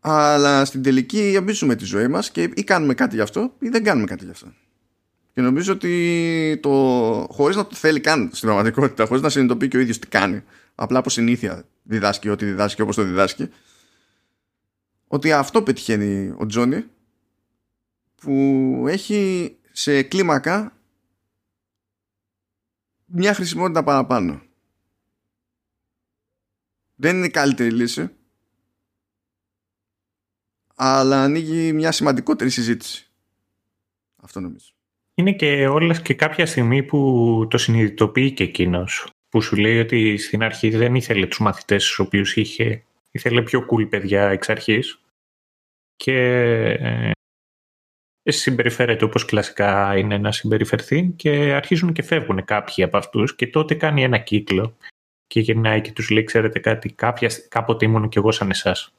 [0.00, 3.84] Αλλά στην τελική εμπίζουμε τη ζωή μας και ή κάνουμε κάτι γι' αυτό ή δεν
[3.84, 4.52] κάνουμε κάτι γι' αυτό.
[5.32, 6.70] Και νομίζω ότι το
[7.30, 10.42] χωρίς να το θέλει καν στην πραγματικότητα, χωρίς να συνειδητοποιεί και ο ίδιος τι κάνει,
[10.74, 13.50] απλά από συνήθεια διδάσκει ό,τι διδάσκει όπως το διδάσκει,
[15.08, 16.84] ότι αυτό πετυχαίνει ο Τζόνι
[18.16, 20.76] που έχει σε κλίμακα
[23.04, 24.42] μια χρησιμότητα παραπάνω.
[26.94, 28.10] Δεν είναι η καλύτερη λύση
[30.76, 33.10] αλλά ανοίγει μια σημαντικότερη συζήτηση.
[34.16, 34.66] Αυτό νομίζω.
[35.14, 39.06] Είναι και όλες και κάποια στιγμή που το συνειδητοποιεί και εκείνος.
[39.28, 42.84] Που σου λέει ότι στην αρχή δεν ήθελε τους μαθητές στους οποίους είχε
[43.16, 45.00] ήθελε πιο cool παιδιά εξ αρχής
[45.96, 46.16] και
[46.80, 47.10] ε,
[48.30, 53.74] συμπεριφέρεται όπως κλασικά είναι να συμπεριφερθεί και αρχίζουν και φεύγουν κάποιοι από αυτούς και τότε
[53.74, 54.76] κάνει ένα κύκλο
[55.26, 58.94] και γυρνάει και τους λέει ξέρετε κάτι κάποια, κάποτε ήμουν κι εγώ σαν εσάς.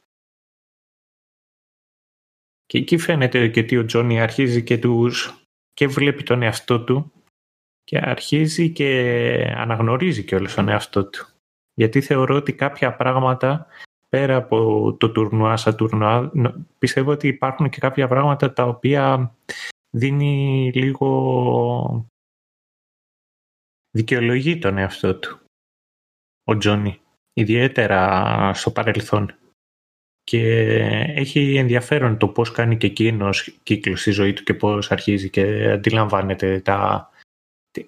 [2.66, 5.42] Και εκεί φαίνεται και ότι ο Τζόνι αρχίζει και τους
[5.74, 7.12] και βλέπει τον εαυτό του
[7.84, 8.90] και αρχίζει και
[9.56, 11.28] αναγνωρίζει και όλο τον εαυτό του.
[11.74, 13.68] Γιατί θεωρώ ότι κάποια πράγματα
[14.10, 16.32] πέρα από το τουρνουά σαν τουρνουά
[16.78, 19.36] πιστεύω ότι υπάρχουν και κάποια πράγματα τα οποία
[19.90, 22.06] δίνει λίγο
[23.92, 25.40] δικαιολογεί τον εαυτό του
[26.44, 27.00] ο Τζόνι
[27.34, 29.36] ιδιαίτερα στο παρελθόν.
[30.24, 30.42] Και
[31.16, 35.72] έχει ενδιαφέρον το πώς κάνει και εκείνος κύκλος στη ζωή του και πώς αρχίζει και
[35.72, 37.10] αντιλαμβάνεται τα,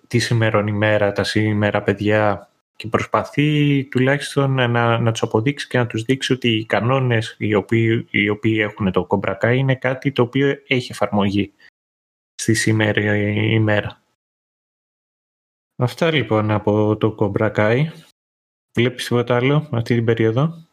[0.07, 2.49] τη σημερών ημέρα, τα σήμερα παιδιά
[2.79, 7.53] και προσπαθεί τουλάχιστον να, να τους αποδείξει και να τους δείξει ότι οι κανόνες οι
[7.53, 11.53] οποίοι, οι οποίοι έχουν το κομπρακά είναι κάτι το οποίο έχει εφαρμογή
[12.35, 14.01] στη σήμερα ημέρα.
[15.75, 17.91] Αυτά λοιπόν από το κομπρακάι.
[18.77, 20.67] Βλέπεις τίποτα άλλο αυτή την περίοδο;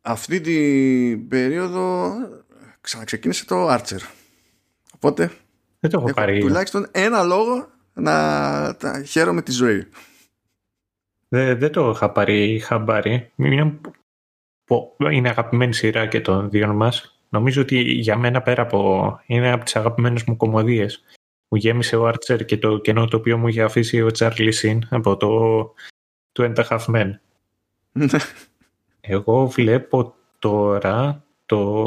[0.00, 2.12] Αυτή την περίοδο
[2.80, 4.00] ξαναξεκίνησε το Archer.
[4.94, 5.26] Οπότε
[5.80, 6.40] δεν το έχω, πάρει.
[6.40, 8.12] τουλάχιστον ένα λόγο να
[8.78, 9.86] τα χαίρομαι τη ζωή.
[11.28, 13.32] Δεν, δεν το είχα πάρει χαμπάρι.
[13.36, 13.80] Είναι,
[15.10, 17.20] είναι αγαπημένη σειρά και των δύο μας.
[17.28, 19.20] Νομίζω ότι για μένα πέρα από...
[19.26, 21.02] είναι από τις αγαπημένες μου κομμωδίες.
[21.48, 24.78] Μου γέμισε ο Archer και το κενό το οποίο μου είχε αφήσει ο Charlie Sin
[24.90, 25.28] από το
[26.32, 27.10] του End Half Men.
[29.00, 31.84] Εγώ βλέπω τώρα το,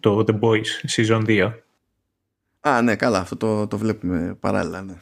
[0.00, 1.52] το The Boys Season 2.
[2.60, 4.94] Α, ναι, καλά, αυτό το, το βλέπουμε παράλληλα, ναι.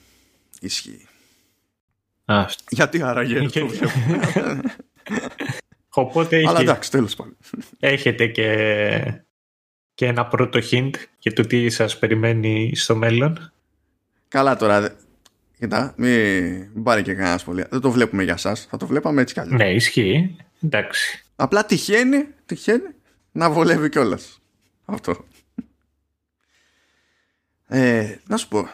[0.65, 1.07] Ισχύει.
[2.25, 4.61] Α, Γιατί άραγε το βλέπουμε.
[5.89, 7.37] Οπότε έχει, Αλλά εντάξει, τέλος πάντων.
[7.79, 9.25] Έχετε και,
[9.95, 13.53] και ένα πρώτο hint για το τι σας περιμένει στο μέλλον.
[14.29, 14.97] Καλά τώρα,
[15.59, 17.65] Κοιτά, μην πάρει και κανένα πολύ.
[17.71, 19.61] Δεν το βλέπουμε για σας, θα το βλέπαμε έτσι κι αλλιώς.
[19.61, 20.37] Ναι, ισχύει.
[20.63, 21.25] Εντάξει.
[21.37, 22.95] Απλά τυχαίνει, τυχαίνει
[23.33, 24.41] να βολεύει κιόλας.
[24.85, 25.25] Αυτό.
[27.67, 28.69] Ε, να σου πω.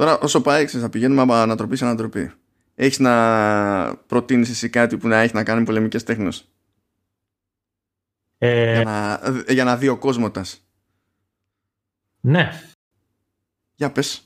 [0.00, 2.32] Τώρα όσο πάει να πηγαίνουμε από ανατροπή σε ανατροπή.
[2.74, 6.48] Έχεις να προτείνεις εσύ κάτι που να έχει να κάνει πολεμικές τέχνες;
[8.38, 8.74] Ε...
[8.74, 10.66] Για, να, για να δει ο κόσμοτας.
[12.20, 12.50] Ναι.
[13.74, 14.22] Για πες.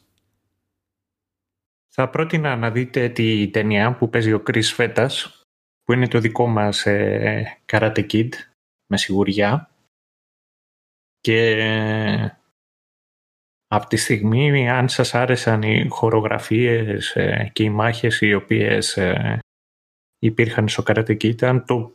[1.88, 5.42] Θα πρότεινα να δείτε τη ταινία που παίζει ο Chris Φέτας
[5.84, 8.28] που είναι το δικό μας ε, Karate Kid,
[8.86, 9.70] με σιγουριά.
[11.20, 11.56] Και
[13.74, 19.38] από τη στιγμή, αν σας άρεσαν οι χορογραφίες ε, και οι μάχες οι οποίες ε,
[20.18, 21.92] υπήρχαν στο Karate Kid, ήταν το,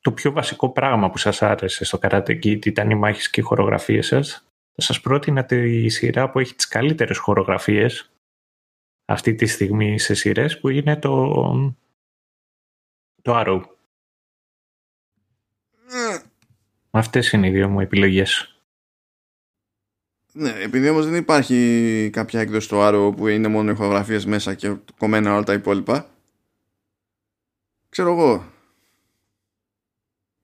[0.00, 3.44] το πιο βασικό πράγμα που σας άρεσε στο Karate Kid ήταν οι μάχες και οι
[3.44, 4.46] χορογραφίες σας.
[4.74, 8.10] Θα σας πρότεινα τη σειρά που έχει τις καλύτερες χορογραφίες
[9.04, 11.32] αυτή τη στιγμή σε σειρές που είναι το
[13.22, 13.60] το Arrow.
[15.90, 16.22] Mm.
[16.90, 18.57] Αυτές είναι οι δύο μου επιλογές.
[20.40, 24.76] Ναι, επειδή όμως δεν υπάρχει κάποια έκδοση στο Arrow που είναι μόνο ηχογραφίες μέσα και
[24.98, 26.10] κομμένα όλα τα υπόλοιπα
[27.88, 28.52] ξέρω εγώ.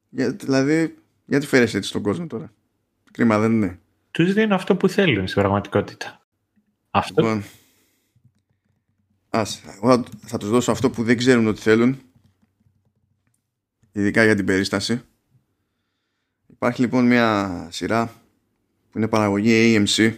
[0.09, 0.95] Για, δηλαδή
[1.25, 2.53] γιατί φέρεις έτσι στον κόσμο τώρα;
[3.12, 3.81] Κρίμα δεν είναι.
[4.11, 6.27] Τους δίνουν αυτό που θέλουν στην πραγματικότητα.
[6.91, 7.23] Αυτό.
[7.23, 7.45] Λοιπόν,
[9.29, 9.62] ας,
[10.27, 12.01] θα τους δώσω αυτό που δεν ξέρουν ότι θέλουν
[13.93, 15.03] ειδικά για την περίσταση.
[16.47, 18.24] Υπάρχει λοιπόν μια σειρά
[18.95, 20.15] που είναι παραγωγή AMC.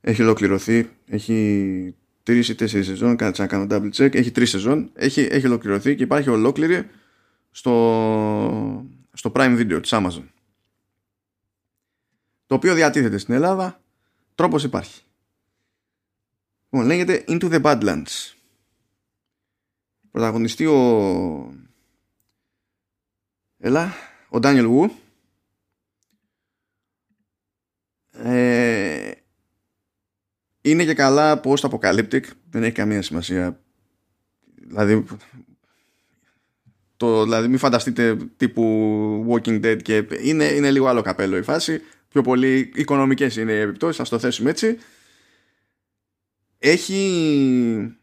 [0.00, 0.90] Έχει ολοκληρωθεί.
[1.06, 3.16] Έχει τρεις ή τέσσερις σεζόν.
[3.16, 4.14] Κάτσε να κάνω double check.
[4.14, 4.90] Έχει τρεις σεζόν.
[4.94, 6.88] Έχει, έχει ολοκληρωθεί και υπάρχει ολόκληρη
[7.50, 10.24] στο, στο Prime Video της Amazon.
[12.46, 13.80] Το οποίο διατίθεται στην Ελλάδα.
[14.34, 15.02] Τρόπος υπάρχει.
[16.70, 18.34] Λοιπόν, λέγεται Into the Badlands.
[20.10, 21.54] Πρωταγωνιστεί ο
[23.58, 23.92] Έλα,
[24.28, 25.02] ο Ντάνιελ Βου.
[28.22, 29.10] Ε,
[30.60, 32.22] είναι και καλά post-apocalyptic.
[32.50, 33.60] Δεν έχει καμία σημασία.
[34.54, 35.04] Δηλαδή,
[36.96, 41.80] το, δηλαδή μην φανταστείτε τύπου Walking Dead και είναι, είναι λίγο άλλο καπέλο η φάση.
[42.08, 44.78] Πιο πολύ οικονομικές είναι οι επιπτώσεις, ας το θέσουμε έτσι.
[46.58, 47.96] Έχει,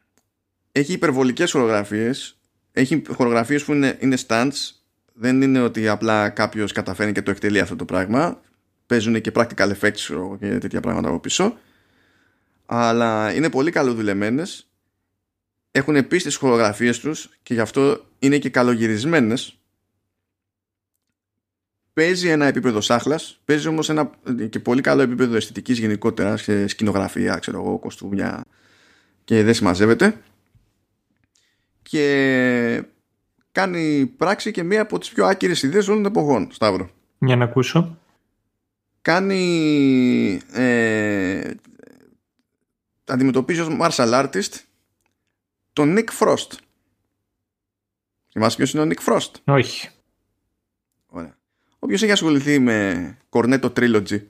[0.71, 2.35] έχει υπερβολικές χορογραφίες.
[2.71, 4.81] Έχει χορογραφίες που είναι, είναι stunts
[5.21, 8.41] δεν είναι ότι απλά κάποιος καταφέρνει και το εκτελεί αυτό το πράγμα.
[8.91, 11.57] Παίζουν και practical effects και τέτοια πράγματα από πίσω.
[12.65, 14.69] Αλλά είναι πολύ καλοδουλεμένες.
[15.71, 19.59] Έχουν επίση τις χορογραφίες τους και γι' αυτό είναι και καλογυρισμένες.
[21.93, 24.11] παίζει ένα επίπεδο σάχλας, παίζει όμως ένα
[24.49, 28.43] και πολύ καλό επίπεδο αισθητικής γενικότερα σε σκηνογραφία, ξέρω εγώ, κοστούμια
[29.23, 30.21] και δεν συμμαζεύεται
[31.81, 32.83] και
[33.51, 36.89] κάνει πράξη και μία από τις πιο άκυρες ιδέες όλων των εποχών, Σταύρο.
[37.19, 37.99] Για να ακούσω.
[39.01, 41.51] Κάνει ε,
[43.05, 44.53] αντιμετωπίζει ως martial artist
[45.73, 46.57] τον Nick Frost.
[48.31, 49.31] Θυμάσαι ποιος είναι ο Nick Frost?
[49.43, 49.89] Όχι.
[51.05, 51.37] Ωραία.
[51.79, 54.21] Όποιος έχει ασχοληθεί με Cornetto Trilogy.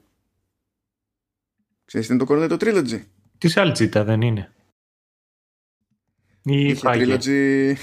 [1.85, 3.01] Ξέρεις τι είναι το Cornetto Trilogy?
[3.37, 4.51] Τη Άλτζιτα δεν είναι.
[6.43, 7.73] Ή Είχε Trilogy...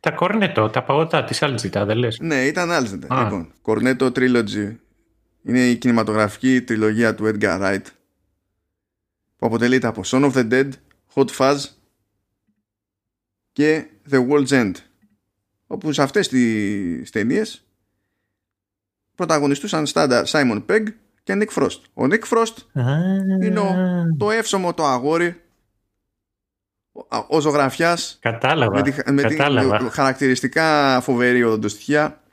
[0.00, 3.22] Τα Κορνέτο, τα παγωτά τη Άλτζιτα, δεν λες; Ναι, ήταν Άλτζιτα.
[3.22, 4.76] Λοιπόν, Cornetto Trilogy
[5.44, 7.84] είναι η κινηματογραφική τριλογία του Edgar Wright
[9.36, 10.70] που αποτελείται από Son of the Dead,
[11.14, 11.56] Hot Fuzz
[13.52, 14.72] και The World's End
[15.66, 17.64] όπου σε αυτές τις ταινίες
[19.14, 20.84] πρωταγωνιστούσαν στάντα Simon Pegg
[21.22, 21.80] και Nick Frost.
[21.94, 22.56] Ο Nick Frost
[23.42, 23.60] είναι
[24.18, 25.42] το εύσωμο το αγόρι
[27.28, 29.90] ο ζωγραφιάς κατάλαβα, με, τη, με κατάλαβα.
[29.90, 32.23] χαρακτηριστικά φοβερή οδοντοστοιχεία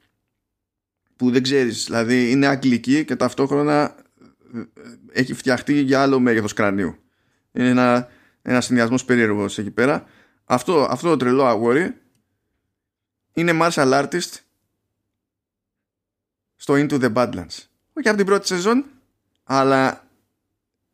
[1.22, 1.86] που δεν ξέρεις.
[1.86, 3.96] Δηλαδή είναι αγγλική και ταυτόχρονα
[5.12, 6.96] έχει φτιαχτεί για άλλο μέγεθος κρανίου.
[7.52, 8.08] Είναι ένα,
[8.42, 10.06] ένας συνδυασμός περίεργος εκεί πέρα.
[10.46, 11.98] Αυτό, αυτό το τρελό αγόρι
[13.34, 14.40] είναι martial artist
[16.56, 17.58] στο Into the Badlands.
[17.94, 18.86] Όχι από την πρώτη σεζόν
[19.44, 20.08] αλλά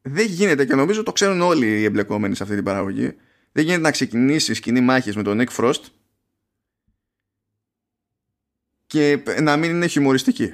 [0.02, 3.16] δεν γίνεται και νομίζω το ξέρουν όλοι οι εμπλεκόμενοι σε αυτή την παραγωγή.
[3.52, 5.82] Δεν γίνεται να ξεκινήσεις σκηνή μάχης με τον Nick Frost
[8.88, 10.54] και να μην είναι χιουμοριστική.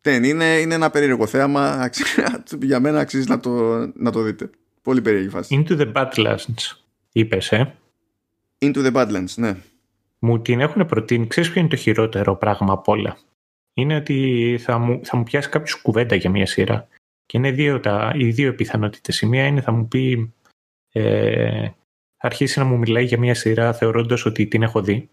[0.00, 1.90] Δεν είναι, είναι ένα περίεργο θέαμα.
[2.62, 4.50] Για μένα αξίζει να το, να το δείτε.
[4.82, 5.64] Πολύ περίεργη φάση.
[5.66, 6.76] Into the Badlands,
[7.12, 7.74] είπες, ε;
[8.58, 9.56] Into the Badlands, ναι.
[10.18, 11.26] Μου την έχουν προτείνει.
[11.26, 13.18] Ξέρεις ποιο είναι το χειρότερο πράγμα απ' όλα;
[13.74, 16.88] Είναι ότι θα μου, θα μου πιάσει κάποιος κουβέντα για μια σειρά.
[17.26, 19.20] Και είναι δύο τα, οι δύο πιθανότητες.
[19.20, 20.32] Η μία είναι θα μου πει.
[20.92, 21.68] Ε,
[22.16, 25.08] θα αρχίσει να μου μιλάει για μια σειρά θεωρώντας ότι την έχω δει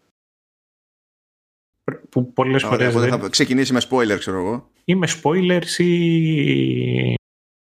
[2.16, 3.20] που πολλές φορές δεν...
[3.20, 4.70] θα ξεκινήσει με spoiler ξέρω εγώ.
[4.84, 7.14] Ή με spoilers ή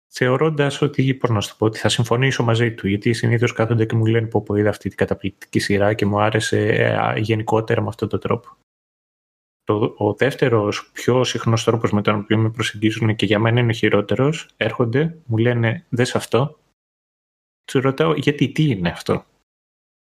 [0.07, 3.95] θεωρώντας ότι, πώς να σου πω, ότι θα συμφωνήσω μαζί του γιατί συνήθως κάθονται και
[3.95, 7.87] μου λένε πω πω είδα αυτή την καταπληκτική σειρά και μου άρεσε ε, γενικότερα με
[7.87, 8.57] αυτόν τον τρόπο.
[9.63, 13.71] Το, ο δεύτερος πιο συχνός τρόπος με τον οποίο με προσεγγίζουν και για μένα είναι
[13.71, 16.59] ο χειρότερος έρχονται, μου λένε δες αυτό
[17.65, 19.25] τους ρωτάω γιατί τι είναι αυτό;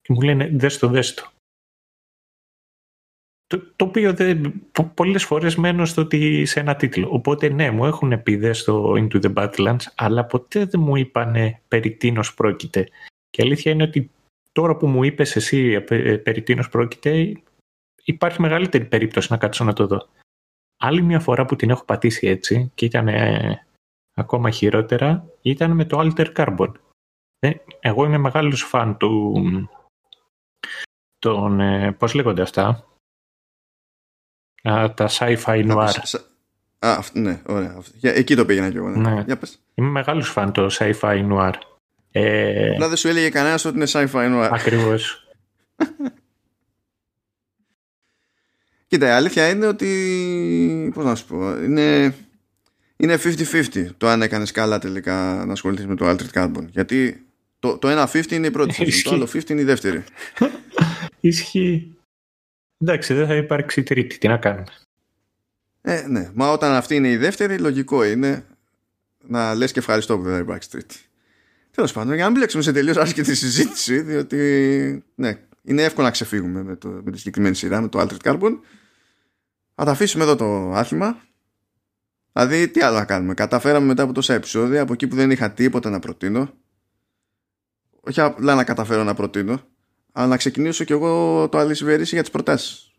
[0.01, 1.31] Και μου λένε δες το δες το
[3.49, 4.53] το, το οποίο δεν,
[4.93, 7.07] πολλές φορές μένω στο ότι σε ένα τίτλο.
[7.11, 11.91] Οπότε ναι, μου έχουν πει στο Into the Badlands, αλλά ποτέ δεν μου είπανε περί
[11.91, 12.87] τίνος πρόκειται.
[13.29, 14.11] Και αλήθεια είναι ότι
[14.51, 17.41] τώρα που μου είπες εσύ ε, περί τίνος πρόκειται,
[18.03, 20.07] υπάρχει μεγαλύτερη περίπτωση να κάτσω να το δω.
[20.77, 23.65] Άλλη μια φορά που την έχω πατήσει έτσι και ήταν ε,
[24.13, 26.71] ακόμα χειρότερα, ήταν με το Alter Carbon.
[27.39, 29.33] Ε, εγώ είμαι μεγάλος φαν του...
[31.19, 32.88] Τον, ε, πώς λέγονται αυτά,
[34.63, 35.91] Α, τα sci-fi noir.
[36.79, 37.77] Α, ναι, ωραία.
[38.01, 38.89] Εκεί το πήγαινα κι εγώ.
[38.89, 39.13] Ναι.
[39.13, 39.23] ναι.
[39.25, 39.59] Για πες.
[39.75, 41.53] Είμαι μεγάλος φαν το sci-fi noir.
[42.11, 42.75] Ε...
[42.77, 44.49] δεν σου έλεγε κανένας ότι είναι sci-fi noir.
[44.51, 45.27] Ακριβώς.
[48.87, 50.91] Κοίτα, η αλήθεια είναι ότι.
[50.93, 51.63] Πώς να σου πω.
[51.63, 52.15] Είναι,
[52.97, 56.65] είναι 50-50 το αν έκανες καλά τελικά να ασχοληθείς με το Altered Carbon.
[56.69, 57.25] Γιατί
[57.59, 60.03] το, το ένα 50 είναι η πρώτη σεζόν, το άλλο 50 είναι η δεύτερη.
[61.19, 61.98] Ισχύει.
[62.81, 64.17] Εντάξει, δεν θα υπάρξει τρίτη.
[64.17, 64.65] Τι να κάνουμε.
[65.81, 66.29] Ε, ναι.
[66.33, 68.45] Μα όταν αυτή είναι η δεύτερη, λογικό είναι
[69.27, 70.95] να λες και ευχαριστώ που δεν θα υπάρξει τρίτη.
[71.71, 76.11] Τέλος πάντων, για να μην μπλέξουμε σε τελείως άσχετη συζήτηση, διότι ναι, είναι εύκολο να
[76.11, 78.59] ξεφύγουμε με, το, με τη συγκεκριμένη σειρά, με το Altered Carbon.
[79.75, 81.21] Θα τα αφήσουμε εδώ το άθλημα.
[82.33, 83.33] Δηλαδή, τι άλλο να κάνουμε.
[83.33, 86.53] Καταφέραμε μετά από τόσα επεισόδια, από εκεί που δεν είχα τίποτα να προτείνω.
[87.99, 89.61] Όχι απλά να καταφέρω να προτείνω,
[90.19, 92.91] αλλά να ξεκινήσω κι εγώ το αλυσβερίσι για τις προτάσεις.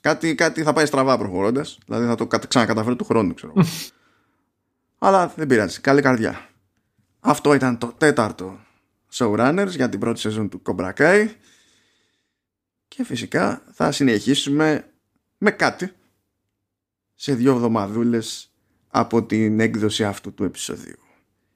[0.00, 1.78] Κάτι, κάτι θα πάει στραβά προχωρώντας.
[1.86, 3.52] Δηλαδή θα το ξανακαταφέρω του χρόνου, ξέρω.
[4.98, 5.80] αλλά δεν πειράζει.
[5.80, 6.48] Καλή καρδιά.
[7.20, 8.60] Αυτό ήταν το τέταρτο
[9.12, 11.28] Showrunners για την πρώτη σεζόν του Cobra Kai.
[12.88, 14.90] Και φυσικά θα συνεχίσουμε
[15.38, 15.92] με κάτι
[17.14, 18.52] σε δύο εβδομαδούλες
[18.88, 20.98] από την έκδοση αυτού του επεισοδίου.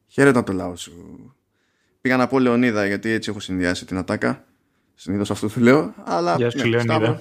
[0.06, 1.34] Χαίρετα το λαό σου.
[2.00, 4.44] Πήγα να πω Λεωνίδα γιατί έτσι έχω συνδυάσει την ατάκα.
[4.94, 5.94] Συνήθως αυτό του λέω.
[6.04, 7.20] Αλλά, Γεια σου ναι,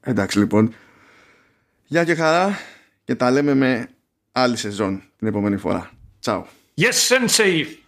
[0.00, 0.74] Εντάξει λοιπόν.
[1.86, 2.58] Γεια και χαρά
[3.04, 3.88] και τα λέμε με
[4.32, 5.90] άλλη σεζόν την επόμενη φορά.
[6.20, 6.46] Τσάου.
[6.76, 7.81] Yes, Sensei!